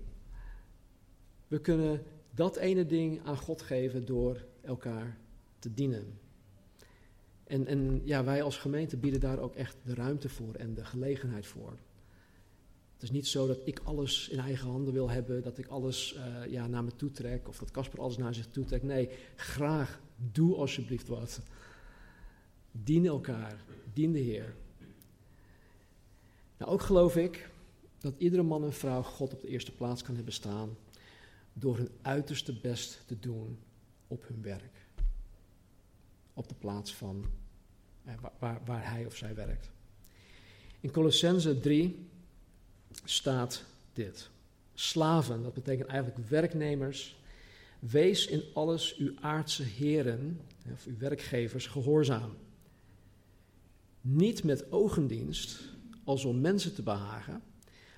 We 1.48 1.60
kunnen 1.60 2.04
dat 2.30 2.56
ene 2.56 2.86
ding 2.86 3.20
aan 3.24 3.36
God 3.36 3.62
geven 3.62 4.04
door 4.04 4.44
elkaar 4.60 5.18
te 5.58 5.74
dienen. 5.74 6.18
En, 7.44 7.66
en 7.66 8.00
ja, 8.04 8.24
wij 8.24 8.42
als 8.42 8.56
gemeente 8.56 8.96
bieden 8.96 9.20
daar 9.20 9.38
ook 9.38 9.54
echt 9.54 9.76
de 9.84 9.94
ruimte 9.94 10.28
voor 10.28 10.54
en 10.54 10.74
de 10.74 10.84
gelegenheid 10.84 11.46
voor. 11.46 11.78
Het 12.92 13.02
is 13.02 13.10
niet 13.10 13.26
zo 13.26 13.46
dat 13.46 13.60
ik 13.64 13.80
alles 13.84 14.28
in 14.28 14.38
eigen 14.38 14.68
handen 14.68 14.92
wil 14.92 15.10
hebben, 15.10 15.42
dat 15.42 15.58
ik 15.58 15.66
alles 15.66 16.14
uh, 16.16 16.52
ja, 16.52 16.66
naar 16.66 16.84
me 16.84 16.96
toe 16.96 17.10
trek 17.10 17.48
of 17.48 17.58
dat 17.58 17.70
Casper 17.70 18.00
alles 18.00 18.16
naar 18.16 18.34
zich 18.34 18.46
toe 18.46 18.64
trekt. 18.64 18.84
Nee, 18.84 19.08
graag, 19.36 20.00
doe 20.16 20.56
alsjeblieft 20.56 21.08
wat. 21.08 21.40
Dien 22.72 23.06
elkaar, 23.06 23.64
dien 23.92 24.12
de 24.12 24.18
Heer. 24.18 24.54
Nou, 26.56 26.72
ook 26.72 26.82
geloof 26.82 27.16
ik 27.16 27.50
dat 27.98 28.14
iedere 28.18 28.42
man 28.42 28.64
en 28.64 28.72
vrouw 28.72 29.02
God 29.02 29.32
op 29.32 29.40
de 29.40 29.48
eerste 29.48 29.74
plaats 29.74 30.02
kan 30.02 30.14
hebben 30.14 30.32
staan 30.32 30.76
door 31.60 31.76
hun 31.76 31.90
uiterste 32.02 32.52
best 32.52 33.02
te 33.06 33.18
doen 33.18 33.58
op 34.06 34.28
hun 34.28 34.42
werk. 34.42 34.86
Op 36.34 36.48
de 36.48 36.54
plaats 36.54 36.94
van 36.94 37.24
waar, 38.38 38.60
waar 38.64 38.90
hij 38.90 39.06
of 39.06 39.16
zij 39.16 39.34
werkt. 39.34 39.70
In 40.80 40.90
Colossense 40.90 41.60
3 41.60 42.08
staat 43.04 43.64
dit. 43.92 44.30
Slaven, 44.74 45.42
dat 45.42 45.54
betekent 45.54 45.88
eigenlijk 45.88 46.28
werknemers. 46.28 47.18
Wees 47.78 48.26
in 48.26 48.42
alles 48.54 48.96
uw 48.96 49.12
aardse 49.20 49.62
heren, 49.62 50.40
of 50.72 50.84
uw 50.84 50.98
werkgevers, 50.98 51.66
gehoorzaam. 51.66 52.36
Niet 54.00 54.44
met 54.44 54.72
ogendienst, 54.72 55.60
als 56.04 56.24
om 56.24 56.40
mensen 56.40 56.74
te 56.74 56.82
behagen, 56.82 57.42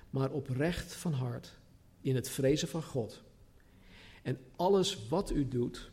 maar 0.09 0.31
oprecht 0.31 0.93
van 0.93 1.13
hart, 1.13 1.57
in 2.01 2.15
het 2.15 2.29
vrezen 2.29 2.67
van 2.67 2.83
God. 2.83 3.23
En 4.23 4.39
alles 4.55 5.07
wat 5.07 5.31
u 5.31 5.47
doet, 5.47 5.91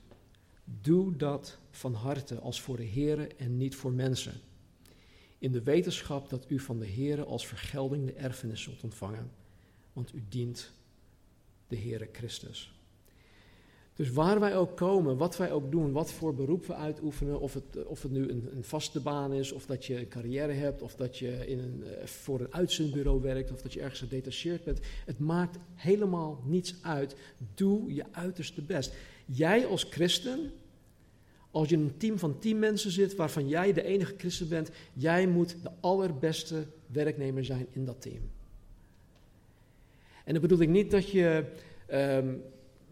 doe 0.64 1.16
dat 1.16 1.59
van 1.71 1.95
harte 1.95 2.38
als 2.38 2.61
voor 2.61 2.77
de 2.77 2.87
Here 2.87 3.27
en 3.27 3.57
niet 3.57 3.75
voor 3.75 3.93
mensen. 3.93 4.40
In 5.38 5.53
de 5.53 5.62
wetenschap 5.62 6.29
dat 6.29 6.51
u 6.51 6.59
van 6.59 6.79
de 6.79 6.88
Here 6.88 7.25
als 7.25 7.47
vergelding 7.47 8.07
de 8.07 8.12
erfenis 8.12 8.62
zult 8.62 8.83
ontvangen, 8.83 9.31
want 9.93 10.14
u 10.14 10.23
dient 10.29 10.73
de 11.69 11.77
Heere 11.77 12.09
Christus. 12.12 12.80
Dus 14.01 14.11
waar 14.11 14.41
wij 14.41 14.57
ook 14.57 14.77
komen, 14.77 15.17
wat 15.17 15.37
wij 15.37 15.53
ook 15.53 15.71
doen, 15.71 15.93
wat 15.93 16.13
voor 16.13 16.35
beroep 16.35 16.67
we 16.67 16.75
uitoefenen, 16.75 17.41
of 17.41 17.55
het, 17.55 17.87
of 17.87 18.03
het 18.03 18.13
nu 18.13 18.29
een, 18.29 18.49
een 18.57 18.65
vaste 18.65 19.01
baan 19.01 19.33
is, 19.33 19.53
of 19.53 19.67
dat 19.67 19.85
je 19.85 19.99
een 19.99 20.09
carrière 20.09 20.53
hebt, 20.53 20.83
of 20.83 20.95
dat 20.95 21.19
je 21.19 21.47
in 21.47 21.59
een, 21.59 21.85
eh, 21.85 22.07
voor 22.07 22.41
een 22.41 22.55
uitzendbureau 22.55 23.23
werkt, 23.23 23.53
of 23.53 23.63
dat 23.63 23.73
je 23.73 23.81
ergens 23.81 24.01
gedetacheerd 24.01 24.65
bent, 24.65 24.81
het 25.07 25.19
maakt 25.19 25.59
helemaal 25.75 26.43
niets 26.45 26.75
uit. 26.83 27.17
Doe 27.55 27.95
je 27.95 28.05
uiterste 28.11 28.63
best. 28.63 28.95
Jij 29.25 29.67
als 29.67 29.85
christen, 29.91 30.53
als 31.51 31.69
je 31.69 31.75
in 31.75 31.83
een 31.83 31.97
team 31.97 32.19
van 32.19 32.39
tien 32.39 32.59
mensen 32.59 32.91
zit 32.91 33.15
waarvan 33.15 33.49
jij 33.49 33.73
de 33.73 33.83
enige 33.83 34.15
christen 34.17 34.49
bent, 34.49 34.71
jij 34.93 35.27
moet 35.27 35.57
de 35.63 35.71
allerbeste 35.81 36.67
werknemer 36.87 37.45
zijn 37.45 37.67
in 37.71 37.85
dat 37.85 38.03
team. 38.03 38.31
En 40.25 40.33
dan 40.33 40.43
bedoel 40.43 40.61
ik 40.61 40.69
niet 40.69 40.91
dat 40.91 41.11
je 41.11 41.45
ehm, 41.87 42.29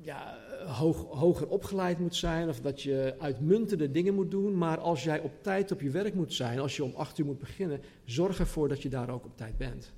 ja, 0.01 0.39
hoog, 0.69 1.07
hoger 1.19 1.49
opgeleid 1.49 1.99
moet 1.99 2.17
zijn 2.17 2.49
of 2.49 2.61
dat 2.61 2.83
je 2.83 3.15
uitmuntende 3.19 3.91
dingen 3.91 4.15
moet 4.15 4.31
doen, 4.31 4.59
maar 4.59 4.79
als 4.79 5.05
jij 5.05 5.21
op 5.21 5.33
tijd 5.43 5.73
op 5.73 5.81
je 5.81 5.91
werk 5.91 6.15
moet 6.15 6.35
zijn, 6.35 6.59
als 6.59 6.77
je 6.77 6.85
om 6.85 6.93
acht 6.95 7.19
uur 7.19 7.27
moet 7.27 7.39
beginnen, 7.39 7.81
zorg 8.05 8.39
ervoor 8.39 8.69
dat 8.69 8.83
je 8.83 8.89
daar 8.89 9.11
ook 9.11 9.25
op 9.25 9.37
tijd 9.37 9.57
bent. 9.57 9.93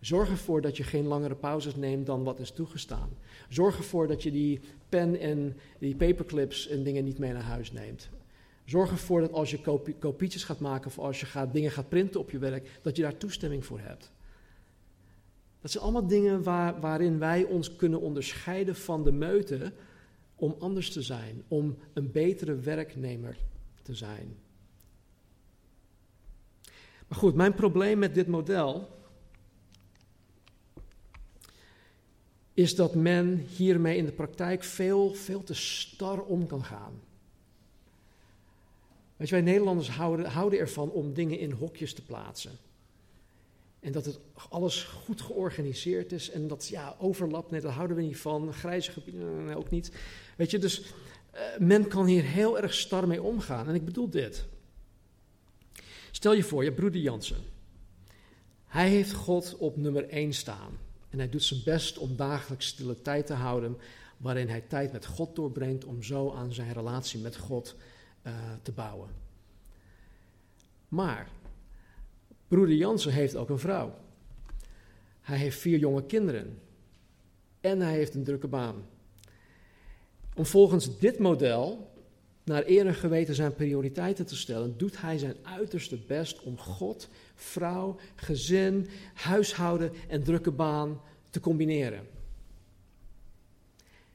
Zorg 0.00 0.30
ervoor 0.30 0.60
dat 0.60 0.76
je 0.76 0.82
geen 0.82 1.06
langere 1.06 1.34
pauzes 1.34 1.76
neemt 1.76 2.06
dan 2.06 2.24
wat 2.24 2.40
is 2.40 2.50
toegestaan. 2.50 3.10
Zorg 3.48 3.76
ervoor 3.76 4.06
dat 4.06 4.22
je 4.22 4.30
die 4.30 4.60
pen 4.88 5.20
en 5.20 5.56
die 5.78 5.96
paperclips 5.96 6.68
en 6.68 6.82
dingen 6.82 7.04
niet 7.04 7.18
mee 7.18 7.32
naar 7.32 7.42
huis 7.42 7.72
neemt. 7.72 8.10
Zorg 8.64 8.90
ervoor 8.90 9.20
dat 9.20 9.32
als 9.32 9.50
je 9.50 9.60
kopietjes 9.98 10.44
gaat 10.44 10.60
maken 10.60 10.86
of 10.86 10.98
als 10.98 11.20
je 11.20 11.26
gaat, 11.26 11.52
dingen 11.52 11.70
gaat 11.70 11.88
printen 11.88 12.20
op 12.20 12.30
je 12.30 12.38
werk, 12.38 12.78
dat 12.82 12.96
je 12.96 13.02
daar 13.02 13.16
toestemming 13.16 13.64
voor 13.64 13.80
hebt. 13.80 14.12
Dat 15.62 15.70
zijn 15.70 15.82
allemaal 15.82 16.06
dingen 16.06 16.42
waar, 16.42 16.80
waarin 16.80 17.18
wij 17.18 17.44
ons 17.44 17.76
kunnen 17.76 18.00
onderscheiden 18.00 18.76
van 18.76 19.04
de 19.04 19.12
meute 19.12 19.72
om 20.34 20.56
anders 20.58 20.90
te 20.90 21.02
zijn, 21.02 21.42
om 21.48 21.78
een 21.92 22.10
betere 22.10 22.54
werknemer 22.54 23.36
te 23.82 23.94
zijn. 23.94 24.36
Maar 27.08 27.18
goed, 27.18 27.34
mijn 27.34 27.54
probleem 27.54 27.98
met 27.98 28.14
dit 28.14 28.26
model 28.26 28.88
is 32.54 32.74
dat 32.74 32.94
men 32.94 33.36
hiermee 33.36 33.96
in 33.96 34.04
de 34.04 34.12
praktijk 34.12 34.62
veel, 34.62 35.14
veel 35.14 35.44
te 35.44 35.54
star 35.54 36.20
om 36.20 36.46
kan 36.46 36.64
gaan. 36.64 37.00
Weet 39.16 39.28
je, 39.28 39.34
wij 39.34 39.44
Nederlanders 39.44 39.90
houden, 39.90 40.26
houden 40.26 40.58
ervan 40.58 40.90
om 40.90 41.14
dingen 41.14 41.38
in 41.38 41.50
hokjes 41.50 41.94
te 41.94 42.04
plaatsen. 42.04 42.58
En 43.82 43.92
dat 43.92 44.04
het 44.04 44.18
alles 44.48 44.82
goed 44.82 45.20
georganiseerd 45.20 46.12
is 46.12 46.30
en 46.30 46.48
dat 46.48 46.68
ja, 46.68 46.96
overlap, 46.98 47.50
nee, 47.50 47.60
daar 47.60 47.72
houden 47.72 47.96
we 47.96 48.02
niet 48.02 48.16
van. 48.16 48.52
Grijze 48.52 48.92
gebieden, 48.92 49.54
ook 49.54 49.70
niet. 49.70 49.92
Weet 50.36 50.50
je, 50.50 50.58
dus 50.58 50.80
uh, 50.80 51.40
men 51.58 51.88
kan 51.88 52.06
hier 52.06 52.22
heel 52.22 52.60
erg 52.60 52.74
star 52.74 53.06
mee 53.06 53.22
omgaan. 53.22 53.68
En 53.68 53.74
ik 53.74 53.84
bedoel 53.84 54.10
dit. 54.10 54.44
Stel 56.10 56.32
je 56.32 56.42
voor, 56.42 56.64
je 56.64 56.72
broeder 56.72 57.00
Jansen. 57.00 57.36
Hij 58.64 58.88
heeft 58.88 59.12
God 59.12 59.56
op 59.56 59.76
nummer 59.76 60.08
1 60.08 60.32
staan. 60.32 60.78
En 61.10 61.18
hij 61.18 61.28
doet 61.28 61.42
zijn 61.42 61.60
best 61.64 61.98
om 61.98 62.16
dagelijks 62.16 62.66
stille 62.66 63.02
tijd 63.02 63.26
te 63.26 63.34
houden, 63.34 63.78
waarin 64.16 64.48
hij 64.48 64.60
tijd 64.60 64.92
met 64.92 65.06
God 65.06 65.36
doorbrengt 65.36 65.84
om 65.84 66.02
zo 66.02 66.32
aan 66.32 66.52
zijn 66.52 66.72
relatie 66.72 67.20
met 67.20 67.36
God 67.36 67.76
uh, 68.26 68.32
te 68.62 68.72
bouwen. 68.72 69.08
Maar 70.88 71.28
Broeder 72.52 72.76
Jansen 72.76 73.12
heeft 73.12 73.36
ook 73.36 73.48
een 73.48 73.58
vrouw. 73.58 73.94
Hij 75.20 75.38
heeft 75.38 75.58
vier 75.58 75.78
jonge 75.78 76.06
kinderen. 76.06 76.58
En 77.60 77.80
hij 77.80 77.92
heeft 77.92 78.14
een 78.14 78.24
drukke 78.24 78.46
baan. 78.48 78.86
Om 80.34 80.46
volgens 80.46 80.98
dit 80.98 81.18
model 81.18 81.90
naar 82.44 82.62
eer 82.66 82.86
en 82.86 82.94
geweten 82.94 83.34
zijn 83.34 83.54
prioriteiten 83.54 84.26
te 84.26 84.36
stellen, 84.36 84.78
doet 84.78 85.00
hij 85.00 85.18
zijn 85.18 85.36
uiterste 85.42 85.98
best 86.06 86.42
om 86.42 86.58
God, 86.58 87.08
vrouw, 87.34 87.96
gezin, 88.14 88.88
huishouden 89.14 89.92
en 90.08 90.22
drukke 90.22 90.50
baan 90.50 91.00
te 91.30 91.40
combineren. 91.40 92.06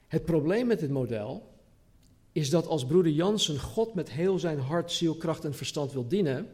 Het 0.08 0.26
probleem 0.26 0.68
met 0.68 0.80
dit 0.80 0.92
model 0.92 1.52
is 2.32 2.50
dat 2.50 2.68
als 2.68 2.86
broeder 2.86 3.12
Jansen 3.12 3.60
God 3.60 3.94
met 3.94 4.12
heel 4.12 4.40
zijn 4.40 4.60
hart, 4.60 4.92
ziel, 4.92 5.16
kracht 5.16 5.46
en 5.46 5.54
verstand 5.54 5.94
wil 5.94 6.08
dienen, 6.08 6.48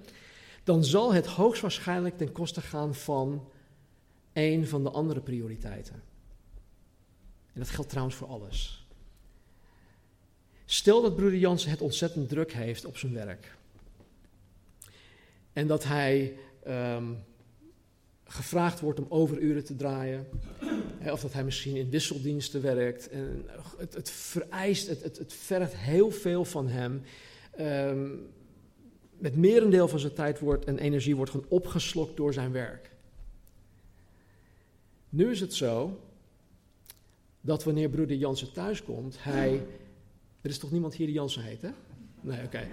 dan 0.64 0.84
zal 0.84 1.14
het 1.14 1.26
hoogstwaarschijnlijk 1.26 2.18
ten 2.18 2.32
koste 2.32 2.62
gaan 2.62 2.96
van 2.96 3.48
een 4.34 4.68
van 4.68 4.84
de 4.84 4.90
andere 4.90 5.22
prioriteiten. 5.22 6.04
En 7.54 7.60
dat 7.60 7.70
geldt 7.70 7.90
trouwens 7.90 8.18
voor 8.18 8.28
alles. 8.28 8.88
Stel 10.66 11.02
dat 11.02 11.16
broeder 11.16 11.40
Jansen 11.40 11.70
het 11.70 11.82
ontzettend 11.82 12.30
druk 12.30 12.54
heeft 12.54 12.86
op 12.86 12.98
zijn 12.98 13.14
werk. 13.14 13.58
En 15.54 15.68
dat 15.68 15.84
hij 15.84 16.38
um, 16.68 17.24
gevraagd 18.24 18.80
wordt 18.80 19.00
om 19.00 19.06
overuren 19.10 19.64
te 19.64 19.76
draaien. 19.76 20.28
Of 21.12 21.22
dat 21.22 21.34
hij 21.34 21.44
misschien 21.44 21.76
in 21.76 21.90
wisseldiensten 21.90 22.62
werkt. 22.62 23.10
En 23.10 23.46
het, 23.78 23.94
het 23.94 24.10
vereist, 24.10 24.88
het, 24.88 25.04
het, 25.04 25.18
het 25.18 25.34
vergt 25.34 25.76
heel 25.76 26.12
veel 26.12 26.46
van 26.46 26.68
hem. 26.68 27.02
Um, 27.60 28.28
met 29.24 29.36
merendeel 29.36 29.88
van 29.88 30.00
zijn 30.00 30.14
tijd 30.14 30.40
wordt 30.40 30.66
en 30.66 30.80
energie 30.80 31.16
wordt 31.16 31.32
gewoon 31.32 31.46
opgeslokt 31.50 32.18
door 32.18 32.34
zijn 32.34 32.52
werk. 32.52 32.92
Nu 35.10 35.32
is 35.32 35.40
het 35.40 35.54
zo 35.54 36.00
dat 37.42 37.64
wanneer 37.64 37.90
broeder 37.90 38.16
Jansen 38.16 38.52
thuiskomt, 38.52 39.16
hij. 39.20 39.66
Er 40.42 40.50
is 40.50 40.58
toch 40.58 40.72
niemand 40.72 40.96
hier 40.96 41.06
die 41.06 41.16
Jansen 41.16 41.44
heet, 41.44 41.62
hè? 41.62 41.70
Nee, 42.22 42.44
oké. 42.44 42.68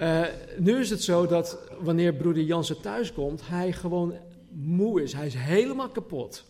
Uh, 0.00 0.26
nu 0.58 0.78
is 0.78 0.90
het 0.90 1.02
zo 1.02 1.26
dat 1.26 1.58
wanneer 1.80 2.14
broeder 2.14 2.42
Jansen 2.42 2.80
thuiskomt, 2.80 3.48
hij 3.48 3.72
gewoon 3.72 4.14
moe 4.50 5.02
is. 5.02 5.12
Hij 5.12 5.26
is 5.26 5.34
helemaal 5.34 5.88
kapot. 5.88 6.44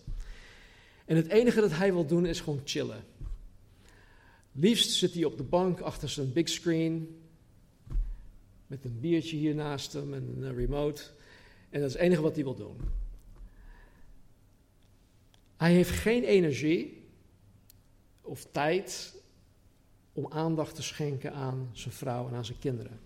En 1.05 1.17
het 1.17 1.29
enige 1.29 1.61
dat 1.61 1.73
hij 1.73 1.93
wil 1.93 2.07
doen 2.07 2.27
is 2.27 2.41
gewoon 2.41 2.61
chillen. 2.65 3.05
Liefst 4.53 4.91
zit 4.91 5.15
hij 5.15 5.25
op 5.25 5.37
de 5.37 5.43
bank 5.43 5.81
achter 5.81 6.09
zijn 6.09 6.33
big 6.33 6.49
screen, 6.49 7.24
met 8.67 8.85
een 8.85 9.01
biertje 9.01 9.37
hier 9.37 9.55
naast 9.55 9.93
hem 9.93 10.15
en 10.15 10.43
een 10.43 10.55
remote. 10.55 11.03
En 11.71 11.81
dat 11.81 11.89
is 11.89 11.95
het 11.95 12.03
enige 12.03 12.23
wat 12.23 12.35
hij 12.35 12.45
wil 12.45 12.55
doen. 12.55 12.81
Hij 15.57 15.73
heeft 15.73 15.91
geen 15.91 16.25
energie 16.25 17.07
of 18.21 18.47
tijd 18.51 19.15
om 20.13 20.33
aandacht 20.33 20.75
te 20.75 20.83
schenken 20.83 21.33
aan 21.33 21.71
zijn 21.73 21.95
vrouw 21.95 22.29
en 22.29 22.35
aan 22.35 22.45
zijn 22.45 22.59
kinderen. 22.59 23.01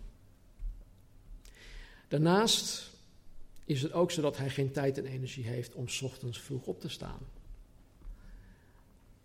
Daarnaast 2.08 2.90
is 3.64 3.82
het 3.82 3.92
ook 3.92 4.10
zo 4.10 4.22
dat 4.22 4.36
hij 4.36 4.50
geen 4.50 4.72
tijd 4.72 4.98
en 4.98 5.06
energie 5.06 5.44
heeft 5.44 5.74
om 5.74 5.86
ochtends 6.02 6.40
vroeg 6.40 6.66
op 6.66 6.80
te 6.80 6.88
staan. 6.88 7.20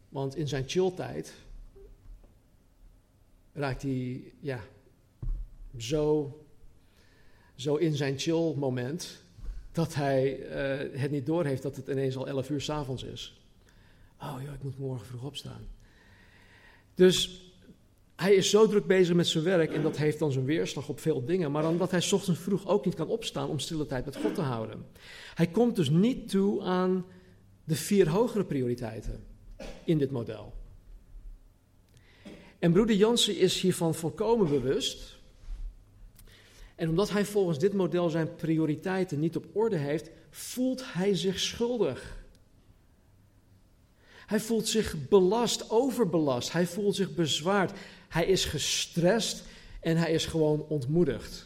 Want 0.10 0.36
in 0.36 0.48
zijn 0.48 0.70
chilltijd 0.70 1.34
raakt 3.54 3.82
hij 3.82 4.34
ja, 4.40 4.64
zo, 5.78 6.38
zo 7.56 7.76
in 7.76 7.96
zijn 7.96 8.20
chill 8.20 8.54
moment 8.56 9.24
dat 9.72 9.96
hij 9.96 10.40
uh, 10.40 11.00
het 11.00 11.12
niet 11.12 11.26
doorheeft 11.26 11.62
dat 11.62 11.76
het 11.76 11.88
ineens 11.88 12.18
al 12.18 12.28
11 12.28 12.50
uur 12.50 12.62
s'avonds 12.62 13.04
is. 13.04 13.42
Oh 14.20 14.38
ja, 14.46 14.54
ik 14.54 14.64
moet 14.64 14.80
morgen 14.80 15.06
vroeg 15.06 15.24
opstaan. 15.24 15.68
Dus 16.96 17.44
hij 18.16 18.34
is 18.34 18.50
zo 18.50 18.68
druk 18.68 18.86
bezig 18.86 19.16
met 19.16 19.28
zijn 19.28 19.44
werk 19.44 19.72
en 19.72 19.82
dat 19.82 19.98
heeft 19.98 20.20
dan 20.20 20.32
zijn 20.32 20.46
weerslag 20.46 20.90
op 20.90 21.00
veel 21.00 21.26
dingen. 21.26 21.52
Maar 21.52 21.68
omdat 21.68 21.92
hij 21.92 22.12
ochtends 22.12 22.40
vroeg 22.40 22.68
ook 22.68 22.86
niet 22.86 22.96
kan 22.96 23.08
opstaan 23.08 23.50
om 23.50 23.60
stille 23.60 23.86
tijd 23.86 24.06
met 24.06 24.16
God 24.16 24.36
te 24.36 24.42
houden. 24.42 24.86
Hij 25.36 25.48
komt 25.48 25.76
dus 25.76 25.90
niet 25.90 26.30
toe 26.30 26.62
aan 26.62 27.06
de 27.64 27.76
vier 27.76 28.10
hogere 28.10 28.46
prioriteiten 28.46 29.24
in 29.84 29.98
dit 29.98 30.12
model. 30.12 30.54
En 32.60 32.72
broeder 32.72 32.96
Jansen 32.96 33.38
is 33.38 33.62
hiervan 33.62 33.96
volkomen 33.96 34.50
bewust. 34.50 35.13
En 36.76 36.90
omdat 36.90 37.10
hij 37.10 37.26
volgens 37.26 37.60
dit 37.60 37.74
model 37.74 38.10
zijn 38.10 38.36
prioriteiten 38.36 39.20
niet 39.20 39.36
op 39.36 39.46
orde 39.54 39.78
heeft, 39.78 40.10
voelt 40.30 40.94
hij 40.94 41.16
zich 41.16 41.40
schuldig. 41.40 42.22
Hij 44.26 44.40
voelt 44.40 44.68
zich 44.68 45.08
belast, 45.10 45.70
overbelast. 45.70 46.52
Hij 46.52 46.66
voelt 46.66 46.96
zich 46.96 47.16
bezwaard. 47.16 47.80
Hij 48.10 48.26
is 48.26 48.46
gestrest 48.46 49.44
en 49.82 49.98
hij 49.98 50.12
is 50.12 50.26
gewoon 50.26 50.66
ontmoedigd. 50.68 51.46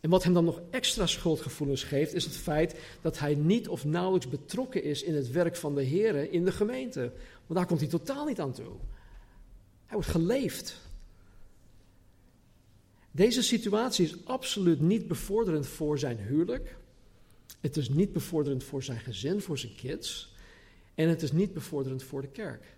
En 0.00 0.10
wat 0.10 0.24
hem 0.24 0.34
dan 0.34 0.44
nog 0.44 0.60
extra 0.70 1.06
schuldgevoelens 1.06 1.84
geeft, 1.84 2.14
is 2.14 2.24
het 2.24 2.36
feit 2.36 2.74
dat 3.00 3.18
hij 3.18 3.34
niet 3.34 3.68
of 3.68 3.84
nauwelijks 3.84 4.28
betrokken 4.28 4.82
is 4.82 5.02
in 5.02 5.14
het 5.14 5.30
werk 5.30 5.56
van 5.56 5.74
de 5.74 5.82
Heer 5.82 6.32
in 6.32 6.44
de 6.44 6.52
gemeente. 6.52 7.00
Want 7.46 7.58
daar 7.58 7.66
komt 7.66 7.80
hij 7.80 7.88
totaal 7.88 8.26
niet 8.26 8.40
aan 8.40 8.52
toe. 8.52 8.72
Hij 9.86 9.94
wordt 9.94 10.08
geleefd. 10.08 10.81
Deze 13.12 13.42
situatie 13.42 14.04
is 14.04 14.24
absoluut 14.24 14.80
niet 14.80 15.08
bevorderend 15.08 15.66
voor 15.66 15.98
zijn 15.98 16.18
huwelijk. 16.18 16.76
Het 17.60 17.76
is 17.76 17.88
niet 17.88 18.12
bevorderend 18.12 18.64
voor 18.64 18.82
zijn 18.82 19.00
gezin, 19.00 19.40
voor 19.40 19.58
zijn 19.58 19.74
kids. 19.74 20.34
En 20.94 21.08
het 21.08 21.22
is 21.22 21.32
niet 21.32 21.52
bevorderend 21.52 22.02
voor 22.02 22.20
de 22.20 22.28
kerk. 22.28 22.76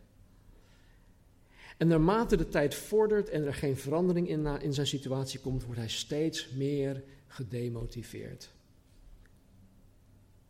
En 1.76 1.86
naarmate 1.88 2.36
de 2.36 2.48
tijd 2.48 2.74
vordert 2.74 3.28
en 3.28 3.46
er 3.46 3.54
geen 3.54 3.76
verandering 3.76 4.28
in, 4.28 4.46
in 4.46 4.74
zijn 4.74 4.86
situatie 4.86 5.40
komt, 5.40 5.64
wordt 5.64 5.80
hij 5.80 5.88
steeds 5.88 6.50
meer 6.50 7.02
gedemotiveerd. 7.26 8.50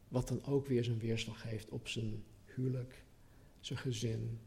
Wat 0.08 0.28
dan 0.28 0.44
ook 0.44 0.66
weer 0.66 0.84
zijn 0.84 0.98
weerslag 0.98 1.42
heeft 1.42 1.70
op 1.70 1.88
zijn 1.88 2.24
huwelijk, 2.44 3.04
zijn 3.60 3.78
gezin, 3.78 4.38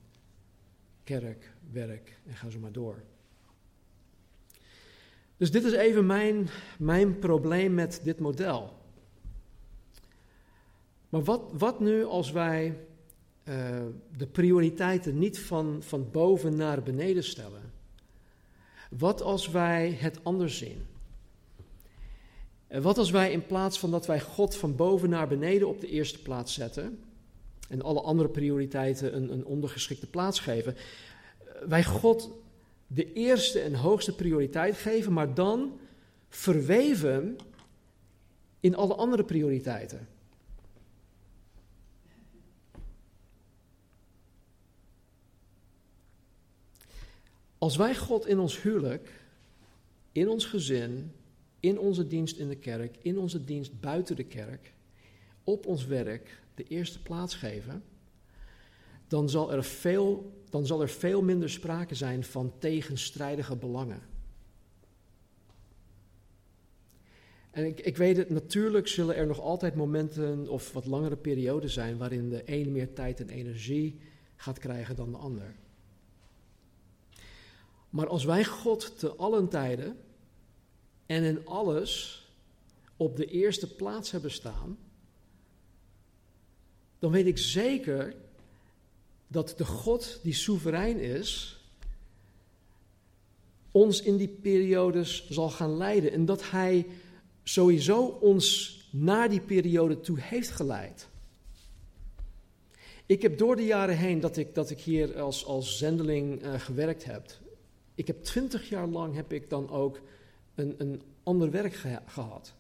kerk, 1.04 1.54
werk 1.72 2.20
en 2.26 2.36
ga 2.36 2.50
zo 2.50 2.60
maar 2.60 2.72
door. 2.72 3.04
Dus 5.38 5.52
dit 5.52 5.64
is 5.64 5.72
even 5.72 6.06
mijn, 6.06 6.48
mijn 6.78 7.20
probleem 7.20 7.74
met 7.74 8.00
dit 8.04 8.20
model. 8.20 8.74
Maar 11.10 11.24
wat, 11.24 11.42
wat 11.58 11.80
nu 11.80 12.04
als 12.04 12.32
wij 12.32 12.78
uh, 13.44 13.56
de 14.18 14.28
prioriteiten 14.28 15.18
niet 15.20 15.40
van, 15.40 15.78
van 15.80 16.12
boven 16.12 16.56
naar 16.56 16.84
beneden 16.84 17.24
stellen? 17.24 17.62
Wat 18.90 19.22
als 19.22 19.50
wij 19.50 19.92
het 20.00 20.20
anders 20.24 20.58
zien? 20.58 20.86
En 22.68 22.82
wat 22.82 22.98
als 22.98 23.12
wij 23.12 23.32
in 23.32 23.46
plaats 23.46 23.80
van 23.80 23.92
dat 23.92 24.06
wij 24.06 24.20
God 24.20 24.56
van 24.56 24.76
boven 24.76 25.10
naar 25.10 25.28
beneden 25.28 25.68
op 25.68 25.82
de 25.82 25.88
eerste 25.88 26.22
plaats 26.22 26.54
zetten 26.54 27.00
en 27.70 27.82
alle 27.82 28.02
andere 28.02 28.30
prioriteiten 28.30 29.16
een, 29.16 29.32
een 29.32 29.46
ondergeschikte 29.46 30.08
plaats 30.08 30.40
geven, 30.40 30.76
wij 31.68 31.84
God 31.84 32.30
de 32.88 33.14
eerste 33.14 33.60
en 33.60 33.74
hoogste 33.74 34.16
prioriteit 34.16 34.76
geven, 34.76 35.14
maar 35.14 35.34
dan 35.34 35.80
verweven 36.30 37.38
in 38.60 38.76
alle 38.76 38.96
andere 38.96 39.24
prioriteiten. 39.24 40.08
Als 47.58 47.76
wij 47.76 47.96
God 47.96 48.28
in 48.28 48.40
ons 48.40 48.62
huwelijk, 48.62 49.12
in 50.12 50.30
ons 50.30 50.46
gezin, 50.46 51.12
in 51.60 51.80
onze 51.80 52.08
dienst 52.08 52.38
in 52.38 52.48
de 52.48 52.56
kerk, 52.56 52.98
in 53.02 53.18
onze 53.18 53.44
dienst 53.44 53.80
buiten 53.80 54.16
de 54.16 54.24
kerk, 54.24 54.74
op 55.44 55.66
ons 55.66 55.86
werk 55.86 56.42
de 56.56 56.64
eerste 56.64 57.02
plaats 57.02 57.36
geven, 57.36 57.84
dan 59.08 59.30
zal 59.30 59.52
er 59.54 59.64
veel, 59.64 60.32
dan 60.50 60.66
zal 60.66 60.82
er 60.82 60.89
veel 60.89 61.22
minder 61.22 61.50
sprake 61.50 61.95
zijn 61.95 62.24
van 62.24 62.54
tegenstrijdige 62.60 63.56
belangen. 63.56 64.02
En 67.52 67.66
ik, 67.66 67.80
ik 67.80 67.98
weet 67.98 68.18
het, 68.18 68.30
natuurlijk 68.30 68.88
zullen 68.88 69.16
er 69.16 69.28
nog 69.28 69.39
altijd 69.39 69.76
momenten 69.76 70.50
of 70.50 70.74
wat 70.74 70.86
langere 70.86 71.16
perioden 71.16 71.70
zijn 71.70 71.98
waarin 71.98 72.30
de 72.30 72.41
een 72.45 72.72
meer 72.72 72.93
tijd 72.93 73.20
en 73.20 73.30
energie 73.30 74.00
gaat 74.36 74.60
krijgen 74.60 74.95
dan 74.95 75.12
de 75.12 75.18
ander. 75.18 75.56
Maar 77.89 78.08
als 78.08 78.24
wij 78.24 78.45
God 78.45 79.00
te 79.00 79.16
allen 79.16 79.50
tijden 79.50 79.98
en 81.06 81.24
in 81.24 81.45
alles 81.45 82.22
op 82.98 83.16
de 83.16 83.26
eerste 83.26 83.76
plaats 83.76 84.12
hebben 84.12 84.32
staan, 84.32 84.78
dan 87.00 87.12
weet 87.12 87.26
ik 87.26 87.38
zeker 87.38 88.16
dat 89.28 89.53
de 89.57 89.65
God 89.65 90.19
die 90.23 90.34
soeverein 90.34 90.99
is, 90.99 91.59
ons 93.71 94.01
in 94.01 94.17
die 94.17 94.38
periodes 94.41 95.28
zal 95.30 95.49
gaan 95.49 95.78
leiden. 95.78 96.11
En 96.11 96.25
dat 96.25 96.49
Hij 96.49 96.88
sowieso 97.43 98.05
ons 98.05 98.78
naar 98.91 99.30
die 99.30 99.41
periode 99.41 99.99
toe 99.99 100.19
heeft 100.19 100.49
geleid. 100.49 101.07
Ik 103.05 103.21
heb 103.21 103.38
door 103.38 103.55
de 103.55 103.65
jaren 103.65 103.97
heen 103.97 104.19
dat 104.19 104.38
ik, 104.38 104.55
dat 104.55 104.69
ik 104.69 104.80
hier 104.80 105.21
als, 105.21 105.45
als 105.45 105.78
zendeling 105.78 106.43
uh, 106.43 106.59
gewerkt 106.59 107.03
heb. 107.03 107.32
Ik 107.95 108.07
heb 108.07 108.23
twintig 108.23 108.69
jaar 108.69 108.88
lang 108.88 109.15
heb 109.15 109.34
ik 109.34 109.49
dan 109.49 109.69
ook 109.69 110.01
een, 110.55 110.75
een 110.78 111.01
ander 111.23 111.51
werk 111.51 111.73
gehad. 112.05 112.53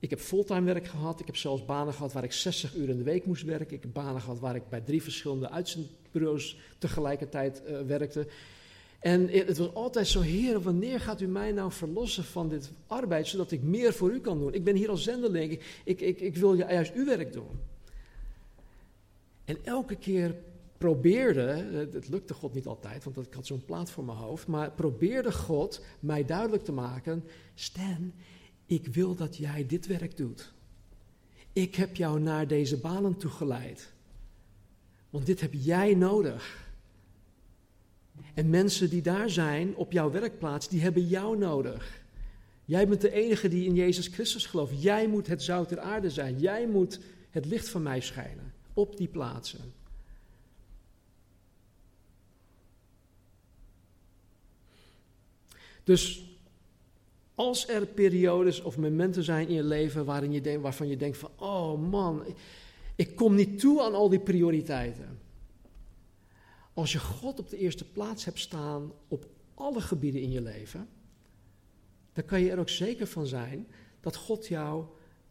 Ik 0.00 0.10
heb 0.10 0.18
fulltime 0.18 0.72
werk 0.72 0.86
gehad. 0.86 1.20
Ik 1.20 1.26
heb 1.26 1.36
zelfs 1.36 1.64
banen 1.64 1.94
gehad 1.94 2.12
waar 2.12 2.24
ik 2.24 2.32
60 2.32 2.74
uur 2.74 2.88
in 2.88 2.96
de 2.96 3.02
week 3.02 3.26
moest 3.26 3.42
werken. 3.42 3.76
Ik 3.76 3.82
heb 3.82 3.92
banen 3.92 4.20
gehad 4.20 4.38
waar 4.38 4.54
ik 4.54 4.68
bij 4.68 4.80
drie 4.80 5.02
verschillende 5.02 5.50
uitzendbureaus 5.50 6.58
tegelijkertijd 6.78 7.62
uh, 7.68 7.80
werkte. 7.80 8.26
En 9.00 9.28
het 9.28 9.58
was 9.58 9.74
altijd 9.74 10.08
zo, 10.08 10.20
Heer, 10.20 10.60
wanneer 10.60 11.00
gaat 11.00 11.20
u 11.20 11.26
mij 11.26 11.52
nou 11.52 11.72
verlossen 11.72 12.24
van 12.24 12.48
dit 12.48 12.70
arbeid, 12.86 13.26
zodat 13.26 13.50
ik 13.50 13.62
meer 13.62 13.92
voor 13.92 14.10
u 14.10 14.20
kan 14.20 14.38
doen? 14.38 14.54
Ik 14.54 14.64
ben 14.64 14.76
hier 14.76 14.90
als 14.90 15.02
zendeling, 15.02 15.60
ik, 15.84 16.00
ik, 16.00 16.20
ik 16.20 16.36
wil 16.36 16.54
juist 16.54 16.94
uw 16.94 17.04
werk 17.04 17.32
doen. 17.32 17.60
En 19.44 19.58
elke 19.64 19.96
keer 19.96 20.34
probeerde, 20.78 21.42
het 21.92 22.08
lukte 22.08 22.34
God 22.34 22.54
niet 22.54 22.66
altijd, 22.66 23.04
want 23.04 23.16
ik 23.16 23.34
had 23.34 23.46
zo'n 23.46 23.64
plaat 23.64 23.90
voor 23.90 24.04
mijn 24.04 24.18
hoofd, 24.18 24.46
maar 24.46 24.70
probeerde 24.70 25.32
God 25.32 25.84
mij 26.00 26.24
duidelijk 26.24 26.64
te 26.64 26.72
maken, 26.72 27.24
Stan, 27.54 28.12
ik 28.70 28.86
wil 28.86 29.14
dat 29.14 29.36
jij 29.36 29.66
dit 29.66 29.86
werk 29.86 30.16
doet. 30.16 30.52
Ik 31.52 31.74
heb 31.74 31.96
jou 31.96 32.20
naar 32.20 32.46
deze 32.46 32.76
banen 32.76 33.16
toegeleid. 33.16 33.92
Want 35.10 35.26
dit 35.26 35.40
heb 35.40 35.52
jij 35.52 35.94
nodig. 35.94 36.68
En 38.34 38.50
mensen 38.50 38.90
die 38.90 39.02
daar 39.02 39.30
zijn 39.30 39.74
op 39.76 39.92
jouw 39.92 40.10
werkplaats, 40.10 40.68
die 40.68 40.80
hebben 40.80 41.06
jou 41.06 41.38
nodig. 41.38 42.02
Jij 42.64 42.88
bent 42.88 43.00
de 43.00 43.12
enige 43.12 43.48
die 43.48 43.66
in 43.66 43.74
Jezus 43.74 44.06
Christus 44.06 44.46
gelooft. 44.46 44.82
Jij 44.82 45.08
moet 45.08 45.26
het 45.26 45.42
zout 45.42 45.68
der 45.68 45.80
aarde 45.80 46.10
zijn. 46.10 46.38
Jij 46.38 46.68
moet 46.68 47.00
het 47.30 47.46
licht 47.46 47.68
van 47.68 47.82
mij 47.82 48.00
schijnen 48.00 48.52
op 48.74 48.96
die 48.96 49.08
plaatsen. 49.08 49.72
Dus 55.84 56.29
als 57.40 57.68
er 57.68 57.86
periodes 57.86 58.62
of 58.62 58.76
momenten 58.76 59.24
zijn 59.24 59.48
in 59.48 59.54
je 59.54 59.64
leven 59.64 60.04
waarin 60.04 60.32
je 60.32 60.60
waarvan 60.60 60.88
je 60.88 60.96
denkt 60.96 61.16
van, 61.16 61.30
oh 61.36 61.90
man, 61.90 62.24
ik 62.96 63.16
kom 63.16 63.34
niet 63.34 63.58
toe 63.58 63.82
aan 63.82 63.94
al 63.94 64.08
die 64.08 64.20
prioriteiten. 64.20 65.18
Als 66.72 66.92
je 66.92 66.98
God 66.98 67.38
op 67.38 67.50
de 67.50 67.56
eerste 67.56 67.84
plaats 67.84 68.24
hebt 68.24 68.38
staan 68.38 68.92
op 69.08 69.26
alle 69.54 69.80
gebieden 69.80 70.20
in 70.20 70.30
je 70.30 70.40
leven, 70.40 70.88
dan 72.12 72.24
kan 72.24 72.40
je 72.40 72.50
er 72.50 72.58
ook 72.58 72.68
zeker 72.68 73.06
van 73.06 73.26
zijn 73.26 73.66
dat 74.00 74.16
God 74.16 74.46
jou 74.46 74.84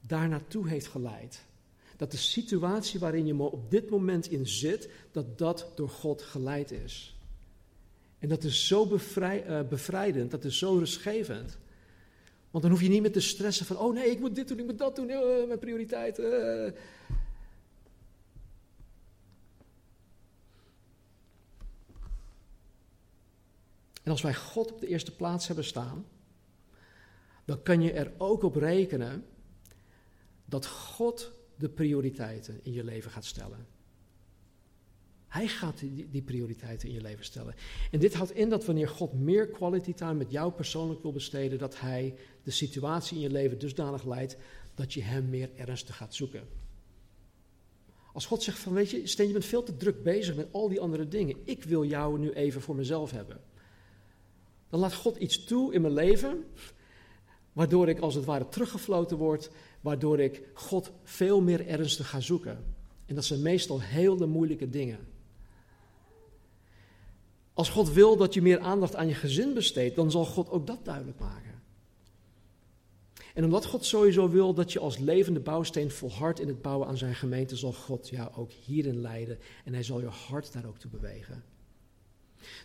daar 0.08 0.30
naartoe 0.30 0.68
heeft 0.68 0.88
geleid. 0.88 1.46
Dat 1.98 2.12
de 2.12 2.18
situatie 2.18 3.00
waarin 3.00 3.26
je 3.26 3.42
op 3.42 3.72
dit 3.72 3.90
moment 3.90 4.28
in 4.28 4.48
zit, 4.48 4.90
dat 5.12 5.38
dat 5.38 5.72
door 5.76 5.90
God 5.90 6.22
geleid 6.22 6.72
is. 6.72 7.18
En 8.20 8.30
dat 8.30 8.44
is 8.44 8.68
zo 8.68 9.00
uh, 9.12 9.62
bevrijdend, 9.68 10.32
dat 10.32 10.44
is 10.44 10.58
zo 10.58 10.78
rustgevend. 10.78 11.58
Want 12.52 12.64
dan 12.64 12.72
hoef 12.72 12.82
je 12.82 12.90
niet 12.90 13.02
meer 13.02 13.12
te 13.12 13.20
stressen 13.20 13.66
van, 13.66 13.78
oh 13.78 13.94
nee, 13.94 14.12
ik 14.12 14.20
moet 14.20 14.36
dit 14.36 14.48
doen, 14.48 14.60
ik 14.60 14.66
moet 14.66 14.78
dat 14.78 14.96
doen, 14.96 15.10
uh, 15.10 15.48
mijn 15.48 15.60
prioriteit. 15.60 16.20
Uh. 16.20 16.66
En 24.04 24.12
als 24.16 24.22
wij 24.22 24.36
God 24.36 24.72
op 24.72 24.80
de 24.80 24.88
eerste 24.88 25.16
plaats 25.16 25.48
hebben 25.48 25.66
staan, 25.66 26.06
dan 27.46 27.64
kan 27.64 27.82
je 27.82 27.92
er 27.92 28.12
ook 28.18 28.44
op 28.44 28.56
rekenen 28.56 29.26
dat 30.46 30.66
God 30.66 31.32
de 31.56 31.70
prioriteiten 31.70 32.60
in 32.64 32.74
je 32.74 32.84
leven 32.84 33.12
gaat 33.12 33.26
stellen. 33.26 33.68
Hij 35.30 35.48
gaat 35.48 35.80
die, 35.80 36.08
die, 36.12 36.22
prioriteiten 36.22 36.88
in 36.88 36.94
je 36.94 37.02
leven 37.02 37.26
stellen. 37.26 37.56
En 37.92 38.00
dit 38.00 38.14
houdt 38.14 38.36
in 38.36 38.50
dat 38.50 38.66
wanneer 38.66 38.88
God 38.88 39.14
meer 39.14 39.48
quality 39.48 39.94
time 39.94 40.14
met 40.14 40.32
jou 40.32 40.52
persoonlijk 40.52 41.02
wil 41.02 41.12
besteden, 41.12 41.60
dat 41.60 41.80
Hij 41.80 42.16
de 42.44 42.52
situatie 42.52 43.16
in 43.16 43.24
je 43.24 43.30
leven 43.30 43.60
dusdanig 43.60 44.06
leidt 44.06 44.38
dat 44.76 44.94
je 44.94 45.02
Hem 45.02 45.30
meer 45.30 45.50
ernstig 45.56 45.96
gaat 45.98 46.16
zoeken. 46.16 46.44
Als 48.14 48.26
God 48.26 48.44
zegt 48.44 48.60
van, 48.60 48.74
weet 48.74 48.90
je, 48.90 49.08
Steen, 49.08 49.28
je 49.28 49.34
bent 49.34 49.46
veel 49.46 49.64
te 49.64 49.78
druk 49.78 50.04
bezig 50.04 50.36
met 50.36 50.48
al 50.52 50.70
die 50.70 50.80
andere 50.80 51.08
dingen. 51.08 51.38
Ik 51.44 51.64
wil 51.64 51.86
jou 51.86 52.20
nu 52.20 52.32
even 52.32 52.62
voor 52.62 52.76
mezelf 52.76 53.12
hebben. 53.12 53.40
Dan 54.70 54.80
laat 54.80 54.94
God 54.94 55.18
iets 55.18 55.44
toe 55.44 55.74
in 55.74 55.82
mijn 55.82 55.94
leven, 55.94 56.44
waardoor 57.54 57.90
ik 57.90 58.00
als 58.00 58.16
het 58.16 58.26
ware 58.26 58.50
teruggefloten 58.50 59.18
word, 59.18 59.50
waardoor 59.82 60.20
ik 60.20 60.44
God 60.54 60.92
veel 61.04 61.42
meer 61.42 61.68
ernstig 61.68 62.10
ga 62.10 62.20
zoeken. 62.20 62.64
En 63.06 63.16
dat 63.16 63.26
zijn 63.26 63.42
meestal 63.42 63.82
hele 63.82 64.26
moeilijke 64.26 64.70
dingen. 64.70 65.00
Als 67.60 67.70
God 67.70 67.94
wil 67.94 68.18
dat 68.18 68.34
je 68.34 68.42
meer 68.42 68.60
aandacht 68.60 68.96
aan 68.96 69.08
je 69.08 69.14
gezin 69.14 69.54
besteedt, 69.54 69.96
dan 69.96 70.12
zal 70.12 70.26
God 70.26 70.50
ook 70.50 70.68
dat 70.68 70.86
duidelijk 70.86 71.20
maken. 71.20 71.62
En 73.34 73.44
omdat 73.44 73.66
God 73.66 73.86
sowieso 73.86 74.30
wil 74.30 74.54
dat 74.54 74.72
je 74.72 74.80
als 74.80 74.98
levende 74.98 75.40
bouwsteen 75.40 75.92
volhardt 75.92 76.40
in 76.40 76.48
het 76.48 76.62
bouwen 76.62 76.88
aan 76.88 76.98
zijn 76.98 77.16
gemeente, 77.16 77.56
zal 77.56 77.74
God 77.74 78.10
jou 78.10 78.34
ook 78.36 78.52
hierin 78.52 79.02
leiden 79.02 79.40
en 79.66 79.74
hij 79.74 79.84
zal 79.84 80.00
je 80.00 80.08
hart 80.08 80.54
daar 80.54 80.66
ook 80.66 80.78
toe 80.78 80.92
bewegen. 80.92 81.44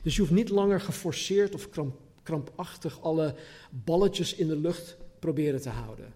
Dus 0.03 0.14
je 0.14 0.20
hoeft 0.20 0.32
niet 0.32 0.49
langer 0.49 0.80
geforceerd 0.80 1.55
of 1.55 1.70
kramp, 1.70 2.01
krampachtig 2.22 3.01
alle 3.01 3.34
balletjes 3.70 4.34
in 4.34 4.49
de 4.49 4.57
lucht 4.57 4.97
proberen 5.18 5.61
te 5.61 5.70
houden. 5.70 6.14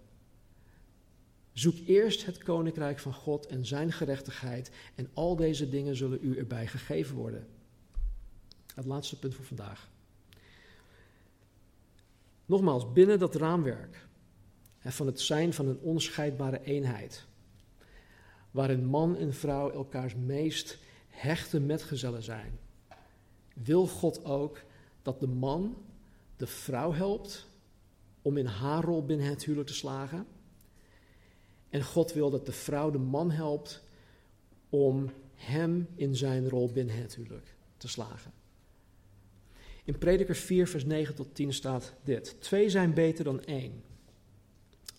Zoek 1.53 1.77
eerst 1.87 2.27
het 2.27 2.39
koninkrijk 2.39 2.99
van 2.99 3.15
God 3.15 3.47
en 3.47 3.67
zijn 3.67 3.93
gerechtigheid 3.93 4.71
en 4.95 5.09
al 5.13 5.37
deze 5.37 5.69
dingen 5.69 5.97
zullen 5.97 6.19
u 6.23 6.37
erbij 6.37 6.67
gegeven 6.67 7.17
worden. 7.17 7.47
Het 8.79 8.87
laatste 8.87 9.19
punt 9.19 9.35
voor 9.35 9.45
vandaag. 9.45 9.89
Nogmaals, 12.47 12.93
binnen 12.93 13.19
dat 13.19 13.35
raamwerk 13.35 14.07
van 14.79 15.07
het 15.07 15.21
zijn 15.21 15.53
van 15.53 15.69
een 15.69 15.79
onscheidbare 15.79 16.63
eenheid, 16.65 17.27
waarin 18.51 18.85
man 18.85 19.17
en 19.17 19.35
vrouw 19.35 19.71
elkaars 19.71 20.15
meest 20.15 20.79
hechte 21.09 21.61
metgezellen 21.61 22.23
zijn, 22.23 22.59
wil 23.55 23.87
God 23.87 24.25
ook 24.25 24.63
dat 25.03 25.21
de 25.21 25.27
man 25.27 25.77
de 26.37 26.47
vrouw 26.47 26.93
helpt 26.93 27.47
om 28.23 28.37
in 28.37 28.47
haar 28.47 28.85
rol 28.85 29.05
binnen 29.05 29.27
het 29.27 29.45
huwelijk 29.45 29.69
te 29.69 29.75
slagen. 29.75 30.27
En 31.69 31.85
God 31.85 32.13
wil 32.13 32.31
dat 32.31 32.47
de 32.47 32.53
vrouw 32.53 32.91
de 32.91 32.99
man 32.99 33.31
helpt 33.31 33.83
om 34.69 35.11
hem 35.35 35.89
in 35.95 36.17
zijn 36.17 36.49
rol 36.49 36.73
binnen 36.73 36.97
het 36.97 37.15
huwelijk 37.15 37.55
te 37.77 37.89
slagen. 37.89 38.38
In 39.89 39.99
Prediker 39.99 40.35
4, 40.35 40.69
vers 40.69 40.85
9 40.85 41.15
tot 41.15 41.35
10 41.35 41.53
staat 41.53 41.95
dit: 42.05 42.37
Twee 42.41 42.71
zijn 42.71 42.95
beter 42.95 43.25
dan 43.25 43.45
één. 43.45 43.83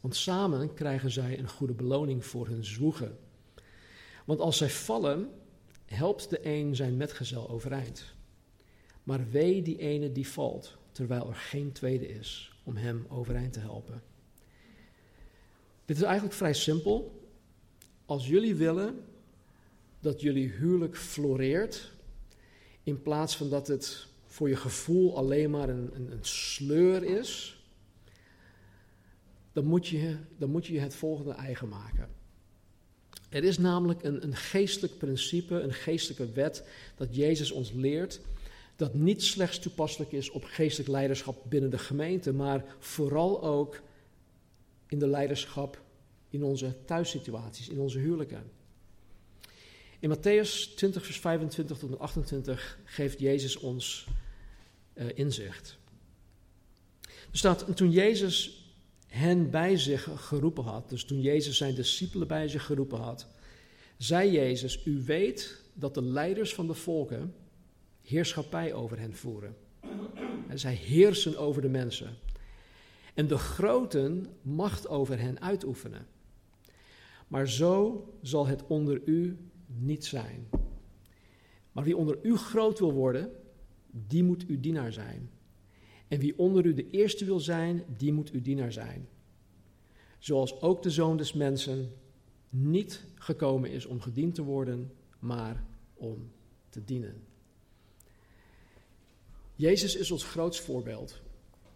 Want 0.02 0.16
samen 0.16 0.74
krijgen 0.74 1.12
zij 1.12 1.40
een 1.40 1.50
goede 1.50 1.74
beloning 1.74 2.26
voor 2.26 2.48
hun 2.48 2.66
zwoegen. 2.66 3.18
Want 4.26 4.40
als 4.40 4.58
zij 4.58 4.70
vallen, 4.70 5.30
helpt 5.86 6.30
de 6.30 6.40
een 6.46 6.76
zijn 6.76 6.98
metgezel 6.98 7.50
overeind. 7.50 8.04
Maar 9.04 9.30
wee 9.30 9.62
die 9.62 9.78
ene 9.78 10.12
die 10.12 10.28
valt, 10.28 10.78
terwijl 10.92 11.28
er 11.28 11.36
geen 11.36 11.72
tweede 11.72 12.08
is 12.08 12.60
om 12.64 12.76
hem 12.76 13.06
overeind 13.10 13.54
te 13.54 13.60
helpen. 13.60 14.02
Dit 15.86 15.98
is 15.98 16.04
eigenlijk 16.04 16.36
vrij 16.36 16.54
simpel. 16.54 17.28
Als 18.06 18.28
jullie 18.28 18.56
willen 18.56 19.06
dat 20.00 20.22
jullie 20.22 20.50
huwelijk 20.50 20.98
floreert, 20.98 21.92
in 22.84 23.02
plaats 23.02 23.38
van 23.38 23.50
dat 23.50 23.68
het 23.68 24.09
voor 24.40 24.50
je 24.50 24.56
gevoel 24.56 25.18
alleen 25.18 25.50
maar 25.50 25.70
een, 25.70 25.90
een, 25.94 26.12
een 26.12 26.26
sleur 26.26 27.04
is, 27.04 27.62
dan 29.54 29.66
moet, 29.66 29.88
je, 29.88 30.18
dan 30.38 30.50
moet 30.50 30.66
je 30.66 30.80
het 30.80 30.96
volgende 30.96 31.32
eigen 31.32 31.68
maken. 31.68 32.10
Er 33.30 33.44
is 33.44 33.58
namelijk 33.58 34.04
een, 34.04 34.24
een 34.24 34.36
geestelijk 34.36 34.98
principe, 34.98 35.60
een 35.60 35.74
geestelijke 35.74 36.32
wet 36.32 36.68
dat 36.96 37.16
Jezus 37.16 37.52
ons 37.52 37.72
leert, 37.72 38.22
dat 38.76 38.94
niet 38.94 39.24
slechts 39.24 39.60
toepasselijk 39.60 40.12
is 40.12 40.30
op 40.30 40.44
geestelijk 40.44 40.90
leiderschap 40.90 41.44
binnen 41.50 41.70
de 41.70 41.78
gemeente, 41.78 42.34
maar 42.34 42.76
vooral 42.80 43.44
ook 43.44 43.82
in 44.88 45.00
de 45.00 45.08
leiderschap 45.08 45.82
in 46.30 46.44
onze 46.44 46.76
thuissituaties, 46.86 47.70
in 47.70 47.80
onze 47.80 48.00
huwelijken. 48.00 48.52
In 50.00 50.18
Matthäus 50.18 50.76
20, 50.76 51.06
vers 51.06 51.20
25 51.20 51.78
tot 51.78 52.00
28 52.00 52.80
geeft 52.86 53.20
Jezus 53.20 53.56
ons 53.56 54.08
inzicht. 55.16 55.78
Er 57.04 57.38
staat, 57.38 57.76
toen 57.76 57.92
Jezus 57.92 58.64
hen 59.08 59.50
bij 59.50 59.78
zich 59.78 60.10
geroepen 60.16 60.64
had, 60.64 60.90
dus 60.90 61.04
toen 61.04 61.22
Jezus 61.22 61.58
zijn 61.58 61.76
discipelen 61.76 62.28
bij 62.28 62.48
zich 62.48 62.66
geroepen 62.66 63.00
had, 63.00 63.28
zei 63.98 64.32
Jezus, 64.32 64.86
u 64.86 65.04
weet 65.06 65.62
dat 65.74 65.94
de 65.94 66.04
leiders 66.04 66.54
van 66.54 66.68
de 66.68 66.74
volken 66.74 67.34
heerschappij 68.02 68.74
over 68.74 69.00
hen 69.00 69.16
voeren. 69.16 69.56
En 70.48 70.60
zij 70.60 70.74
heersen 70.74 71.38
over 71.38 71.62
de 71.62 71.70
mensen. 71.70 72.18
En 73.14 73.28
de 73.28 73.38
groten 73.38 74.28
macht 74.42 74.88
over 74.88 75.20
hen 75.20 75.42
uitoefenen. 75.42 76.08
Maar 77.28 77.48
zo 77.48 78.06
zal 78.22 78.48
het 78.48 78.68
onder 78.68 79.02
u 79.06 79.38
niet 79.66 80.06
zijn. 80.06 80.50
Maar 81.72 81.84
wie 81.84 81.98
onder 81.98 82.18
u 82.22 82.38
groot 82.38 82.80
wil 82.80 82.92
worden, 82.92 83.32
die 83.92 84.24
moet 84.24 84.46
uw 84.46 84.60
dienaar 84.60 84.94
zijn. 84.94 85.30
En 86.08 86.20
wie 86.20 86.38
onder 86.38 86.66
u 86.66 86.74
de 86.74 86.90
eerste 86.90 87.26
wil 87.26 87.40
zijn, 87.40 87.84
die 87.98 88.14
moet 88.14 88.32
uw 88.32 88.42
dienaar 88.42 88.72
zijn. 88.72 89.08
Zoals 90.20 90.62
ook 90.62 90.84
de 90.84 90.90
zoon 90.90 91.18
des 91.18 91.34
mensen 91.34 91.92
niet 92.50 93.06
gekomen 93.16 93.72
is 93.72 93.86
om 93.86 94.02
gediend 94.02 94.36
te 94.36 94.44
worden, 94.44 94.92
maar 95.20 95.64
om 95.94 96.32
te 96.70 96.84
dienen. 96.84 97.24
Jezus 99.56 99.96
is 99.96 100.12
ons 100.12 100.24
grootst 100.24 100.62
voorbeeld. 100.62 101.22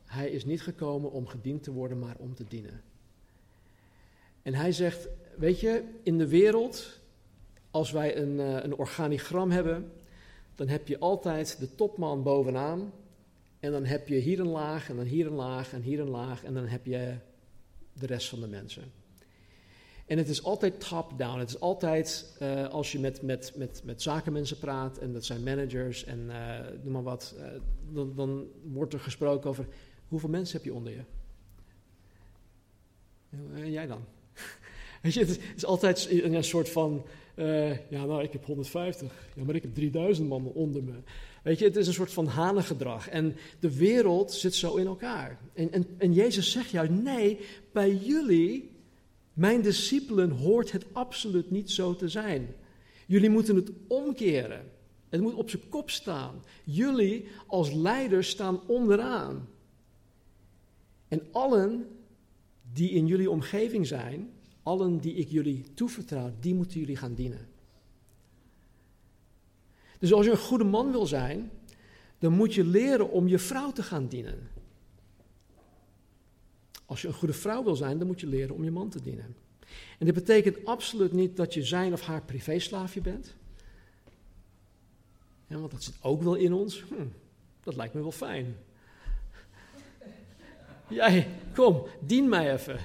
Hij 0.06 0.30
is 0.30 0.46
niet 0.46 0.62
gekomen 0.62 1.12
om 1.12 1.28
gediend 1.28 1.64
te 1.64 1.72
worden, 1.72 2.00
maar 2.00 2.16
om 2.18 2.36
te 2.36 2.46
dienen. 2.48 2.84
En 4.42 4.54
hij 4.54 4.72
zegt, 4.72 5.08
weet 5.38 5.60
je, 5.60 5.84
in 6.04 6.18
de 6.18 6.28
wereld, 6.28 7.00
als 7.72 7.92
wij 7.92 8.18
een, 8.18 8.40
eh, 8.40 8.64
een 8.64 8.76
organigram 8.76 9.52
hebben, 9.52 9.92
dan 10.56 10.68
heb 10.68 10.88
je 10.88 11.00
altijd 11.00 11.60
de 11.60 11.76
topman 11.76 12.24
bovenaan. 12.24 12.94
En 13.60 13.72
dan 13.72 13.86
heb 13.86 14.08
je 14.08 14.16
hier 14.16 14.40
een 14.40 14.48
laag, 14.48 14.90
en 14.90 14.96
dan 14.96 15.06
hier 15.06 15.26
een 15.26 15.34
laag, 15.34 15.74
en 15.74 15.82
hier 15.82 16.00
een 16.00 16.10
laag, 16.10 16.44
en 16.44 16.54
dan 16.54 16.66
heb 16.66 16.86
je 16.86 17.16
de 17.94 18.06
rest 18.06 18.30
van 18.30 18.40
de 18.40 18.48
mensen. 18.48 18.84
En 20.06 20.18
het 20.18 20.30
is 20.30 20.44
altijd 20.44 20.90
top-down. 20.90 21.40
Het 21.40 21.50
is 21.50 21.60
altijd, 21.60 22.36
uh, 22.42 22.68
als 22.68 22.92
je 22.92 23.00
met, 23.00 23.22
met, 23.22 23.54
met, 23.56 23.82
met 23.84 24.02
zakenmensen 24.02 24.58
praat, 24.58 24.98
en 24.98 25.14
dat 25.14 25.26
zijn 25.26 25.44
managers 25.44 26.04
en 26.04 26.20
uh, 26.20 26.60
noem 26.84 26.94
maar 26.94 27.04
wat, 27.04 27.36
uh, 27.38 27.46
dan, 27.90 28.16
dan 28.16 28.48
wordt 28.64 28.94
er 28.94 29.00
gesproken 29.00 29.50
over 29.50 29.68
hoeveel 30.08 30.30
mensen 30.30 30.56
heb 30.56 30.66
je 30.66 30.74
onder 30.74 30.94
je? 30.94 31.04
En 33.54 33.72
jij 33.72 33.88
dan? 33.88 34.04
Weet 35.02 35.14
je, 35.14 35.20
het 35.20 35.40
is 35.56 35.66
altijd 35.66 36.08
een, 36.12 36.44
soort 36.44 36.70
van, 36.70 37.06
ja 37.90 38.06
nou, 38.06 38.24
ik 38.24 38.32
heb 38.32 38.46
150, 38.46 39.30
ja, 39.36 39.44
maar 39.44 39.56
ik 39.56 39.62
heb 39.62 39.74
3000 39.74 40.28
man 40.28 40.46
onder 40.46 40.84
me. 40.84 40.94
Weet 41.44 41.60
je, 41.60 41.66
het 41.66 41.76
is 41.76 41.88
een 41.88 41.94
soort 41.94 42.14
van 42.14 42.28
hanengedrag. 42.28 43.10
En 43.10 43.36
de 43.60 43.78
wereld 43.78 44.34
zit 44.34 44.56
zo 44.56 44.76
in 44.76 44.86
elkaar. 44.86 45.40
En, 45.54 45.72
en, 45.72 45.88
en 45.98 46.14
Jezus 46.14 46.52
zegt 46.52 46.70
juist, 46.70 46.92
nee, 46.92 47.40
bij 47.72 47.96
jullie 47.96 48.72
mijn 49.34 49.62
discipelen 49.62 50.32
hoort 50.32 50.72
het 50.72 50.86
absoluut 50.92 51.52
niet 51.52 51.72
zo 51.72 51.96
te 51.96 52.08
zijn. 52.08 52.56
Jullie 53.06 53.30
moeten 53.30 53.56
het 53.56 53.72
omkeren. 53.88 54.72
Het 55.10 55.22
moet 55.22 55.34
op 55.34 55.50
zijn 55.50 55.70
kop 55.70 55.90
staan. 55.90 56.44
Jullie 56.64 57.28
als 57.48 57.72
leiders 57.72 58.30
staan 58.30 58.68
onderaan. 58.68 59.48
En 61.08 61.22
allen 61.32 61.88
die 62.74 62.90
in 62.90 63.08
jullie 63.08 63.30
omgeving 63.30 63.88
zijn, 63.88 64.33
allen 64.64 64.98
die 64.98 65.14
ik 65.14 65.30
jullie 65.30 65.74
toevertrouw, 65.74 66.34
die 66.40 66.56
moeten 66.56 66.80
jullie 66.80 66.96
gaan 66.96 67.14
dienen. 67.14 67.48
Dus 70.00 70.14
als 70.14 70.26
je 70.26 70.32
een 70.32 70.38
goede 70.38 70.64
man 70.64 70.92
wil 70.92 71.06
zijn, 71.06 71.52
dan 72.20 72.34
moet 72.34 72.54
je 72.54 72.64
leren 72.64 73.12
om 73.12 73.28
je 73.28 73.40
vrouw 73.40 73.72
te 73.72 73.84
gaan 73.84 74.08
dienen. 74.08 74.50
Als 76.86 77.02
je 77.02 77.08
een 77.08 77.14
goede 77.14 77.34
vrouw 77.34 77.64
wil 77.64 77.76
zijn, 77.76 77.98
dan 77.98 78.08
moet 78.08 78.20
je 78.20 78.28
leren 78.28 78.56
om 78.56 78.64
je 78.64 78.72
man 78.72 78.90
te 78.90 79.02
dienen. 79.02 79.36
En 80.00 80.06
dit 80.06 80.14
betekent 80.14 80.66
absoluut 80.66 81.12
niet 81.12 81.38
dat 81.38 81.54
je 81.54 81.64
zijn 81.64 81.94
of 81.94 82.02
haar 82.02 82.22
privéslaafje 82.22 83.02
bent. 83.02 83.36
Want 85.48 85.72
dat 85.72 85.84
zit 85.84 85.98
ook 86.02 86.24
wel 86.24 86.36
in 86.36 86.54
ons. 86.54 86.84
Hm, 86.88 87.06
dat 87.64 87.76
lijkt 87.76 87.94
me 87.94 88.02
wel 88.02 88.12
fijn. 88.12 88.56
Jij, 90.88 91.28
kom, 91.56 91.88
dien 92.00 92.30
mij 92.30 92.54
even. 92.54 92.80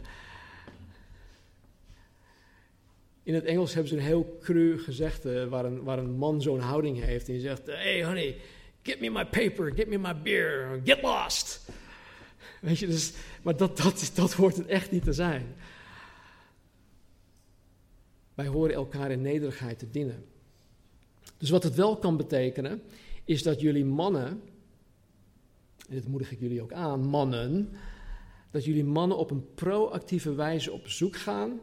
In 3.29 3.35
het 3.35 3.45
Engels 3.45 3.73
hebben 3.75 3.91
ze 3.91 3.97
een 3.97 4.05
heel 4.05 4.37
cru 4.41 4.79
gezegde 4.79 5.49
waar 5.49 5.65
een, 5.65 5.83
waar 5.83 5.99
een 5.99 6.11
man 6.11 6.43
zo'n 6.43 6.61
houding 6.61 7.01
heeft. 7.05 7.27
En 7.27 7.33
die 7.33 7.43
zegt, 7.43 7.67
hey 7.67 8.05
honey, 8.05 8.37
get 8.83 9.01
me 9.01 9.11
my 9.11 9.27
paper, 9.27 9.73
get 9.75 9.89
me 9.89 9.99
my 9.99 10.23
beer, 10.23 10.81
get 10.85 11.03
lost. 11.03 11.71
Weet 12.61 12.79
je, 12.79 12.87
dus, 12.87 13.13
maar 13.43 13.57
dat, 13.57 13.77
dat, 13.77 14.11
dat 14.15 14.33
hoort 14.33 14.57
het 14.57 14.67
echt 14.67 14.91
niet 14.91 15.05
te 15.05 15.13
zijn. 15.13 15.55
Wij 18.35 18.47
horen 18.47 18.75
elkaar 18.75 19.11
in 19.11 19.23
nederigheid 19.23 19.79
te 19.79 19.91
dienen. 19.91 20.25
Dus 21.37 21.51
wat 21.51 21.63
het 21.63 21.75
wel 21.75 21.97
kan 21.97 22.17
betekenen, 22.17 22.83
is 23.25 23.43
dat 23.43 23.61
jullie 23.61 23.85
mannen, 23.85 24.27
en 25.89 25.95
dit 25.95 26.09
moedig 26.09 26.33
ik 26.33 26.41
jullie 26.41 26.63
ook 26.63 26.73
aan, 26.73 27.01
mannen, 27.01 27.71
dat 28.51 28.65
jullie 28.65 28.85
mannen 28.85 29.17
op 29.17 29.31
een 29.31 29.55
proactieve 29.55 30.35
wijze 30.35 30.73
op 30.73 30.89
zoek 30.89 31.17
gaan 31.17 31.61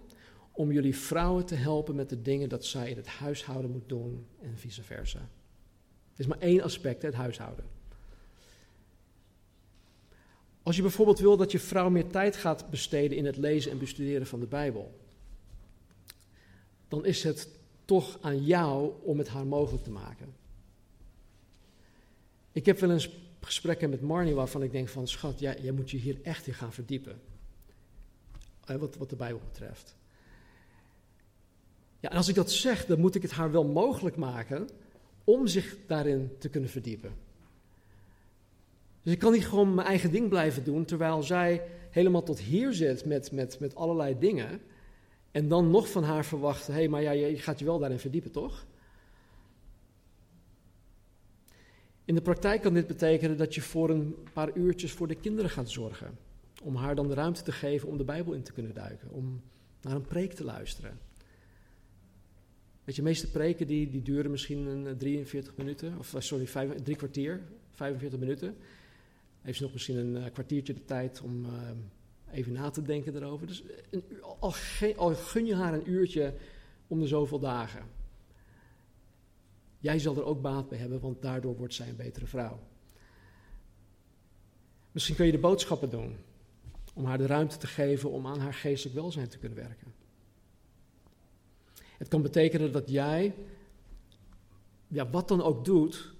om 0.55 0.71
jullie 0.71 0.95
vrouwen 0.97 1.45
te 1.45 1.55
helpen 1.55 1.95
met 1.95 2.09
de 2.09 2.21
dingen 2.21 2.49
dat 2.49 2.65
zij 2.65 2.89
in 2.89 2.97
het 2.97 3.07
huishouden 3.07 3.71
moet 3.71 3.89
doen 3.89 4.25
en 4.41 4.57
vice 4.57 4.83
versa. 4.83 5.29
Het 6.09 6.19
is 6.19 6.27
maar 6.27 6.39
één 6.39 6.61
aspect, 6.61 7.01
het 7.01 7.13
huishouden. 7.13 7.65
Als 10.63 10.75
je 10.75 10.81
bijvoorbeeld 10.81 11.19
wil 11.19 11.37
dat 11.37 11.51
je 11.51 11.59
vrouw 11.59 11.89
meer 11.89 12.07
tijd 12.07 12.35
gaat 12.35 12.69
besteden 12.69 13.17
in 13.17 13.25
het 13.25 13.37
lezen 13.37 13.71
en 13.71 13.77
bestuderen 13.77 14.27
van 14.27 14.39
de 14.39 14.45
Bijbel, 14.45 14.99
dan 16.87 17.05
is 17.05 17.23
het 17.23 17.49
toch 17.85 18.17
aan 18.21 18.43
jou 18.43 18.93
om 19.03 19.17
het 19.17 19.27
haar 19.27 19.47
mogelijk 19.47 19.83
te 19.83 19.91
maken. 19.91 20.35
Ik 22.51 22.65
heb 22.65 22.79
wel 22.79 22.91
eens 22.91 23.09
gesprekken 23.41 23.89
met 23.89 24.01
Marnie 24.01 24.33
waarvan 24.33 24.63
ik 24.63 24.71
denk 24.71 24.89
van, 24.89 25.07
schat, 25.07 25.39
jij, 25.39 25.71
moet 25.71 25.91
je 25.91 25.97
hier 25.97 26.17
echt 26.21 26.47
in 26.47 26.53
gaan 26.53 26.73
verdiepen. 26.73 27.21
Wat, 28.65 28.95
wat 28.95 29.09
de 29.09 29.15
Bijbel 29.15 29.41
betreft. 29.51 29.95
En 32.09 32.17
als 32.17 32.27
ik 32.27 32.35
dat 32.35 32.51
zeg, 32.51 32.85
dan 32.85 32.99
moet 32.99 33.15
ik 33.15 33.21
het 33.21 33.31
haar 33.31 33.51
wel 33.51 33.65
mogelijk 33.65 34.15
maken 34.15 34.69
om 35.23 35.47
zich 35.47 35.77
daarin 35.87 36.31
te 36.39 36.49
kunnen 36.49 36.69
verdiepen. 36.69 37.11
Dus 39.01 39.13
ik 39.13 39.19
kan 39.19 39.31
niet 39.31 39.47
gewoon 39.47 39.73
mijn 39.73 39.87
eigen 39.87 40.11
ding 40.11 40.29
blijven 40.29 40.63
doen, 40.63 40.85
terwijl 40.85 41.23
zij 41.23 41.61
helemaal 41.89 42.23
tot 42.23 42.39
hier 42.39 42.73
zit 42.73 43.05
met, 43.05 43.31
met, 43.31 43.59
met 43.59 43.75
allerlei 43.75 44.19
dingen. 44.19 44.61
En 45.31 45.47
dan 45.47 45.69
nog 45.69 45.91
van 45.91 46.03
haar 46.03 46.25
verwachten, 46.25 46.73
hé, 46.73 46.79
hey, 46.79 46.89
maar 46.89 47.01
ja, 47.01 47.11
je 47.11 47.37
gaat 47.37 47.59
je 47.59 47.65
wel 47.65 47.79
daarin 47.79 47.99
verdiepen, 47.99 48.31
toch? 48.31 48.65
In 52.05 52.15
de 52.15 52.21
praktijk 52.21 52.61
kan 52.61 52.73
dit 52.73 52.87
betekenen 52.87 53.37
dat 53.37 53.55
je 53.55 53.61
voor 53.61 53.89
een 53.89 54.15
paar 54.33 54.51
uurtjes 54.53 54.91
voor 54.91 55.07
de 55.07 55.15
kinderen 55.15 55.49
gaat 55.49 55.69
zorgen. 55.69 56.17
Om 56.63 56.75
haar 56.75 56.95
dan 56.95 57.07
de 57.07 57.13
ruimte 57.13 57.43
te 57.43 57.51
geven 57.51 57.87
om 57.87 57.97
de 57.97 58.03
Bijbel 58.03 58.33
in 58.33 58.43
te 58.43 58.53
kunnen 58.53 58.73
duiken, 58.73 59.09
om 59.11 59.41
naar 59.81 59.95
een 59.95 60.01
preek 60.01 60.33
te 60.33 60.43
luisteren. 60.43 60.99
Weet 62.85 62.95
je, 62.95 63.01
de 63.01 63.07
meeste 63.07 63.31
preken 63.31 63.67
die, 63.67 63.89
die 63.89 64.01
duren 64.01 64.31
misschien 64.31 64.65
een 64.65 64.97
43 64.97 65.57
minuten, 65.57 65.97
of 65.97 66.13
eh, 66.13 66.21
sorry, 66.21 66.47
vijf, 66.47 66.81
drie 66.81 66.95
kwartier, 66.95 67.41
45 67.71 68.19
minuten. 68.19 68.55
Heeft 69.41 69.57
ze 69.57 69.63
nog 69.63 69.73
misschien 69.73 69.97
een 69.97 70.15
uh, 70.15 70.31
kwartiertje 70.31 70.73
de 70.73 70.85
tijd 70.85 71.21
om 71.21 71.45
even 72.31 72.53
na 72.53 72.69
te 72.69 72.81
denken 72.81 73.15
erover. 73.15 73.47
Dus 73.47 73.63
een, 73.89 74.03
al 74.95 75.13
gun 75.13 75.45
je 75.45 75.55
haar 75.55 75.73
een 75.73 75.89
uurtje 75.89 76.33
om 76.87 76.99
de 76.99 77.07
zoveel 77.07 77.39
dagen. 77.39 77.81
Jij 79.79 79.99
zal 79.99 80.15
er 80.15 80.23
ook 80.23 80.41
baat 80.41 80.69
bij 80.69 80.77
hebben, 80.77 80.99
want 80.99 81.21
daardoor 81.21 81.55
wordt 81.55 81.73
zij 81.73 81.89
een 81.89 81.95
betere 81.95 82.25
vrouw. 82.25 82.59
Misschien 84.91 85.15
kun 85.15 85.25
je 85.25 85.31
de 85.31 85.37
boodschappen 85.37 85.89
doen 85.89 86.15
om 86.93 87.05
haar 87.05 87.17
de 87.17 87.25
ruimte 87.25 87.57
te 87.57 87.67
geven 87.67 88.11
om 88.11 88.27
aan 88.27 88.39
haar 88.39 88.53
geestelijk 88.53 88.95
welzijn 88.95 89.27
te 89.27 89.37
kunnen 89.37 89.57
werken. 89.57 89.93
Het 92.05 92.13
kan 92.13 92.23
betekenen 92.23 92.71
dat 92.71 92.89
jij, 92.89 93.33
ja, 94.87 95.09
wat 95.09 95.27
dan 95.27 95.41
ook 95.41 95.65
doet, 95.65 96.13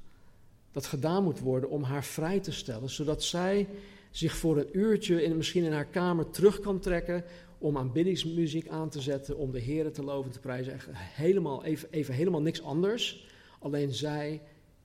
dat 0.71 0.85
gedaan 0.85 1.23
moet 1.23 1.39
worden 1.39 1.69
om 1.69 1.83
haar 1.83 2.03
vrij 2.03 2.39
te 2.39 2.51
stellen, 2.51 2.89
zodat 2.89 3.23
zij 3.23 3.67
zich 4.11 4.35
voor 4.35 4.57
een 4.57 4.77
uurtje 4.77 5.23
in, 5.23 5.37
misschien 5.37 5.63
in 5.63 5.71
haar 5.71 5.85
kamer 5.85 6.29
terug 6.29 6.59
kan 6.59 6.79
trekken 6.79 7.23
om 7.57 7.77
aanbiddingsmuziek 7.77 8.67
aan 8.67 8.89
te 8.89 9.01
zetten, 9.01 9.37
om 9.37 9.51
de 9.51 9.59
Heer 9.59 9.91
te 9.91 10.03
loven 10.03 10.31
te 10.31 10.39
prijzen. 10.39 10.73
Echt 10.73 10.87
helemaal, 10.91 11.63
even, 11.63 11.89
even 11.91 12.13
helemaal 12.13 12.41
niks 12.41 12.61
anders, 12.61 13.27
alleen 13.59 13.93
zij 13.93 14.41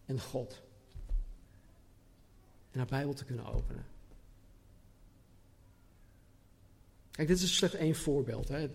en 0.06 0.20
God. 0.20 0.62
En 2.70 2.78
haar 2.78 2.86
Bijbel 2.86 3.14
te 3.14 3.24
kunnen 3.24 3.46
openen. 3.46 3.86
Kijk, 7.10 7.28
dit 7.28 7.40
is 7.40 7.56
slechts 7.56 7.76
één 7.76 7.94
voorbeeld. 7.94 8.48
Hè. 8.48 8.68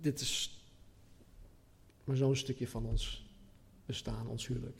Dit 0.00 0.20
is 0.20 0.60
maar 2.04 2.16
zo'n 2.16 2.36
stukje 2.36 2.68
van 2.68 2.86
ons 2.86 3.30
bestaan, 3.86 4.26
ons 4.26 4.46
huwelijk. 4.46 4.76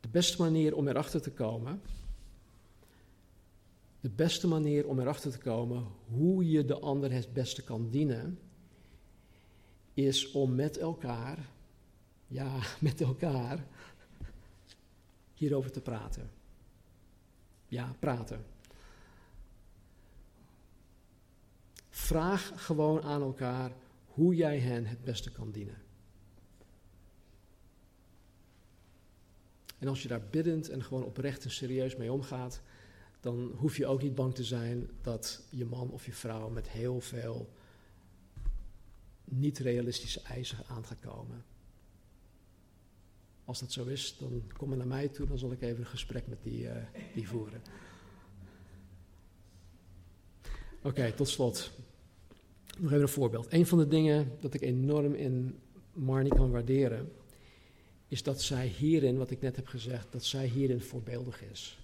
De 0.00 0.08
beste 0.08 0.42
manier 0.42 0.76
om 0.76 0.88
erachter 0.88 1.20
te 1.22 1.30
komen, 1.30 1.80
de 4.00 4.10
beste 4.10 4.46
manier 4.46 4.88
om 4.88 5.00
erachter 5.00 5.30
te 5.30 5.38
komen 5.38 5.86
hoe 6.06 6.50
je 6.50 6.64
de 6.64 6.78
ander 6.78 7.12
het 7.12 7.32
beste 7.32 7.64
kan 7.64 7.90
dienen, 7.90 8.38
is 9.94 10.30
om 10.30 10.54
met 10.54 10.78
elkaar, 10.78 11.48
ja, 12.26 12.58
met 12.80 13.00
elkaar, 13.00 13.66
hierover 15.34 15.70
te 15.72 15.80
praten. 15.80 16.30
Ja, 17.66 17.94
praten. 17.98 18.44
Vraag 21.90 22.52
gewoon 22.56 23.02
aan 23.02 23.22
elkaar 23.22 23.72
hoe 24.18 24.34
jij 24.34 24.58
hen 24.58 24.86
het 24.86 25.04
beste 25.04 25.32
kan 25.32 25.50
dienen. 25.50 25.82
En 29.78 29.88
als 29.88 30.02
je 30.02 30.08
daar 30.08 30.22
biddend 30.30 30.68
en 30.68 30.84
gewoon 30.84 31.04
oprecht 31.04 31.44
en 31.44 31.50
serieus 31.50 31.96
mee 31.96 32.12
omgaat, 32.12 32.60
dan 33.20 33.52
hoef 33.56 33.76
je 33.76 33.86
ook 33.86 34.02
niet 34.02 34.14
bang 34.14 34.34
te 34.34 34.44
zijn 34.44 34.90
dat 35.02 35.42
je 35.50 35.64
man 35.64 35.90
of 35.90 36.06
je 36.06 36.12
vrouw 36.12 36.48
met 36.48 36.68
heel 36.68 37.00
veel 37.00 37.52
niet 39.24 39.58
realistische 39.58 40.22
eisen 40.22 40.66
aan 40.66 40.84
gaat 40.84 41.00
komen. 41.00 41.44
Als 43.44 43.60
dat 43.60 43.72
zo 43.72 43.84
is, 43.84 44.16
dan 44.18 44.42
kom 44.56 44.68
maar 44.68 44.78
naar 44.78 44.86
mij 44.86 45.08
toe, 45.08 45.26
dan 45.26 45.38
zal 45.38 45.52
ik 45.52 45.62
even 45.62 45.80
een 45.80 45.86
gesprek 45.86 46.26
met 46.26 46.42
die, 46.42 46.62
uh, 46.62 46.76
die 47.14 47.28
voeren. 47.28 47.62
Oké, 50.82 51.12
tot 51.12 51.28
slot. 51.28 51.72
Nog 52.78 52.90
even 52.90 53.02
een 53.02 53.08
voorbeeld. 53.08 53.52
Een 53.52 53.66
van 53.66 53.78
de 53.78 53.88
dingen 53.88 54.32
dat 54.40 54.54
ik 54.54 54.62
enorm 54.62 55.14
in 55.14 55.58
Marnie 55.92 56.34
kan 56.34 56.50
waarderen, 56.50 57.12
is 58.08 58.22
dat 58.22 58.42
zij 58.42 58.66
hierin, 58.66 59.16
wat 59.16 59.30
ik 59.30 59.40
net 59.40 59.56
heb 59.56 59.66
gezegd, 59.66 60.12
dat 60.12 60.24
zij 60.24 60.46
hierin 60.46 60.80
voorbeeldig 60.80 61.42
is. 61.42 61.78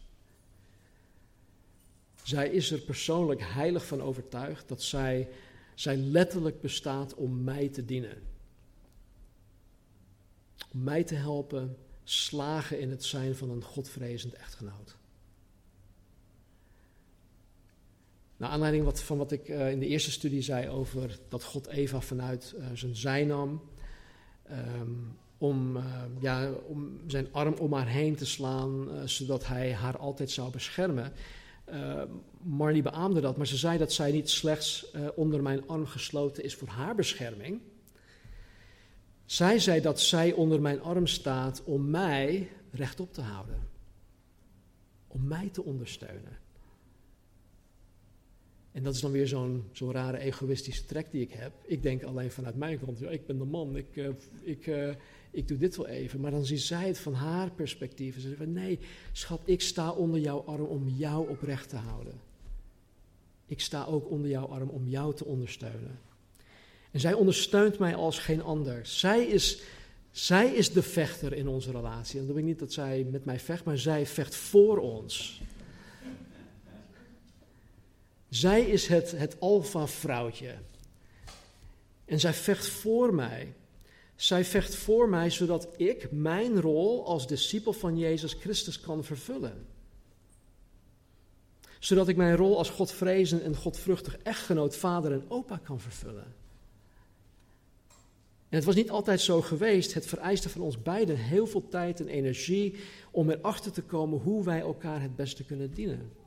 Zij 2.23 2.49
is 2.49 2.71
er 2.71 2.81
persoonlijk 2.81 3.41
heilig 3.43 3.87
van 3.87 4.03
overtuigd 4.03 4.69
dat 4.69 4.83
zij, 4.83 5.29
zij 5.75 5.97
letterlijk 5.97 6.61
bestaat 6.61 7.15
om 7.15 7.45
mij 7.45 7.69
te 7.69 7.85
dienen. 7.85 8.23
Om 10.73 10.83
mij 10.83 11.05
te 11.05 11.15
helpen 11.15 11.77
slagen 12.05 12.81
in 12.81 12.91
het 12.91 13.05
zijn 13.05 13.37
van 13.37 13.51
een 13.51 13.63
godvrezend 13.63 14.35
echtgenoot. 14.35 14.97
Naar 18.45 18.53
aanleiding 18.53 18.99
van 18.99 19.19
wat 19.19 19.33
ik 19.33 19.49
uh, 19.49 19.71
in 19.71 19.79
de 19.79 19.87
eerste 19.87 20.11
studie 20.11 20.43
zei 20.43 20.69
over 20.69 21.19
dat 21.29 21.45
God 21.45 21.67
Eva 21.67 22.01
vanuit 22.01 22.55
uh, 22.59 22.67
zijn 22.75 22.97
zij 22.97 23.25
nam. 23.25 23.63
Um, 24.51 25.19
om, 25.39 25.77
uh, 25.77 26.03
ja, 26.21 26.51
om 26.53 27.01
zijn 27.07 27.33
arm 27.33 27.55
om 27.55 27.73
haar 27.73 27.87
heen 27.87 28.17
te 28.17 28.27
slaan, 28.27 28.89
zodat 29.05 29.47
hij 29.47 29.73
haar 29.73 29.99
altijd 29.99 30.31
zou 30.31 30.51
beschermen. 30.51 31.13
Marnie 32.43 32.83
beaamde 32.83 33.21
dat, 33.21 33.37
maar 33.37 33.47
ze 33.47 33.57
zei 33.57 33.79
dat 33.79 33.93
zij 33.93 34.13
niet 34.13 34.31
slechts 34.31 34.93
onder 35.15 35.43
mijn 35.43 35.69
arm 35.69 35.87
gesloten 35.87 36.45
is 36.45 36.55
voor 36.55 36.69
haar 36.69 36.95
bescherming. 36.95 37.61
Zij 39.25 39.59
zei 39.59 39.81
dat 39.81 40.01
zij 40.01 40.33
onder 40.33 40.61
mijn 40.61 40.83
arm 40.83 41.07
staat 41.07 41.63
om 41.65 41.91
mij 41.91 42.51
rechtop 42.71 43.13
te 43.13 43.21
houden. 43.21 43.69
Om 45.07 45.27
mij 45.27 45.49
te 45.49 45.65
ondersteunen. 45.65 46.44
En 48.75 48.83
dat 48.83 48.95
is 48.95 49.01
dan 49.01 49.11
weer 49.11 49.27
zo'n 49.27 49.65
zo'n 49.73 49.93
rare 49.93 50.19
egoïstische 50.19 50.85
trek 50.85 51.11
die 51.11 51.23
ik 51.23 51.33
heb. 51.33 51.53
Ik 51.67 51.83
denk 51.83 52.03
alleen 52.03 52.31
vanuit 52.31 52.57
mijn 52.57 52.79
kant, 52.79 53.03
ik 53.03 53.27
ben 53.27 53.39
de 53.39 53.45
man, 53.45 53.77
ik, 53.77 53.97
uh, 53.97 54.09
ik, 54.43 54.67
uh, 54.67 54.89
ik 55.31 55.49
doe 55.49 55.59
dit 55.59 55.77
wel 55.77 55.87
even. 55.87 56.21
Maar 56.21 56.31
dan 56.31 56.45
ziet 56.45 56.61
zij 56.61 56.87
het 56.87 56.99
van 56.99 57.13
haar 57.13 57.51
perspectief. 57.51 58.15
En 58.15 58.21
ze 58.21 58.29
zegt, 58.29 58.47
nee, 58.47 58.79
schat, 59.13 59.41
ik 59.45 59.61
sta 59.61 59.91
onder 59.91 60.21
jouw 60.21 60.43
arm 60.45 60.65
om 60.65 60.89
jou 60.89 61.29
oprecht 61.29 61.69
te 61.69 61.77
houden. 61.77 62.21
Ik 63.47 63.61
sta 63.61 63.85
ook 63.85 64.11
onder 64.11 64.31
jouw 64.31 64.47
arm 64.47 64.69
om 64.69 64.89
jou 64.89 65.15
te 65.15 65.25
ondersteunen. 65.25 65.99
En 66.91 67.01
zij 67.01 67.13
ondersteunt 67.13 67.79
mij 67.79 67.95
als 67.95 68.19
geen 68.19 68.43
ander. 68.43 68.87
Zij 68.87 69.27
is, 69.27 69.63
zij 70.11 70.55
is 70.55 70.73
de 70.73 70.83
vechter 70.83 71.33
in 71.33 71.49
onze 71.49 71.71
relatie. 71.71 72.21
En 72.21 72.27
dat 72.27 72.35
betekent 72.35 72.47
niet 72.47 72.59
dat 72.59 72.73
zij 72.73 73.07
met 73.11 73.25
mij 73.25 73.41
vecht, 73.41 73.65
maar 73.65 73.79
zij 73.79 74.07
vecht 74.07 74.35
voor 74.35 74.79
ons. 74.79 75.43
Zij 78.35 78.63
is 78.63 78.87
het, 78.87 79.11
het 79.11 79.41
alfa-vrouwtje. 79.41 80.55
En 82.05 82.21
zij 82.21 82.33
vecht 82.33 82.69
voor 82.69 83.15
mij. 83.15 83.55
Zij 84.17 84.45
vecht 84.45 84.75
voor 84.75 85.09
mij 85.09 85.31
zodat 85.31 85.69
ik 85.77 86.11
mijn 86.11 86.61
rol 86.61 87.07
als 87.07 87.27
discipel 87.27 87.73
van 87.73 87.99
Jezus 87.99 88.33
Christus 88.33 88.81
kan 88.81 89.05
vervullen. 89.05 89.67
Zodat 91.79 92.09
ik 92.09 92.17
mijn 92.17 92.37
rol 92.37 92.59
als 92.59 92.71
Godvrezend 92.71 93.43
en 93.43 93.57
Godvruchtig 93.57 94.19
echtgenoot, 94.19 94.77
vader 94.77 95.13
en 95.13 95.25
opa 95.29 95.61
kan 95.63 95.81
vervullen. 95.81 96.35
En 98.49 98.57
het 98.57 98.65
was 98.65 98.75
niet 98.75 98.91
altijd 98.91 99.21
zo 99.21 99.41
geweest. 99.41 99.95
Het 99.95 100.07
vereiste 100.07 100.49
van 100.49 100.61
ons 100.61 100.83
beiden 100.83 101.17
heel 101.17 101.47
veel 101.47 101.69
tijd 101.69 102.01
en 102.01 102.09
energie 102.09 102.75
om 103.11 103.31
erachter 103.31 103.73
te 103.73 103.83
komen 103.83 104.19
hoe 104.19 104.45
wij 104.45 104.61
elkaar 104.61 105.03
het 105.03 105.17
beste 105.17 105.45
kunnen 105.45 105.75
dienen. 105.75 106.23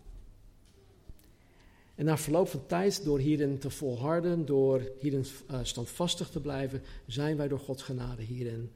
En 1.98 2.06
na 2.06 2.18
verloop 2.18 2.48
van 2.48 2.66
tijd, 2.66 3.04
door 3.04 3.20
hierin 3.20 3.58
te 3.58 3.70
volharden, 3.70 4.46
door 4.46 4.92
hierin 5.00 5.26
uh, 5.52 5.60
standvastig 5.64 6.30
te 6.30 6.40
blijven, 6.40 6.82
zijn 7.06 7.38
wij 7.38 7.48
door 7.48 7.60
Gods 7.60 7.84
genade 7.84 8.22
hierin 8.22 8.72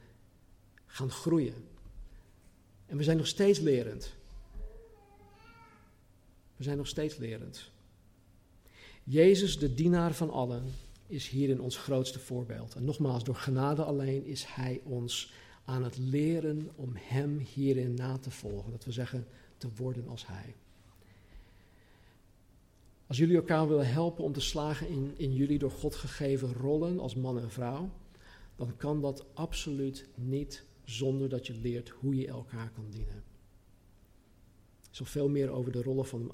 gaan 0.86 1.11
groeien. 1.11 1.53
En 2.86 2.97
we 2.97 3.03
zijn 3.03 3.17
nog 3.17 3.28
steeds 3.28 3.59
lerend. 3.59 4.13
We 6.55 6.63
zijn 6.63 6.78
nog 6.78 6.88
steeds 6.88 7.17
lerend. 7.17 7.69
Jezus, 9.03 9.59
de 9.59 9.74
dienaar 9.74 10.13
van 10.13 10.30
allen, 10.30 10.63
is 11.07 11.28
hierin 11.28 11.61
ons 11.61 11.78
grootste 11.78 12.19
voorbeeld. 12.19 12.76
En 12.76 12.86
nogmaals, 12.86 13.24
door 13.24 13.36
genade 13.36 13.84
alleen 13.84 14.26
is 14.26 14.45
Hij 14.45 14.82
ons 14.84 15.34
aan 15.65 15.84
het 15.84 15.97
leren 15.97 16.69
om 16.76 16.91
Hem 16.95 17.38
hierin 17.38 17.93
na 17.93 18.17
te 18.17 18.32
volgen. 18.32 18.72
Dat 18.72 18.86
we 18.86 18.91
zeggen, 18.91 19.28
te 19.57 19.67
worden 19.76 20.07
als 20.07 20.28
Hij. 20.28 20.55
Als 23.12 23.20
jullie 23.20 23.36
elkaar 23.36 23.68
willen 23.68 23.88
helpen 23.88 24.24
om 24.24 24.34
te 24.34 24.41
slagen 24.41 24.88
in, 24.88 25.14
in 25.18 25.34
jullie 25.34 25.59
door 25.59 25.72
God 25.72 25.95
gegeven 25.95 26.53
rollen 26.53 26.99
als 26.99 27.16
man 27.16 27.39
en 27.39 27.51
vrouw, 27.51 27.89
dan 28.55 28.78
kan 28.78 29.01
dat 29.01 29.26
absoluut 29.34 30.07
niet 30.16 30.66
zonder 30.84 31.30
dat 31.30 31.47
je 31.47 31.53
leert 31.53 31.89
hoe 31.89 32.16
je 32.16 32.28
elkaar 32.28 32.72
kan 32.72 32.86
dienen. 32.89 33.24
Ik 34.89 34.95
zal 34.95 35.05
veel 35.05 35.30
meer 35.30 35.49
over 35.49 35.72
de 35.72 35.84
rollen 35.84 36.05
van, 36.05 36.32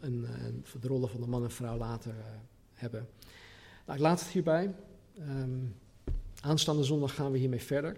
de 0.81 0.87
rollen 0.87 1.09
van 1.09 1.21
de 1.21 1.27
man 1.27 1.43
en 1.43 1.51
vrouw 1.51 1.77
later 1.77 2.13
uh, 2.13 2.25
hebben. 2.73 3.07
Nou, 3.85 3.97
ik 3.97 4.03
laat 4.03 4.19
het 4.19 4.29
hierbij. 4.29 4.75
Um, 5.19 5.75
aanstaande 6.41 6.83
zondag 6.83 7.15
gaan 7.15 7.31
we 7.31 7.37
hiermee 7.37 7.61
verder. 7.61 7.97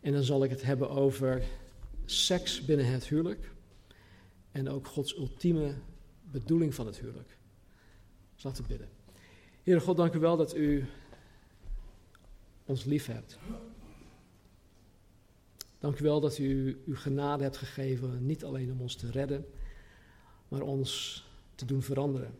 En 0.00 0.12
dan 0.12 0.22
zal 0.22 0.44
ik 0.44 0.50
het 0.50 0.62
hebben 0.62 0.90
over 0.90 1.42
seks 2.04 2.64
binnen 2.64 2.86
het 2.86 3.08
huwelijk. 3.08 3.52
En 4.50 4.68
ook 4.68 4.86
Gods 4.86 5.16
ultieme 5.16 5.74
bedoeling 6.30 6.74
van 6.74 6.86
het 6.86 6.98
huwelijk. 6.98 7.36
Dus 8.36 8.44
laten 8.44 8.66
bidden. 8.66 8.88
Heere 9.62 9.80
God, 9.80 9.96
dank 9.96 10.14
u 10.14 10.18
wel 10.18 10.36
dat 10.36 10.56
u 10.56 10.86
ons 12.64 12.84
lief 12.84 13.06
hebt. 13.06 13.38
Dank 15.78 15.98
u 15.98 16.02
wel 16.02 16.20
dat 16.20 16.38
u 16.38 16.82
uw 16.86 16.96
genade 16.96 17.42
hebt 17.42 17.56
gegeven, 17.56 18.26
niet 18.26 18.44
alleen 18.44 18.72
om 18.72 18.80
ons 18.80 18.96
te 18.96 19.10
redden, 19.10 19.46
maar 20.48 20.60
ons 20.60 21.24
te 21.54 21.64
doen 21.64 21.82
veranderen 21.82 22.38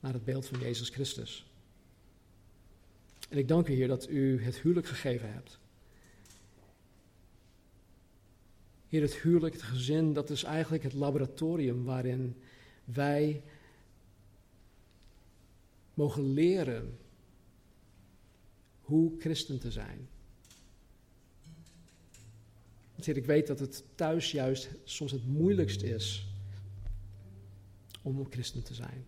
naar 0.00 0.12
het 0.12 0.24
beeld 0.24 0.46
van 0.46 0.60
Jezus 0.60 0.88
Christus. 0.88 1.46
En 3.28 3.38
ik 3.38 3.48
dank 3.48 3.68
u, 3.68 3.72
Heer, 3.72 3.88
dat 3.88 4.08
u 4.08 4.42
het 4.42 4.58
huwelijk 4.58 4.86
gegeven 4.86 5.32
hebt. 5.32 5.58
Heer, 8.88 9.02
het 9.02 9.14
huwelijk, 9.14 9.54
het 9.54 9.62
gezin, 9.62 10.12
dat 10.12 10.30
is 10.30 10.42
eigenlijk 10.42 10.82
het 10.82 10.92
laboratorium 10.92 11.84
waarin 11.84 12.36
wij 12.84 13.42
mogen 15.98 16.32
leren 16.32 16.98
hoe 18.80 19.12
christen 19.18 19.58
te 19.58 19.70
zijn. 19.70 20.08
Heer, 22.94 23.16
ik 23.16 23.26
weet 23.26 23.46
dat 23.46 23.58
het 23.58 23.84
thuis 23.94 24.30
juist 24.30 24.70
soms 24.84 25.12
het 25.12 25.26
moeilijkst 25.26 25.82
is 25.82 26.26
om 28.02 28.26
christen 28.30 28.62
te 28.62 28.74
zijn. 28.74 29.06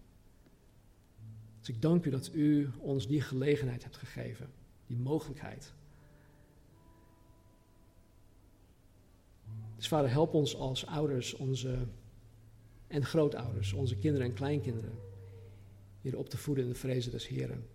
Dus 1.59 1.69
ik 1.69 1.83
dank 1.83 2.05
u 2.05 2.11
dat 2.11 2.31
u 2.35 2.71
ons 2.79 3.07
die 3.07 3.21
gelegenheid 3.21 3.83
hebt 3.83 3.97
gegeven, 3.97 4.51
die 4.87 4.97
mogelijkheid. 4.97 5.73
Dus 9.77 9.89
vader, 9.89 10.11
help 10.11 10.35
ons 10.35 10.57
als 10.57 10.87
ouders 10.87 11.35
onze, 11.35 11.87
en 12.87 13.05
grootouders, 13.05 13.73
onze 13.73 13.97
kinderen 13.97 14.27
en 14.27 14.35
kleinkinderen, 14.35 15.10
hier 16.01 16.19
op 16.19 16.29
te 16.29 16.37
voeden 16.37 16.65
in 16.65 16.71
de 16.71 16.77
vrezen 16.77 17.11
des 17.11 17.29
Heren. 17.29 17.67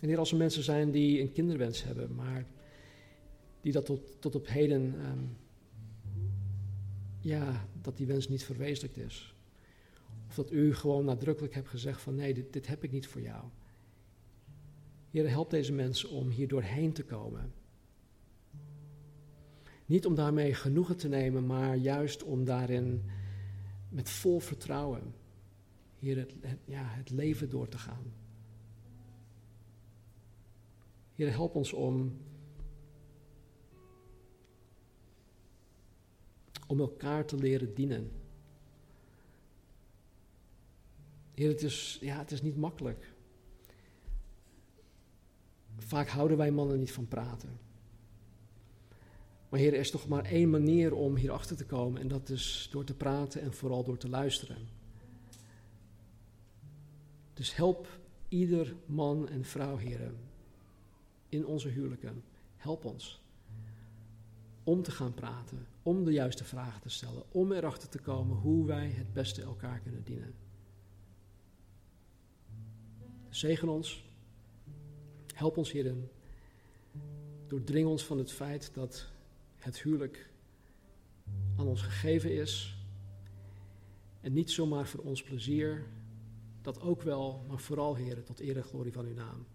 En 0.00 0.08
hier 0.08 0.18
als 0.18 0.30
er 0.30 0.36
mensen 0.36 0.62
zijn 0.62 0.90
die 0.90 1.20
een 1.20 1.32
kinderwens 1.32 1.84
hebben, 1.84 2.14
maar 2.14 2.46
die 3.60 3.72
dat 3.72 3.86
tot, 3.86 4.20
tot 4.20 4.34
op 4.34 4.46
heden, 4.46 4.82
um, 4.82 5.36
ja, 7.20 7.68
dat 7.82 7.96
die 7.96 8.06
wens 8.06 8.28
niet 8.28 8.44
verwezenlijkt 8.44 8.96
is. 8.96 9.34
Of 10.28 10.34
dat 10.34 10.52
u 10.52 10.74
gewoon 10.74 11.04
nadrukkelijk 11.04 11.54
hebt 11.54 11.68
gezegd 11.68 12.00
van 12.00 12.14
nee, 12.14 12.34
dit, 12.34 12.52
dit 12.52 12.66
heb 12.66 12.84
ik 12.84 12.92
niet 12.92 13.06
voor 13.06 13.20
jou. 13.20 13.44
Heer, 15.10 15.28
help 15.28 15.50
deze 15.50 15.72
mensen 15.72 16.10
om 16.10 16.28
hier 16.28 16.48
doorheen 16.48 16.92
te 16.92 17.04
komen. 17.04 17.52
Niet 19.86 20.06
om 20.06 20.14
daarmee 20.14 20.54
genoegen 20.54 20.96
te 20.96 21.08
nemen, 21.08 21.46
maar 21.46 21.76
juist 21.76 22.22
om 22.22 22.44
daarin 22.44 23.02
met 23.88 24.08
vol 24.08 24.40
vertrouwen 24.40 25.14
hier 26.04 26.18
het, 26.18 26.34
ja, 26.64 26.82
het 26.84 27.10
leven 27.10 27.50
door 27.50 27.68
te 27.68 27.78
gaan. 27.78 28.12
Heer, 31.14 31.30
help 31.30 31.54
ons 31.54 31.72
om, 31.72 32.16
om 36.66 36.80
elkaar 36.80 37.26
te 37.26 37.36
leren 37.36 37.74
dienen. 37.74 38.10
Heer, 41.34 41.48
het 41.48 41.62
is, 41.62 41.98
ja, 42.00 42.18
het 42.18 42.30
is 42.30 42.42
niet 42.42 42.56
makkelijk. 42.56 43.12
Vaak 45.76 46.08
houden 46.08 46.36
wij 46.36 46.50
mannen 46.50 46.78
niet 46.78 46.92
van 46.92 47.08
praten. 47.08 47.58
Maar 49.48 49.60
Heer, 49.60 49.72
er 49.72 49.80
is 49.80 49.90
toch 49.90 50.08
maar 50.08 50.24
één 50.24 50.50
manier 50.50 50.94
om 50.94 51.16
hierachter 51.16 51.56
te 51.56 51.66
komen 51.66 52.00
en 52.00 52.08
dat 52.08 52.28
is 52.28 52.68
door 52.70 52.84
te 52.84 52.94
praten 52.94 53.40
en 53.40 53.52
vooral 53.52 53.84
door 53.84 53.98
te 53.98 54.08
luisteren. 54.08 54.83
Dus 57.34 57.56
help 57.56 57.98
ieder 58.28 58.74
man 58.86 59.28
en 59.28 59.44
vrouw, 59.44 59.76
heren, 59.76 60.16
in 61.28 61.46
onze 61.46 61.68
huwelijken. 61.68 62.22
Help 62.56 62.84
ons 62.84 63.22
om 64.64 64.82
te 64.82 64.90
gaan 64.90 65.14
praten, 65.14 65.66
om 65.82 66.04
de 66.04 66.12
juiste 66.12 66.44
vragen 66.44 66.80
te 66.80 66.88
stellen, 66.88 67.22
om 67.30 67.52
erachter 67.52 67.88
te 67.88 67.98
komen 67.98 68.36
hoe 68.36 68.66
wij 68.66 68.88
het 68.88 69.12
beste 69.12 69.42
elkaar 69.42 69.80
kunnen 69.80 70.04
dienen. 70.04 70.34
Zegen 73.28 73.68
ons, 73.68 74.04
help 75.34 75.56
ons 75.56 75.72
hierin, 75.72 76.08
doordring 77.46 77.86
ons 77.86 78.04
van 78.04 78.18
het 78.18 78.32
feit 78.32 78.70
dat 78.74 79.08
het 79.56 79.82
huwelijk 79.82 80.30
aan 81.56 81.66
ons 81.66 81.82
gegeven 81.82 82.34
is 82.34 82.76
en 84.20 84.32
niet 84.32 84.50
zomaar 84.50 84.86
voor 84.86 85.04
ons 85.04 85.22
plezier, 85.22 85.86
dat 86.64 86.80
ook 86.80 87.02
wel, 87.02 87.44
maar 87.48 87.58
vooral, 87.58 87.94
heren, 87.94 88.24
tot 88.24 88.40
eer 88.40 88.56
en 88.56 88.64
glorie 88.64 88.92
van 88.92 89.06
uw 89.06 89.14
naam. 89.14 89.46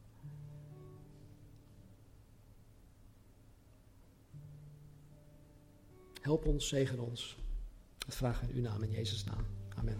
Help 6.21 6.45
ons, 6.45 6.67
zegen 6.67 6.99
ons. 6.99 7.37
Dat 7.97 8.15
vragen 8.15 8.49
in 8.49 8.55
uw 8.55 8.61
naam, 8.61 8.83
in 8.83 8.91
Jezus' 8.91 9.23
naam. 9.23 9.45
Amen. 9.75 9.99